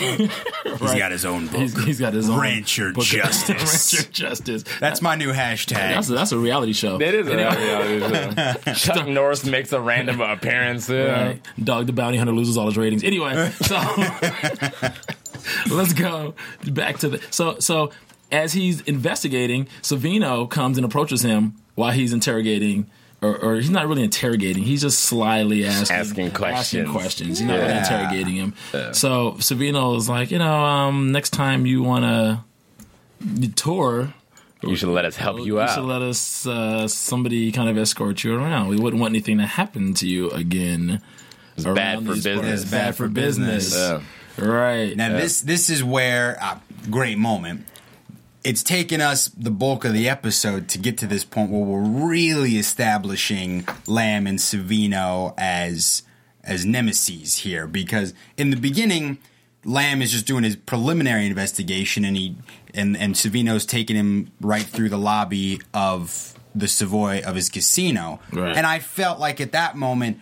He's 0.64 0.94
got 0.98 1.12
his 1.12 1.24
own 1.24 1.46
book. 1.46 1.56
He's, 1.56 1.84
he's 1.84 2.00
got 2.00 2.14
his 2.14 2.28
own 2.28 2.40
Rancher 2.40 2.92
book 2.92 3.04
Justice. 3.04 3.92
Rancher 3.92 4.10
Justice. 4.10 4.64
That's 4.80 5.02
my 5.02 5.14
new 5.14 5.32
hashtag. 5.32 5.74
That's 5.74 6.08
a, 6.08 6.14
that's 6.14 6.32
a 6.32 6.38
reality 6.38 6.72
show. 6.72 7.00
It 7.00 7.14
is 7.14 7.28
a 7.28 7.36
reality 7.36 8.74
show. 8.74 8.94
Chuck 8.94 9.06
Norris 9.06 9.44
makes 9.44 9.72
a 9.72 9.80
random 9.80 10.20
appearance. 10.20 10.88
Yeah. 10.88 11.26
Right. 11.26 11.42
Dog 11.62 11.86
the 11.86 11.92
Bounty 11.92 12.18
Hunter 12.18 12.32
loses 12.32 12.56
all 12.56 12.66
his 12.66 12.76
ratings. 12.76 13.04
Anyway, 13.04 13.50
so 13.60 13.76
let's 15.70 15.92
go 15.92 16.34
back 16.70 16.98
to 16.98 17.08
the 17.10 17.20
so 17.30 17.58
so 17.58 17.90
as 18.32 18.52
he's 18.52 18.80
investigating, 18.82 19.68
Savino 19.82 20.48
comes 20.48 20.76
and 20.78 20.84
approaches 20.84 21.22
him 21.22 21.54
while 21.74 21.92
he's 21.92 22.12
interrogating. 22.12 22.86
Or, 23.22 23.38
or 23.38 23.54
he's 23.54 23.70
not 23.70 23.86
really 23.88 24.02
interrogating. 24.02 24.64
He's 24.64 24.82
just 24.82 25.00
slyly 25.00 25.64
asking, 25.64 25.96
Asking 25.96 26.30
questions. 26.32 26.58
Asking 26.88 26.92
questions. 26.92 27.38
He's 27.38 27.48
not 27.48 27.58
really 27.58 27.78
interrogating 27.78 28.34
him. 28.34 28.54
So 28.92 29.32
Savino 29.38 29.96
is 29.96 30.10
like, 30.10 30.30
you 30.30 30.38
know, 30.38 30.62
um, 30.62 31.10
next 31.10 31.30
time 31.30 31.64
you 31.64 31.82
want 31.82 32.04
to 32.04 33.48
tour, 33.56 34.12
You 34.62 34.76
should 34.76 34.88
let 34.90 35.06
us 35.06 35.16
help 35.16 35.38
you 35.38 35.44
you 35.44 35.60
out. 35.60 35.70
You 35.70 35.74
should 35.76 35.84
let 35.84 36.02
us 36.02 36.46
uh, 36.46 36.86
somebody 36.86 37.50
kind 37.52 37.70
of 37.70 37.78
escort 37.78 38.22
you 38.24 38.34
around. 38.36 38.68
We 38.68 38.76
wouldn't 38.76 39.00
want 39.00 39.12
anything 39.12 39.38
to 39.38 39.46
happen 39.46 39.94
to 39.94 40.06
you 40.06 40.30
again. 40.30 41.00
It's 41.56 41.64
bad 41.64 42.00
for 42.00 42.14
business. 42.14 42.40
parts. 42.40 42.62
It's 42.62 42.70
bad 42.70 42.96
for 42.96 43.08
business. 43.08 43.74
Yeah. 43.74 44.00
Right. 44.36 44.96
Now 44.96 45.10
this 45.10 45.40
this 45.40 45.70
is 45.70 45.82
where 45.82 46.38
uh, 46.42 46.58
great 46.90 47.18
moment. 47.18 47.66
It's 48.42 48.62
taken 48.62 49.00
us 49.00 49.28
the 49.28 49.50
bulk 49.50 49.84
of 49.84 49.94
the 49.94 50.08
episode 50.08 50.68
to 50.68 50.78
get 50.78 50.98
to 50.98 51.06
this 51.06 51.24
point 51.24 51.50
where 51.50 51.62
we're 51.62 52.06
really 52.08 52.56
establishing 52.56 53.66
Lamb 53.86 54.26
and 54.26 54.38
Savino 54.38 55.34
as 55.38 56.02
as 56.42 56.66
nemesis 56.66 57.38
here 57.38 57.66
because 57.66 58.12
in 58.36 58.50
the 58.50 58.56
beginning 58.56 59.18
Lamb 59.64 60.02
is 60.02 60.12
just 60.12 60.26
doing 60.26 60.44
his 60.44 60.56
preliminary 60.56 61.26
investigation 61.26 62.04
and 62.04 62.16
he 62.16 62.36
and 62.74 62.96
and 62.96 63.14
Savino's 63.14 63.64
taking 63.64 63.96
him 63.96 64.30
right 64.40 64.64
through 64.64 64.90
the 64.90 64.98
lobby 64.98 65.60
of 65.72 66.34
the 66.54 66.68
Savoy 66.68 67.22
of 67.24 67.34
his 67.34 67.48
casino. 67.48 68.20
Right. 68.32 68.56
And 68.56 68.66
I 68.66 68.78
felt 68.78 69.18
like 69.18 69.40
at 69.40 69.52
that 69.52 69.76
moment 69.76 70.20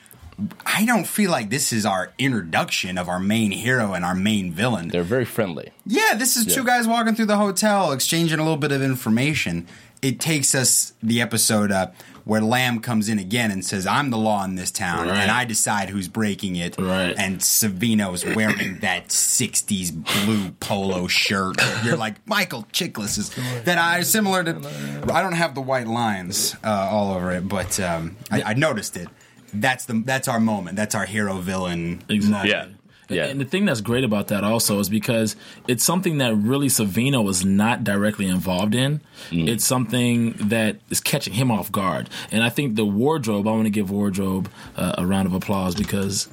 I 0.64 0.84
don't 0.86 1.06
feel 1.06 1.30
like 1.30 1.50
this 1.50 1.72
is 1.72 1.84
our 1.86 2.12
introduction 2.18 2.98
of 2.98 3.08
our 3.08 3.20
main 3.20 3.50
hero 3.50 3.92
and 3.92 4.04
our 4.04 4.14
main 4.14 4.50
villain. 4.52 4.88
They're 4.88 5.02
very 5.02 5.24
friendly. 5.24 5.70
Yeah, 5.86 6.14
this 6.14 6.36
is 6.36 6.52
two 6.52 6.64
guys 6.64 6.88
walking 6.88 7.14
through 7.14 7.26
the 7.26 7.36
hotel, 7.36 7.92
exchanging 7.92 8.38
a 8.38 8.42
little 8.42 8.56
bit 8.56 8.72
of 8.72 8.82
information. 8.82 9.66
It 10.00 10.18
takes 10.18 10.54
us 10.54 10.94
the 11.02 11.20
episode 11.20 11.70
up 11.70 11.94
where 12.24 12.40
Lamb 12.40 12.80
comes 12.80 13.08
in 13.08 13.18
again 13.20 13.50
and 13.52 13.64
says, 13.64 13.86
"I'm 13.86 14.10
the 14.10 14.16
law 14.18 14.44
in 14.44 14.54
this 14.56 14.70
town, 14.72 15.06
Right. 15.08 15.18
and 15.18 15.30
I 15.30 15.44
decide 15.44 15.90
who's 15.90 16.08
breaking 16.08 16.56
it." 16.56 16.76
Right. 16.78 17.14
And 17.16 17.38
Savino's 17.38 18.24
wearing 18.24 18.78
that 18.80 19.08
'60s 19.08 19.92
blue 20.24 20.50
polo 20.58 21.06
shirt. 21.06 21.56
You're 21.84 21.96
like 21.96 22.26
Michael 22.26 22.66
Chiklis 22.72 23.18
is 23.18 23.30
that 23.64 23.78
I 23.78 24.02
similar 24.02 24.42
to. 24.42 25.06
I 25.12 25.22
don't 25.22 25.34
have 25.34 25.54
the 25.54 25.60
white 25.60 25.86
lines 25.86 26.56
uh, 26.64 26.88
all 26.90 27.14
over 27.14 27.30
it, 27.32 27.48
but 27.48 27.78
um, 27.78 28.16
I, 28.30 28.42
I 28.42 28.54
noticed 28.54 28.96
it. 28.96 29.08
That's 29.52 29.84
the 29.84 30.02
that's 30.04 30.28
our 30.28 30.40
moment. 30.40 30.76
That's 30.76 30.94
our 30.94 31.06
hero 31.06 31.38
villain. 31.38 32.02
Exactly. 32.08 32.50
Yeah. 32.50 32.66
Yeah. 33.08 33.26
And 33.26 33.40
the 33.40 33.44
thing 33.44 33.66
that's 33.66 33.80
great 33.80 34.04
about 34.04 34.28
that 34.28 34.42
also 34.42 34.78
is 34.78 34.88
because 34.88 35.36
it's 35.68 35.84
something 35.84 36.18
that 36.18 36.34
really 36.34 36.68
Savino 36.68 37.22
was 37.22 37.44
not 37.44 37.84
directly 37.84 38.26
involved 38.26 38.74
in. 38.74 39.00
Mm. 39.30 39.48
It's 39.48 39.66
something 39.66 40.32
that 40.48 40.76
is 40.88 41.00
catching 41.00 41.34
him 41.34 41.50
off 41.50 41.70
guard. 41.70 42.08
And 42.30 42.42
I 42.42 42.48
think 42.48 42.76
the 42.76 42.86
wardrobe, 42.86 43.46
I 43.46 43.50
want 43.50 43.64
to 43.64 43.70
give 43.70 43.90
wardrobe 43.90 44.48
uh, 44.76 44.94
a 44.98 45.06
round 45.06 45.26
of 45.26 45.34
applause 45.34 45.74
because 45.74 46.28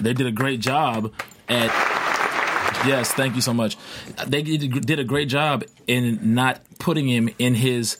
they 0.00 0.12
did 0.12 0.26
a 0.26 0.32
great 0.32 0.60
job 0.60 1.12
at. 1.48 1.70
Yes, 2.86 3.12
thank 3.12 3.34
you 3.34 3.40
so 3.40 3.54
much. 3.54 3.76
They 4.26 4.42
did 4.42 4.84
did 4.84 4.98
a 4.98 5.04
great 5.04 5.28
job 5.28 5.64
in 5.86 6.34
not 6.34 6.60
putting 6.78 7.08
him 7.08 7.30
in 7.38 7.54
his 7.54 7.98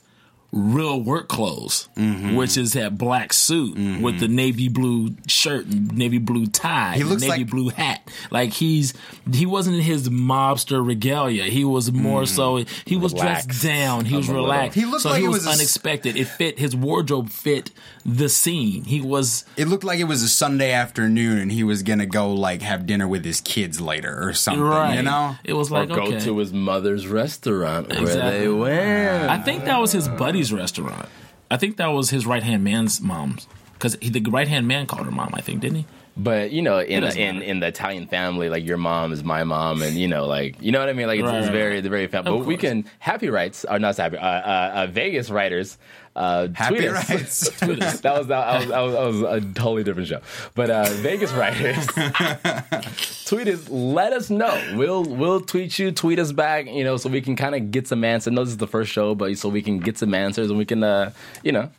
real 0.53 1.01
work 1.01 1.28
clothes, 1.28 1.88
Mm-hmm. 1.97 2.34
which 2.36 2.57
is 2.57 2.72
that 2.74 2.97
black 2.99 3.32
suit 3.32 3.76
with 4.03 4.20
the 4.20 4.28
navy 4.28 4.68
blue 4.68 5.14
shirt 5.26 5.66
and 5.66 5.97
navy 5.97 6.18
blue 6.18 6.47
tie, 6.47 6.94
He 6.97 7.05
looks 7.05 7.22
navy 7.22 7.38
like- 7.42 7.51
blue 7.51 7.68
hat. 7.70 8.09
Like 8.30 8.53
he's 8.53 8.94
he 9.32 9.44
wasn't 9.47 9.76
in 9.76 9.82
his 9.82 10.09
mobster 10.09 10.86
regalia. 10.86 11.44
He 11.44 11.64
was 11.64 11.90
more 11.92 12.26
so 12.26 12.64
he 12.84 12.97
was 12.97 13.12
Relaxed. 13.12 13.49
dressed 13.49 13.62
down. 13.64 14.05
He 14.05 14.16
was 14.16 14.28
A 14.28 14.32
little. 14.32 14.47
relaxed. 14.47 14.74
He 14.78 14.84
looked 14.84 15.03
so 15.03 15.11
like 15.11 15.18
he 15.20 15.24
it 15.24 15.28
was, 15.28 15.38
was 15.38 15.47
a 15.47 15.51
s- 15.51 15.57
unexpected. 15.59 16.16
It 16.16 16.26
fit 16.26 16.59
his 16.59 16.74
wardrobe 16.76 17.28
fit 17.30 17.70
the 18.05 18.28
scene. 18.28 18.84
He 18.84 19.01
was 19.01 19.44
It 19.57 19.68
looked 19.68 19.84
like 19.84 19.99
it 20.01 20.05
was 20.05 20.22
a 20.22 20.28
Sunday 20.28 20.72
afternoon, 20.72 21.38
and 21.38 21.51
he 21.51 21.64
was 21.64 21.82
gonna 21.82 22.07
go 22.07 22.32
like 22.32 22.62
have 22.62 22.86
dinner 22.86 23.09
with 23.09 23.24
his 23.24 23.40
kids 23.40 23.80
later 23.80 24.16
or 24.26 24.32
something. 24.32 24.62
right. 24.62 24.94
You 24.97 25.03
know, 25.03 25.36
it 25.44 25.55
was 25.55 25.70
Or 25.72 25.80
like 25.80 25.88
go 25.88 26.03
okay. 26.07 26.20
to 26.20 26.38
his 26.38 26.53
mother's 26.53 27.07
restaurant 27.07 27.88
where 27.88 28.01
Exactly. 28.01 28.40
they 28.40 28.49
went. 28.49 29.30
I 29.30 29.38
think 29.38 29.64
that 29.64 29.80
was 29.80 29.92
his 29.92 30.09
buddy's 30.37 30.53
restaurant. 30.53 31.09
I 31.51 31.57
think 31.57 31.78
that 31.78 31.87
was 31.87 32.11
his 32.11 32.26
right 32.26 32.43
hand 32.43 32.62
man's 32.62 33.01
mom's 33.01 33.47
because 33.72 33.97
the 33.97 34.20
right 34.20 34.49
hand 34.49 34.68
man 34.68 34.87
called 34.87 35.07
her 35.07 35.11
mom. 35.11 35.30
I 35.32 35.41
think 35.41 35.61
didn't 35.61 35.78
he? 35.78 35.87
But 36.19 36.51
you 36.51 36.62
know, 36.62 36.79
in 36.81 37.03
doesn't 37.03 37.21
in 37.21 37.43
in 37.43 37.61
the 37.61 37.67
Italian 37.67 38.07
family, 38.07 38.49
like 38.49 38.64
your 38.64 38.79
mom 38.79 39.12
is 39.12 39.23
my 39.23 39.45
mom, 39.45 39.83
and 39.83 39.97
you 39.97 40.09
know, 40.09 40.27
like 40.27 40.61
you 40.62 40.73
know 40.73 40.81
what 40.81 40.89
I 40.89 40.95
mean. 40.95 41.07
Like 41.07 41.21
it's, 41.21 41.27
Right, 41.27 41.39
it's 41.39 41.47
right, 41.49 41.53
very, 41.53 41.81
the 41.83 41.91
very 41.91 42.07
family. 42.07 42.39
But 42.39 42.47
we 42.47 42.57
can 42.57 42.87
happy 43.01 43.29
rights 43.29 43.67
are 43.67 43.79
not 43.79 43.97
happy. 43.99 44.17
Uh, 44.17 44.27
uh, 44.27 44.71
uh, 44.75 44.87
Vegas 44.87 45.29
writers. 45.29 45.77
Uh, 46.14 46.49
happy 46.55 46.77
tweet 46.77 46.91
rights. 46.93 47.51
that 47.61 47.69
was 47.69 47.99
that 48.01 48.09
was, 48.27 48.29
that 48.29 48.81
was 48.81 48.93
that 48.95 49.07
was 49.07 49.23
a 49.23 49.41
totally 49.53 49.85
different 49.85 50.09
show. 50.09 50.23
But 50.55 50.71
uh, 50.71 50.85
Vegas 50.89 51.31
writers, 51.33 51.87
tweet 53.27 53.49
us. 53.49 53.69
Let 53.69 54.14
us 54.14 54.31
know. 54.31 54.59
We'll 54.75 55.05
we'll 55.05 55.43
tweet 55.43 55.79
you. 55.79 55.93
Tweet 55.93 56.19
us 56.19 56.33
back. 56.33 56.67
You 56.67 56.85
know, 56.85 56.97
so 56.97 57.11
we 57.11 57.21
can 57.21 57.37
kind 57.37 57.55
of 57.55 57.71
get 57.71 57.87
some 57.89 58.03
answers. 58.05 58.33
I 58.33 58.35
know 58.35 58.45
this 58.45 58.53
is 58.53 58.57
the 58.57 58.67
first 58.67 58.91
show, 58.91 59.14
but 59.14 59.37
so 59.37 59.51
we 59.51 59.61
can 59.61 59.79
get 59.81 59.99
some 59.99 60.14
answers 60.14 60.49
and 60.49 60.59
we 60.59 60.64
can, 60.64 60.83
uh, 60.83 61.12
you 61.43 61.53
know, 61.53 61.71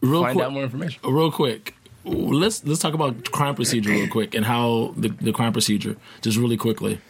Real 0.00 0.22
find 0.22 0.36
quick, 0.36 0.46
out 0.46 0.52
more 0.52 0.62
information. 0.62 1.00
real 1.04 1.30
quick. 1.30 1.74
Let's 2.04 2.64
let's 2.64 2.80
talk 2.80 2.94
about 2.94 3.30
crime 3.30 3.54
procedure 3.54 3.90
real 3.90 4.08
quick 4.08 4.34
and 4.34 4.44
how 4.44 4.92
the, 4.96 5.08
the 5.08 5.32
crime 5.32 5.52
procedure 5.52 5.96
just 6.20 6.36
really 6.36 6.56
quickly. 6.56 7.00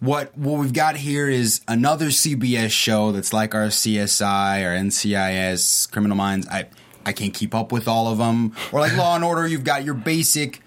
what 0.00 0.36
what 0.36 0.58
we've 0.58 0.72
got 0.72 0.96
here 0.96 1.28
is 1.28 1.60
another 1.68 2.06
CBS 2.06 2.70
show 2.70 3.12
that's 3.12 3.32
like 3.32 3.54
our 3.54 3.66
CSI 3.66 4.62
or 4.64 4.76
NCIS, 4.76 5.90
Criminal 5.92 6.16
Minds. 6.16 6.46
I 6.48 6.66
I 7.06 7.12
can't 7.12 7.34
keep 7.34 7.54
up 7.54 7.70
with 7.70 7.86
all 7.86 8.08
of 8.08 8.18
them. 8.18 8.54
Or 8.72 8.80
like 8.80 8.96
Law 8.96 9.14
and 9.14 9.24
Order, 9.24 9.46
you've 9.46 9.64
got 9.64 9.84
your 9.84 9.94
basic 9.94 10.62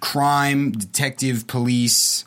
crime, 0.00 0.70
detective, 0.72 1.46
police 1.46 2.24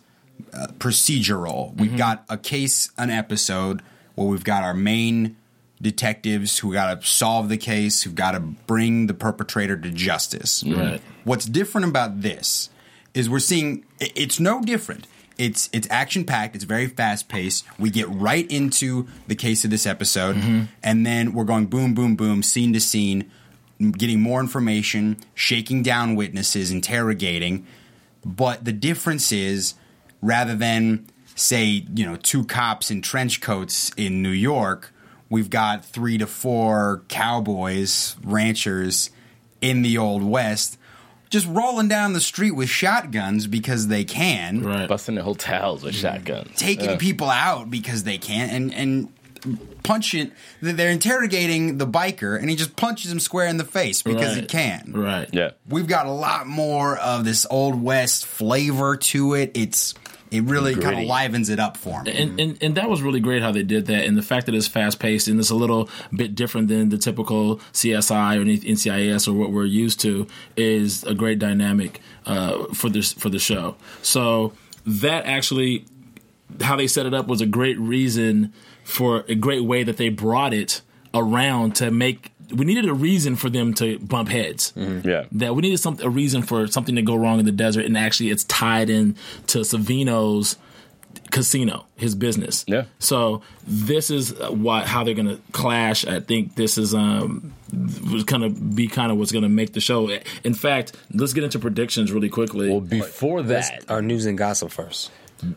uh, 0.54 0.68
procedural. 0.78 1.76
We've 1.76 1.98
got 1.98 2.24
a 2.30 2.38
case, 2.38 2.92
an 2.98 3.10
episode 3.10 3.82
where 4.16 4.28
we've 4.28 4.44
got 4.44 4.64
our 4.64 4.74
main 4.76 5.38
detectives 5.82 6.60
who 6.60 6.74
got 6.74 7.02
to 7.02 7.08
solve 7.08 7.50
the 7.50 7.58
case, 7.58 8.04
who've 8.04 8.16
got 8.16 8.32
to 8.32 8.40
bring 8.40 9.08
the 9.08 9.14
perpetrator 9.14 9.78
to 9.78 9.90
justice. 9.92 10.64
Right. 10.64 11.02
What's 11.24 11.46
different 11.46 11.88
about 11.88 12.22
this 12.22 12.70
is 13.14 13.30
we're 13.30 13.40
seeing 13.40 13.86
it's 14.00 14.40
no 14.40 14.62
different. 14.62 15.08
It's 15.38 15.70
it's 15.74 15.88
action 15.90 16.26
packed. 16.26 16.56
It's 16.56 16.66
very 16.66 16.88
fast 16.88 17.30
paced. 17.30 17.66
We 17.80 17.90
get 17.90 18.08
right 18.10 18.50
into 18.52 19.08
the 19.28 19.36
case 19.36 19.64
of 19.64 19.72
this 19.72 19.86
episode, 19.86 20.36
mm-hmm. 20.36 20.66
and 20.84 21.06
then 21.06 21.34
we're 21.34 21.46
going 21.46 21.66
boom, 21.66 21.94
boom, 21.94 22.16
boom, 22.16 22.44
scene 22.44 22.74
to 22.74 22.80
scene, 22.80 23.32
getting 23.92 24.22
more 24.22 24.40
information, 24.40 25.18
shaking 25.34 25.82
down 25.82 26.16
witnesses, 26.16 26.70
interrogating. 26.70 27.66
But 28.24 28.66
the 28.66 28.72
difference 28.72 29.32
is, 29.32 29.74
rather 30.22 30.56
than 30.56 31.08
say 31.36 31.64
you 31.64 32.06
know 32.06 32.18
two 32.18 32.44
cops 32.46 32.92
in 32.92 33.02
trench 33.02 33.42
coats 33.42 33.92
in 33.98 34.22
New 34.22 34.30
York, 34.30 34.94
we've 35.32 35.50
got 35.50 35.84
three 35.84 36.20
to 36.20 36.28
four 36.28 37.02
cowboys, 37.08 38.16
ranchers 38.24 39.10
in 39.62 39.82
the 39.82 39.98
old 39.98 40.22
west, 40.22 40.78
just 41.32 41.48
rolling 41.48 41.88
down 41.88 42.14
the 42.14 42.20
street 42.22 42.52
with 42.52 42.70
shotguns 42.70 43.48
because 43.48 43.88
they 43.88 44.04
can, 44.04 44.62
Right. 44.64 44.88
Busting 44.88 45.16
the 45.16 45.24
hotels 45.24 45.82
with 45.84 45.96
shotguns. 45.96 46.52
taking 46.58 46.90
Yeah. 46.92 46.98
people 46.98 47.30
out 47.30 47.72
because 47.72 48.04
they 48.04 48.18
can, 48.20 48.50
and 48.50 48.74
and 48.74 49.08
punching. 49.84 50.32
They're 50.62 50.92
interrogating 50.92 51.80
the 51.80 51.88
biker, 51.88 52.40
and 52.40 52.48
he 52.50 52.56
just 52.56 52.76
punches 52.76 53.12
him 53.12 53.20
square 53.20 53.48
in 53.48 53.58
the 53.58 53.64
face 53.64 54.04
because 54.04 54.36
he 54.36 54.44
can. 54.44 54.92
Right. 54.94 55.28
Yeah. 55.32 55.52
We've 55.68 55.88
got 55.88 56.06
a 56.06 56.12
lot 56.12 56.46
more 56.48 56.96
of 56.98 57.26
this 57.26 57.48
old 57.50 57.82
west 57.82 58.26
flavor 58.26 58.98
to 58.98 59.34
it. 59.34 59.52
It's 59.56 59.96
it 60.32 60.44
really 60.46 60.76
kind 60.76 60.98
of 60.98 61.06
livens 61.06 61.50
it 61.50 61.60
up 61.60 61.76
for 61.76 62.02
me. 62.04 62.12
And, 62.12 62.40
and 62.40 62.58
and 62.64 62.76
that 62.76 62.90
was 62.90 63.02
really 63.02 63.20
great 63.20 63.42
how 63.42 63.52
they 63.52 63.64
did 63.64 63.86
that, 63.88 64.06
and 64.06 64.18
the 64.18 64.22
fact 64.22 64.46
that 64.46 64.56
it's 64.56 64.68
fast 64.68 64.98
paced 65.00 65.28
and 65.28 65.38
it's 65.40 65.50
a 65.50 65.56
little 65.56 65.90
bit 66.16 66.36
different 66.36 66.70
than 66.70 66.88
the 66.88 66.98
typical 66.98 67.58
CSI 67.74 68.38
or 68.38 68.46
NCIS 68.46 69.28
or 69.28 69.34
what 69.34 69.52
we're 69.52 69.66
used 69.66 70.00
to 70.02 70.28
is 70.56 71.04
a 71.04 71.14
great 71.14 71.38
dynamic 71.38 72.00
uh, 72.26 72.66
for 72.74 72.90
this 72.90 73.12
for 73.12 73.30
the 73.30 73.40
show. 73.40 73.76
So 74.02 74.54
that 74.86 75.26
actually, 75.26 75.86
how 76.62 76.78
they 76.78 76.88
set 76.88 77.06
it 77.06 77.14
up 77.14 77.28
was 77.28 77.42
a 77.42 77.46
great 77.46 77.78
reason 77.78 78.54
for 78.86 79.26
a 79.28 79.36
great 79.36 79.66
way 79.66 79.84
that 79.84 79.98
they 79.98 80.10
brought 80.10 80.54
it 80.54 80.82
around 81.14 81.76
to 81.76 81.92
make. 81.92 82.32
We 82.56 82.66
needed 82.66 82.88
a 82.88 82.94
reason 82.94 83.36
for 83.36 83.50
them 83.50 83.74
to 83.76 83.98
bump 84.00 84.30
heads 84.30 84.74
Yeah. 84.76 85.26
that 85.34 85.56
we 85.56 85.62
needed 85.62 85.78
some 85.80 85.98
a 86.02 86.10
reason 86.10 86.42
for 86.44 86.68
something 86.68 86.96
to 86.96 87.02
go 87.02 87.16
wrong 87.16 87.40
in 87.40 87.46
the 87.46 87.52
desert, 87.52 87.86
and 87.86 87.98
actually 87.98 88.30
it's 88.30 88.44
tied 88.46 88.90
in 88.90 89.16
to 89.48 89.60
Savino's 89.60 90.58
casino, 91.32 91.86
his 91.96 92.14
business. 92.16 92.66
Yeah. 92.68 92.84
So 93.00 93.42
this 93.66 94.10
is 94.12 94.34
what 94.50 94.86
how 94.88 95.04
they're 95.04 95.14
gonna 95.14 95.40
clash. 95.54 96.06
I 96.06 96.20
think 96.20 96.56
this 96.56 96.78
is 96.78 96.94
um 96.94 97.54
was 98.12 98.24
gonna 98.26 98.50
be 98.50 98.88
kind 98.88 99.12
of 99.12 99.18
what's 99.18 99.32
gonna 99.32 99.48
make 99.50 99.72
the 99.74 99.80
show. 99.80 100.10
In 100.44 100.54
fact, 100.54 100.94
let's 101.14 101.32
get 101.34 101.44
into 101.46 101.58
predictions 101.60 102.12
really 102.12 102.30
quickly. 102.30 102.70
Well, 102.70 102.82
before 102.82 103.42
that, 103.44 103.86
Our 103.90 104.02
news 104.02 104.26
and 104.26 104.38
gossip 104.38 104.72
first. 104.72 105.10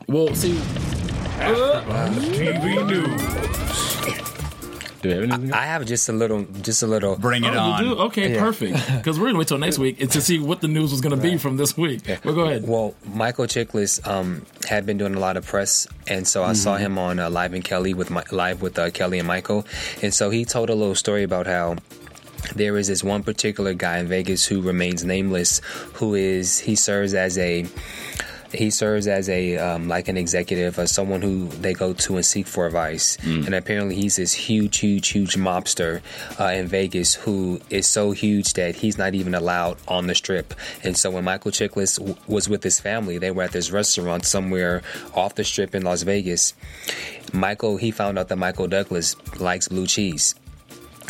Well, 0.09 0.32
see, 0.34 0.53
TV 1.38 2.86
News. 2.86 4.34
Do 5.05 5.11
we 5.11 5.14
have 5.14 5.22
anything? 5.24 5.52
I 5.52 5.66
have 5.66 5.84
just 5.84 6.09
a 6.09 6.12
little, 6.12 6.44
just 6.62 6.82
a 6.82 6.86
little. 6.86 7.16
Bring 7.16 7.44
it 7.44 7.55
oh, 7.55 7.59
on. 7.59 7.84
you 7.84 7.94
do? 7.94 8.00
Okay, 8.05 8.32
Yeah. 8.34 8.40
perfect. 8.40 8.78
Because 8.96 9.20
we're 9.20 9.26
gonna 9.26 9.38
wait 9.38 9.48
till 9.48 9.59
next 9.59 9.78
week 9.78 9.98
to 9.98 10.20
see 10.20 10.38
what 10.38 10.62
the 10.62 10.68
news 10.68 10.90
was 10.90 11.02
gonna 11.02 11.18
be 11.18 11.36
from 11.36 11.59
this 11.59 11.76
week. 11.76 12.00
Well, 12.24 12.34
go 12.34 12.40
ahead. 12.46 12.66
Well, 12.66 12.94
Michael 13.12 13.44
Chiklis 13.44 14.05
um, 14.07 14.46
had 14.66 14.86
been 14.86 14.96
doing 14.96 15.14
a 15.14 15.20
lot 15.20 15.36
of 15.36 15.44
press, 15.46 15.86
and 16.07 16.26
so 16.26 16.42
I 16.42 16.55
saw 16.55 16.76
him 16.76 16.96
on 16.98 17.18
uh, 17.18 17.28
Live 17.28 17.52
and 17.52 17.62
Kelly 17.62 17.92
with 17.92 18.11
my, 18.11 18.24
live 18.30 18.62
with 18.62 18.78
uh, 18.78 18.90
Kelly 18.90 19.18
and 19.18 19.28
Michael, 19.28 19.66
and 20.02 20.14
so 20.14 20.30
he 20.30 20.46
told 20.46 20.70
a 20.70 20.74
little 20.74 20.94
story 20.94 21.22
about 21.22 21.46
how 21.46 21.76
there 22.55 22.76
is 22.78 22.88
this 22.88 23.05
one 23.05 23.22
particular 23.22 23.74
guy 23.74 23.98
in 23.98 24.07
Vegas 24.07 24.46
who 24.46 24.62
remains 24.62 25.05
nameless, 25.05 25.61
who 25.94 26.14
is 26.14 26.59
he 26.61 26.76
serves 26.76 27.12
as 27.12 27.36
a 27.36 27.66
he 28.55 28.70
serves 28.70 29.07
as 29.07 29.28
a 29.28 29.57
um, 29.59 29.88
like 29.88 30.09
an 30.09 30.16
executive 30.16 30.78
or 30.78 30.86
someone 30.86 31.22
who 31.22 31.48
they 31.48 31.74
go 31.74 31.92
to 31.92 32.16
and 32.16 32.24
seek 32.24 32.46
for 32.46 32.66
advice. 32.66 33.16
And 33.24 33.55
apparently, 33.55 33.94
he's 33.94 34.16
this 34.16 34.32
huge, 34.32 34.78
huge, 34.78 35.09
huge 35.09 35.36
mobster 35.36 36.00
uh, 36.38 36.44
in 36.44 36.66
Vegas 36.68 37.14
who 37.14 37.61
is 37.70 37.88
so 37.88 38.12
huge 38.12 38.52
that 38.55 38.76
he's 38.76 38.98
not 38.98 39.14
even 39.14 39.34
allowed 39.34 39.78
on 39.88 40.07
the 40.07 40.14
strip. 40.14 40.55
And 40.82 40.96
so 40.96 41.11
when 41.11 41.24
Michael 41.24 41.50
Chiklis 41.50 41.98
w- 41.98 42.16
was 42.26 42.48
with 42.48 42.62
his 42.62 42.80
family, 42.80 43.18
they 43.18 43.30
were 43.30 43.42
at 43.42 43.52
this 43.52 43.70
restaurant 43.70 44.24
somewhere 44.24 44.82
off 45.14 45.34
the 45.34 45.44
strip 45.44 45.74
in 45.74 45.82
Las 45.82 46.02
Vegas. 46.02 46.55
Michael 47.32 47.76
he 47.76 47.90
found 47.90 48.18
out 48.18 48.28
that 48.28 48.36
Michael 48.36 48.68
Douglas 48.68 49.16
likes 49.40 49.68
blue 49.68 49.86
cheese. 49.86 50.34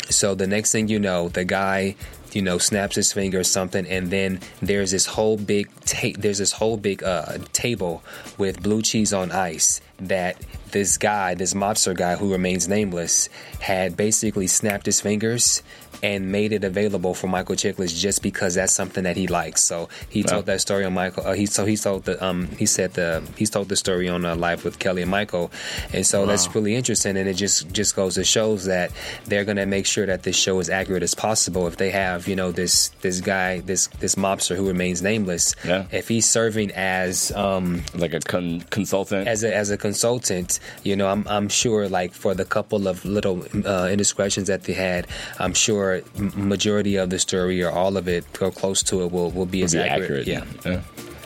So 0.09 0.35
the 0.35 0.47
next 0.47 0.71
thing 0.71 0.87
you 0.87 0.99
know, 0.99 1.29
the 1.29 1.45
guy, 1.45 1.95
you 2.35 2.41
know, 2.41 2.57
snaps 2.57 2.97
his 2.97 3.13
finger 3.13 3.39
or 3.39 3.43
something, 3.43 3.87
and 3.87 4.11
then 4.11 4.41
there's 4.61 4.91
this 4.91 5.05
whole 5.05 5.37
big 5.37 5.69
ta- 5.85 6.19
there's 6.19 6.37
this 6.37 6.51
whole 6.51 6.75
big 6.75 7.01
uh, 7.01 7.37
table 7.53 8.03
with 8.37 8.61
blue 8.61 8.81
cheese 8.81 9.13
on 9.13 9.31
ice 9.31 9.79
that 9.97 10.35
this 10.71 10.97
guy, 10.97 11.35
this 11.35 11.53
mobster 11.53 11.95
guy 11.95 12.15
who 12.15 12.31
remains 12.31 12.67
nameless, 12.67 13.29
had 13.59 13.95
basically 13.97 14.47
snapped 14.47 14.85
his 14.85 15.01
fingers 15.01 15.63
and 16.03 16.29
made 16.29 16.51
it 16.51 16.65
available 16.65 17.13
for 17.13 17.27
Michael 17.27 17.55
Chiklis 17.55 17.97
just 17.97 18.21
because 18.21 18.55
that's 18.55 18.73
something 18.73 19.05
that 19.05 19.15
he 19.15 19.27
likes. 19.27 19.63
So 19.63 19.87
he 20.09 20.23
told 20.23 20.45
that 20.47 20.59
story 20.59 20.83
on 20.83 20.93
Michael. 20.93 21.25
Uh, 21.25 21.33
he 21.33 21.45
so 21.45 21.65
he 21.65 21.77
told 21.77 22.03
the 22.03 22.23
um 22.23 22.47
he 22.59 22.65
said 22.65 22.93
the 22.95 23.23
he's 23.37 23.49
told 23.49 23.69
the 23.69 23.77
story 23.77 24.09
on 24.09 24.25
uh, 24.25 24.35
live 24.35 24.65
with 24.65 24.77
Kelly 24.77 25.01
and 25.03 25.09
Michael, 25.09 25.51
and 25.93 26.05
so 26.05 26.25
that's 26.25 26.53
really 26.53 26.75
interesting. 26.75 27.15
And 27.15 27.29
it 27.29 27.35
just 27.35 27.71
just 27.71 27.95
goes 27.95 28.15
to 28.15 28.25
shows 28.25 28.65
that 28.65 28.91
they're 29.25 29.45
gonna 29.45 29.65
make 29.65 29.85
sure 29.85 30.05
that 30.05 30.23
this 30.23 30.35
show 30.35 30.59
is 30.59 30.69
accurate 30.69 31.01
as 31.01 31.15
possible. 31.15 31.65
If 31.65 31.77
they 31.77 31.91
have 31.91 32.27
you 32.27 32.35
know 32.35 32.51
this 32.51 32.89
this 33.01 33.21
guy 33.21 33.61
this 33.61 33.87
this 33.99 34.15
mobster 34.15 34.57
who 34.57 34.67
remains 34.67 35.01
nameless, 35.01 35.55
Yeah. 35.63 35.85
if 35.91 36.09
he's 36.09 36.27
serving 36.29 36.71
as 36.73 37.31
um 37.31 37.83
like 37.95 38.13
a 38.13 38.19
con- 38.19 38.61
consultant. 38.69 39.29
as 39.29 39.43
a 39.45 39.55
as 39.55 39.71
a 39.71 39.77
consultant, 39.77 40.59
you 40.83 40.95
know, 40.95 41.07
I'm 41.07 41.27
I'm 41.27 41.49
sure 41.49 41.87
like 41.89 42.13
for 42.13 42.33
the 42.33 42.45
couple 42.45 42.87
of 42.87 43.03
little 43.05 43.43
uh, 43.65 43.87
indiscretions 43.91 44.47
that 44.47 44.63
they 44.63 44.73
had, 44.73 45.07
I'm 45.39 45.53
sure 45.53 46.01
majority 46.35 46.95
of 46.95 47.09
the 47.09 47.19
story 47.19 47.63
or 47.63 47.71
all 47.71 47.97
of 47.97 48.07
it 48.07 48.25
or 48.41 48.51
close 48.51 48.83
to 48.83 49.03
it 49.03 49.11
will 49.11 49.31
will 49.31 49.45
be 49.45 49.63
as 49.63 49.73
be 49.73 49.79
accurate. 49.79 50.27
accurate. 50.27 50.65
Yeah. 50.65 50.81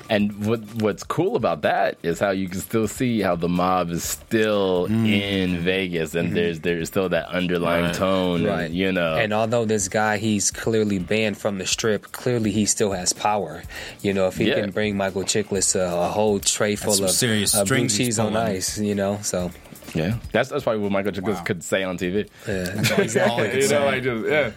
And 0.09 0.45
what 0.45 0.61
what's 0.81 1.03
cool 1.03 1.35
about 1.35 1.61
that 1.61 1.99
is 2.01 2.19
how 2.19 2.31
you 2.31 2.49
can 2.49 2.59
still 2.61 2.87
see 2.87 3.21
how 3.21 3.35
the 3.35 3.47
mob 3.47 3.91
is 3.91 4.03
still 4.03 4.85
in 4.85 5.59
Vegas, 5.59 6.15
and 6.15 6.35
there's 6.35 6.61
there's 6.61 6.87
still 6.87 7.09
that 7.09 7.27
underlying 7.27 7.85
Right. 7.85 7.93
tone, 7.93 8.43
Right. 8.43 8.63
and, 8.63 8.73
you 8.75 8.91
know. 8.91 9.15
And 9.17 9.31
although 9.33 9.65
this 9.65 9.87
guy 9.87 10.17
he's 10.17 10.49
clearly 10.49 10.97
banned 10.97 11.37
from 11.37 11.59
the 11.59 11.67
strip, 11.67 12.11
clearly 12.11 12.49
he 12.51 12.65
still 12.65 12.91
has 12.91 13.13
power. 13.13 13.61
You 14.01 14.13
know, 14.13 14.25
if 14.27 14.37
he 14.37 14.47
Yeah. 14.49 14.61
can 14.61 14.71
bring 14.71 14.97
Michael 14.97 15.23
Chiklis 15.23 15.75
a, 15.75 15.85
a 16.05 16.07
whole 16.07 16.39
tray 16.39 16.75
full 16.75 17.03
of 17.03 17.11
serious 17.11 17.53
uh, 17.55 17.63
blue 17.63 17.87
cheese 17.87 18.17
on 18.17 18.31
pulling. 18.33 18.47
ice, 18.47 18.79
you 18.79 18.95
know, 18.95 19.19
so 19.21 19.51
yeah, 19.93 20.15
that's 20.31 20.49
that's 20.49 20.63
probably 20.63 20.81
what 20.81 20.91
Michael 20.91 21.11
Chiklis 21.11 21.45
could 21.45 21.63
say 21.63 21.83
on 21.83 21.99
TV. 21.99 22.27
yeah. 22.47 23.25
All 23.29 23.41
I 23.41 23.49
could 23.49 23.61
you 23.61 23.69
know, 23.69 23.85
like 23.85 24.01
just 24.03 24.25
yeah, 24.27 24.51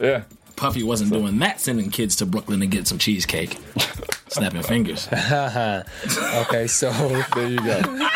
yeah. 0.00 0.22
Puffy 0.56 0.82
wasn't 0.82 1.12
doing 1.12 1.40
that, 1.40 1.60
sending 1.60 1.90
kids 1.90 2.16
to 2.16 2.26
Brooklyn 2.26 2.60
to 2.60 2.66
get 2.66 2.86
some 2.86 2.96
cheesecake, 2.98 3.58
snapping 4.34 4.62
fingers. 4.74 5.08
okay, 5.12 6.66
so 6.66 6.90
There 7.34 7.48
you 7.48 7.58
go. 7.64 8.08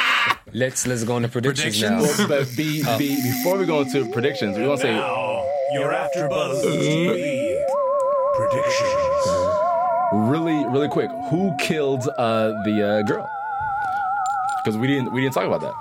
let's 0.52 0.86
let's 0.86 1.04
go 1.04 1.16
into 1.16 1.28
predictions, 1.28 1.80
now. 1.82 1.98
Predictions? 2.00 2.28
but 2.28 2.56
be, 2.56 2.82
be, 2.98 3.22
before 3.22 3.58
we 3.58 3.66
go 3.66 3.80
into 3.82 4.10
predictions, 4.12 4.56
we 4.58 4.66
want 4.66 4.80
to 4.80 4.86
say 4.86 4.92
Now, 4.94 5.44
your 5.72 5.92
AfterBuzz 5.92 6.62
TV 6.64 7.64
predictions. 8.36 9.28
really, 10.30 10.64
really 10.66 10.88
quick, 10.88 11.10
who 11.30 11.54
killed 11.58 12.08
uh, 12.18 12.48
the 12.64 12.82
uh, 12.88 13.02
girl? 13.02 13.28
Because 14.64 14.76
we 14.78 14.86
didn't 14.86 15.12
we 15.12 15.20
didn't 15.22 15.34
talk 15.34 15.44
about 15.44 15.60
that. 15.60 15.74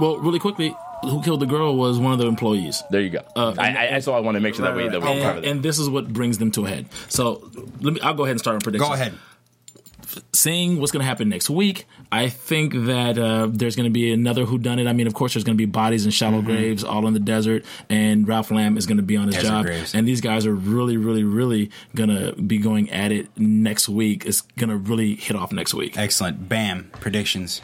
Well, 0.00 0.18
really 0.18 0.38
quickly, 0.38 0.74
who 1.02 1.22
killed 1.22 1.40
the 1.40 1.46
girl 1.46 1.76
was 1.76 1.98
one 1.98 2.12
of 2.12 2.18
the 2.18 2.26
employees. 2.26 2.82
There 2.90 3.00
you 3.00 3.10
go. 3.10 3.20
Uh, 3.34 3.54
I, 3.58 3.96
I, 3.96 3.98
so 4.00 4.12
I 4.14 4.20
want 4.20 4.34
to 4.36 4.40
make 4.40 4.54
sure 4.54 4.64
that 4.66 4.74
we 4.76 4.88
that 4.88 5.00
we 5.00 5.06
cover 5.06 5.18
And, 5.18 5.44
that. 5.44 5.44
and 5.50 5.62
this 5.62 5.78
is 5.78 5.88
what 5.88 6.12
brings 6.12 6.38
them 6.38 6.50
to 6.52 6.64
a 6.66 6.68
head. 6.68 6.86
So 7.08 7.48
let 7.80 7.94
me. 7.94 8.00
I'll 8.00 8.14
go 8.14 8.24
ahead 8.24 8.32
and 8.32 8.40
start 8.40 8.54
on 8.54 8.60
predictions. 8.60 8.88
Go 8.88 8.94
ahead. 8.94 9.14
Seeing 10.32 10.78
what's 10.80 10.92
going 10.92 11.00
to 11.00 11.06
happen 11.06 11.28
next 11.28 11.50
week, 11.50 11.86
I 12.12 12.28
think 12.28 12.74
that 12.86 13.18
uh, 13.18 13.48
there's 13.50 13.74
going 13.74 13.84
to 13.84 13.92
be 13.92 14.12
another 14.12 14.44
whodunit. 14.46 14.88
I 14.88 14.92
mean, 14.92 15.06
of 15.06 15.14
course, 15.14 15.34
there's 15.34 15.44
going 15.44 15.56
to 15.56 15.60
be 15.60 15.66
bodies 15.66 16.04
in 16.04 16.10
shallow 16.12 16.42
graves 16.42 16.84
all 16.84 17.06
in 17.06 17.14
the 17.14 17.20
desert, 17.20 17.64
and 17.90 18.26
Ralph 18.28 18.50
Lamb 18.50 18.76
is 18.76 18.86
going 18.86 18.98
to 18.98 19.02
be 19.02 19.16
on 19.16 19.26
his 19.26 19.36
Desert 19.36 19.48
job. 19.48 19.64
graves. 19.66 19.94
And 19.94 20.06
these 20.06 20.20
guys 20.20 20.46
are 20.46 20.54
really, 20.54 20.96
really, 20.96 21.24
really 21.24 21.70
going 21.94 22.10
to 22.10 22.40
be 22.40 22.58
going 22.58 22.90
at 22.90 23.10
it 23.12 23.28
next 23.36 23.88
week. 23.88 24.24
It's 24.26 24.42
going 24.42 24.70
to 24.70 24.76
really 24.76 25.16
hit 25.16 25.36
off 25.36 25.52
next 25.52 25.74
week. 25.74 25.98
Excellent. 25.98 26.48
Bam. 26.48 26.90
Predictions. 27.00 27.60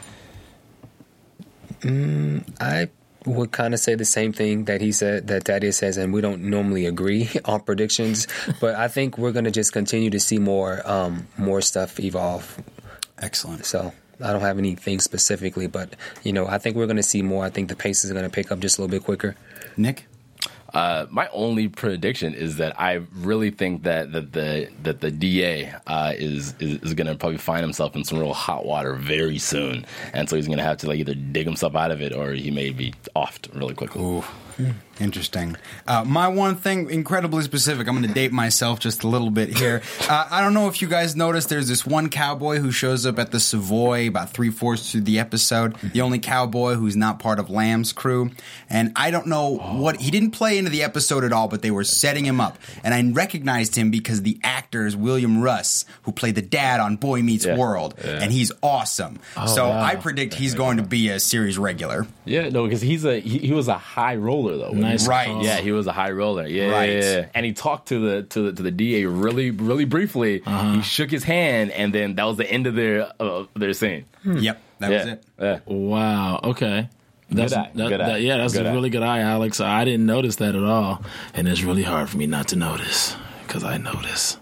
I 1.85 2.89
would 3.25 3.51
kind 3.51 3.73
of 3.73 3.79
say 3.79 3.95
the 3.95 4.05
same 4.05 4.33
thing 4.33 4.65
that 4.65 4.81
he 4.81 4.91
said 4.91 5.27
that 5.27 5.45
Thaddeus 5.45 5.77
says, 5.77 5.97
and 5.97 6.13
we 6.13 6.21
don't 6.21 6.43
normally 6.43 6.85
agree 6.85 7.29
on 7.45 7.61
predictions, 7.61 8.27
but 8.59 8.75
I 8.75 8.87
think 8.87 9.17
we're 9.17 9.31
going 9.31 9.45
to 9.45 9.51
just 9.51 9.73
continue 9.73 10.09
to 10.09 10.19
see 10.19 10.39
more 10.39 10.81
um, 10.89 11.27
more 11.37 11.61
stuff 11.61 11.99
evolve. 11.99 12.61
Excellent. 13.19 13.65
So 13.65 13.93
I 14.21 14.31
don't 14.31 14.41
have 14.41 14.57
anything 14.57 14.99
specifically, 14.99 15.67
but 15.67 15.95
you 16.23 16.33
know, 16.33 16.47
I 16.47 16.57
think 16.57 16.75
we're 16.75 16.87
going 16.87 16.97
to 16.97 17.03
see 17.03 17.21
more. 17.21 17.43
I 17.45 17.49
think 17.49 17.69
the 17.69 17.75
pace 17.75 18.03
is 18.03 18.11
going 18.11 18.23
to 18.23 18.29
pick 18.29 18.51
up 18.51 18.59
just 18.59 18.77
a 18.77 18.81
little 18.81 18.91
bit 18.91 19.03
quicker. 19.03 19.35
Nick? 19.77 20.05
Uh, 20.73 21.05
my 21.11 21.27
only 21.31 21.67
prediction 21.67 22.33
is 22.33 22.57
that 22.57 22.79
I 22.79 23.01
really 23.13 23.51
think 23.51 23.83
that, 23.83 24.11
that 24.11 24.33
the 24.33 24.69
that 24.81 25.01
the 25.01 25.11
DA 25.11 25.71
uh, 25.85 26.13
is 26.15 26.55
is, 26.59 26.81
is 26.81 26.93
going 26.95 27.07
to 27.07 27.15
probably 27.15 27.37
find 27.37 27.61
himself 27.61 27.95
in 27.95 28.03
some 28.03 28.17
real 28.17 28.33
hot 28.33 28.65
water 28.65 28.95
very 28.95 29.37
soon, 29.37 29.85
and 30.13 30.27
so 30.27 30.35
he's 30.35 30.47
going 30.47 30.57
to 30.57 30.63
have 30.63 30.77
to 30.77 30.87
like 30.87 30.99
either 30.99 31.13
dig 31.13 31.45
himself 31.45 31.75
out 31.75 31.91
of 31.91 32.01
it 32.01 32.11
or 32.13 32.31
he 32.31 32.49
may 32.49 32.71
be 32.71 32.93
offed 33.15 33.53
really 33.55 33.75
quickly. 33.75 34.01
Interesting. 34.99 35.57
Uh, 35.87 36.03
my 36.05 36.27
one 36.27 36.55
thing, 36.55 36.89
incredibly 36.89 37.43
specific. 37.43 37.87
I'm 37.87 37.95
going 37.95 38.07
to 38.07 38.13
date 38.13 38.31
myself 38.31 38.79
just 38.79 39.03
a 39.03 39.07
little 39.07 39.31
bit 39.31 39.57
here. 39.57 39.81
Uh, 40.13 40.27
I 40.29 40.41
don't 40.41 40.53
know 40.53 40.67
if 40.67 40.81
you 40.81 40.87
guys 40.89 41.15
noticed. 41.15 41.47
There's 41.49 41.67
this 41.69 41.85
one 41.85 42.09
cowboy 42.09 42.57
who 42.57 42.71
shows 42.71 43.05
up 43.05 43.17
at 43.17 43.31
the 43.31 43.39
Savoy 43.39 44.07
about 44.09 44.29
three 44.31 44.49
fourths 44.49 44.91
through 44.91 45.01
the 45.01 45.17
episode. 45.17 45.75
The 45.77 46.01
only 46.01 46.19
cowboy 46.19 46.73
who's 46.75 46.95
not 46.97 47.19
part 47.19 47.39
of 47.39 47.49
Lamb's 47.49 47.93
crew, 47.93 48.31
and 48.69 48.91
I 48.95 49.09
don't 49.11 49.27
know 49.27 49.57
what 49.57 50.01
he 50.01 50.11
didn't 50.11 50.31
play 50.31 50.57
into 50.57 50.69
the 50.69 50.83
episode 50.83 51.23
at 51.23 51.31
all. 51.31 51.47
But 51.47 51.61
they 51.61 51.71
were 51.71 51.85
setting 51.85 52.25
him 52.25 52.41
up, 52.41 52.57
and 52.83 52.93
I 52.93 53.01
recognized 53.13 53.75
him 53.77 53.91
because 53.91 54.21
the 54.23 54.37
actor 54.43 54.85
is 54.85 54.95
William 54.95 55.41
Russ, 55.41 55.85
who 56.03 56.11
played 56.11 56.35
the 56.35 56.41
dad 56.41 56.79
on 56.81 56.97
Boy 56.97 57.21
Meets 57.21 57.45
Yeah. 57.45 57.57
World, 57.57 57.95
Yeah. 58.03 58.19
and 58.21 58.31
he's 58.31 58.51
awesome. 58.61 59.19
Oh, 59.37 59.47
so 59.47 59.69
wow. 59.69 59.81
I 59.81 59.95
predict 59.95 60.33
he's 60.33 60.53
going 60.53 60.77
to 60.77 60.83
be 60.83 61.09
a 61.09 61.19
series 61.19 61.57
regular. 61.57 62.05
Yeah, 62.25 62.49
no, 62.49 62.65
because 62.65 62.81
he's 62.81 63.05
a 63.05 63.19
he, 63.19 63.39
he 63.39 63.53
was 63.53 63.67
a 63.69 63.77
high 63.77 64.17
roller 64.17 64.57
though. 64.57 64.73
Wasn't 64.83 64.87
he? 64.87 64.93
Nice 64.93 65.07
Right. 65.07 65.27
call. 65.27 65.43
Yeah, 65.45 65.57
he 65.61 65.71
was 65.71 65.87
a 65.87 65.91
high 65.91 66.11
roller. 66.11 66.45
Yeah, 66.47 66.69
Right. 66.69 66.89
yeah, 66.91 66.99
yeah. 67.19 67.25
and 67.33 67.45
he 67.45 67.53
talked 67.53 67.87
to 67.89 67.99
the 67.99 68.23
to 68.23 68.41
the 68.43 68.53
to 68.53 68.63
the 68.63 68.71
DA 68.71 69.05
really 69.05 69.51
really 69.51 69.85
briefly. 69.85 70.41
Uh-huh. 70.45 70.73
He 70.73 70.81
shook 70.81 71.09
his 71.11 71.23
hand, 71.23 71.71
and 71.71 71.93
then 71.93 72.15
that 72.15 72.23
was 72.25 72.37
the 72.37 72.49
end 72.49 72.67
of 72.67 72.75
their 72.75 73.09
uh, 73.19 73.45
their 73.55 73.73
scene. 73.73 74.05
Yep, 74.25 74.61
that 74.79 74.91
yeah, 74.91 74.97
was 74.97 75.07
it. 75.07 75.23
Yeah. 75.39 75.59
Wow. 75.65 76.39
Okay. 76.43 76.89
That's 77.29 77.53
eye, 77.53 77.71
that- 77.73 77.89
good 77.89 77.99
that- 77.99 78.11
eye, 78.11 78.17
yeah, 78.17 78.37
that's 78.37 78.53
good 78.53 78.65
a 78.65 78.69
eye. 78.69 78.73
really 78.73 78.89
good 78.91 79.01
eye, 79.01 79.19
Alex. 79.21 79.59
I 79.59 79.85
didn't 79.85 80.05
notice 80.05 80.35
that 80.35 80.55
at 80.55 80.63
all, 80.63 81.01
and 81.33 81.47
it's 81.47 81.63
really 81.63 81.81
hard 81.83 82.09
for 82.09 82.17
me 82.17 82.27
not 82.27 82.49
to 82.49 82.55
notice 82.55 83.15
because 83.47 83.63
I 83.63 83.77
notice. 83.77 84.37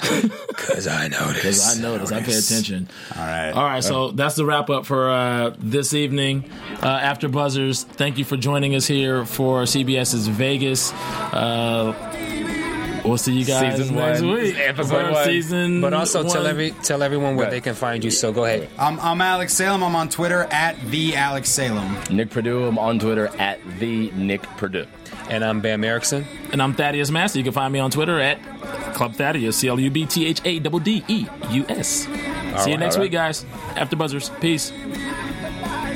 Because 0.00 0.86
I 0.86 1.08
noticed. 1.08 1.36
Because 1.46 1.78
I 1.78 1.82
notice. 1.82 2.12
I 2.12 2.20
pay 2.22 2.36
attention. 2.36 2.88
All 3.16 3.22
right. 3.22 3.50
All 3.50 3.64
right, 3.64 3.82
so 3.84 4.10
that's 4.10 4.34
the 4.36 4.44
wrap 4.44 4.70
up 4.70 4.86
for 4.86 5.10
uh, 5.10 5.54
this 5.58 5.94
evening. 5.94 6.50
Uh, 6.82 6.86
After 6.86 7.28
Buzzers, 7.28 7.84
thank 7.84 8.18
you 8.18 8.24
for 8.24 8.36
joining 8.36 8.74
us 8.74 8.86
here 8.86 9.24
for 9.24 9.62
CBS's 9.62 10.28
Vegas. 10.28 10.92
Uh, 11.32 11.92
we'll 13.06 13.18
see 13.18 13.32
you 13.34 13.44
guys 13.44 13.76
Season 13.76 13.94
next 13.96 14.22
one, 14.22 14.32
week. 14.34 14.56
episode 14.58 15.12
one. 15.12 15.24
Season 15.24 15.80
But 15.80 15.92
also 15.94 16.22
tell 16.28 16.46
every 16.46 16.70
tell 16.82 17.02
everyone 17.02 17.36
where 17.36 17.44
Right. 17.46 17.50
they 17.50 17.60
can 17.60 17.74
find 17.74 18.02
you. 18.04 18.10
So 18.10 18.32
go 18.32 18.44
ahead. 18.44 18.68
I'm, 18.78 18.98
I'm 19.00 19.20
Alex 19.20 19.52
Salem. 19.54 19.82
I'm 19.82 19.94
on 19.96 20.08
Twitter 20.08 20.46
at 20.50 20.80
the 20.90 21.16
Alex 21.16 21.48
Salem. 21.48 21.96
Nick 22.10 22.30
Purdue. 22.30 22.64
I'm 22.66 22.78
on 22.78 22.98
Twitter 22.98 23.28
at 23.38 23.60
the 23.78 24.10
Nick 24.12 24.42
Purdue. 24.56 24.86
And 25.28 25.44
I'm 25.44 25.60
Bam 25.60 25.82
Erickson. 25.84 26.24
And 26.52 26.62
I'm 26.62 26.74
Thaddeus 26.74 27.10
Master. 27.10 27.38
You 27.38 27.44
can 27.44 27.52
find 27.52 27.72
me 27.72 27.78
on 27.80 27.90
Twitter 27.90 28.20
at 28.20 28.38
Club 28.94 29.14
Thaddeus, 29.14 29.56
C 29.56 29.68
L 29.68 29.78
U 29.80 29.90
B 29.90 30.06
T 30.06 30.26
H 30.26 30.40
A 30.44 30.58
D 30.60 30.78
D 30.80 31.04
E 31.08 31.26
U 31.50 31.66
S. 31.68 32.06
See 32.62 32.70
you 32.70 32.78
next 32.78 32.96
all 32.96 33.02
week, 33.02 33.12
guys. 33.12 33.44
After 33.76 33.96
Buzzers. 33.96 34.30
Peace. 34.40 34.72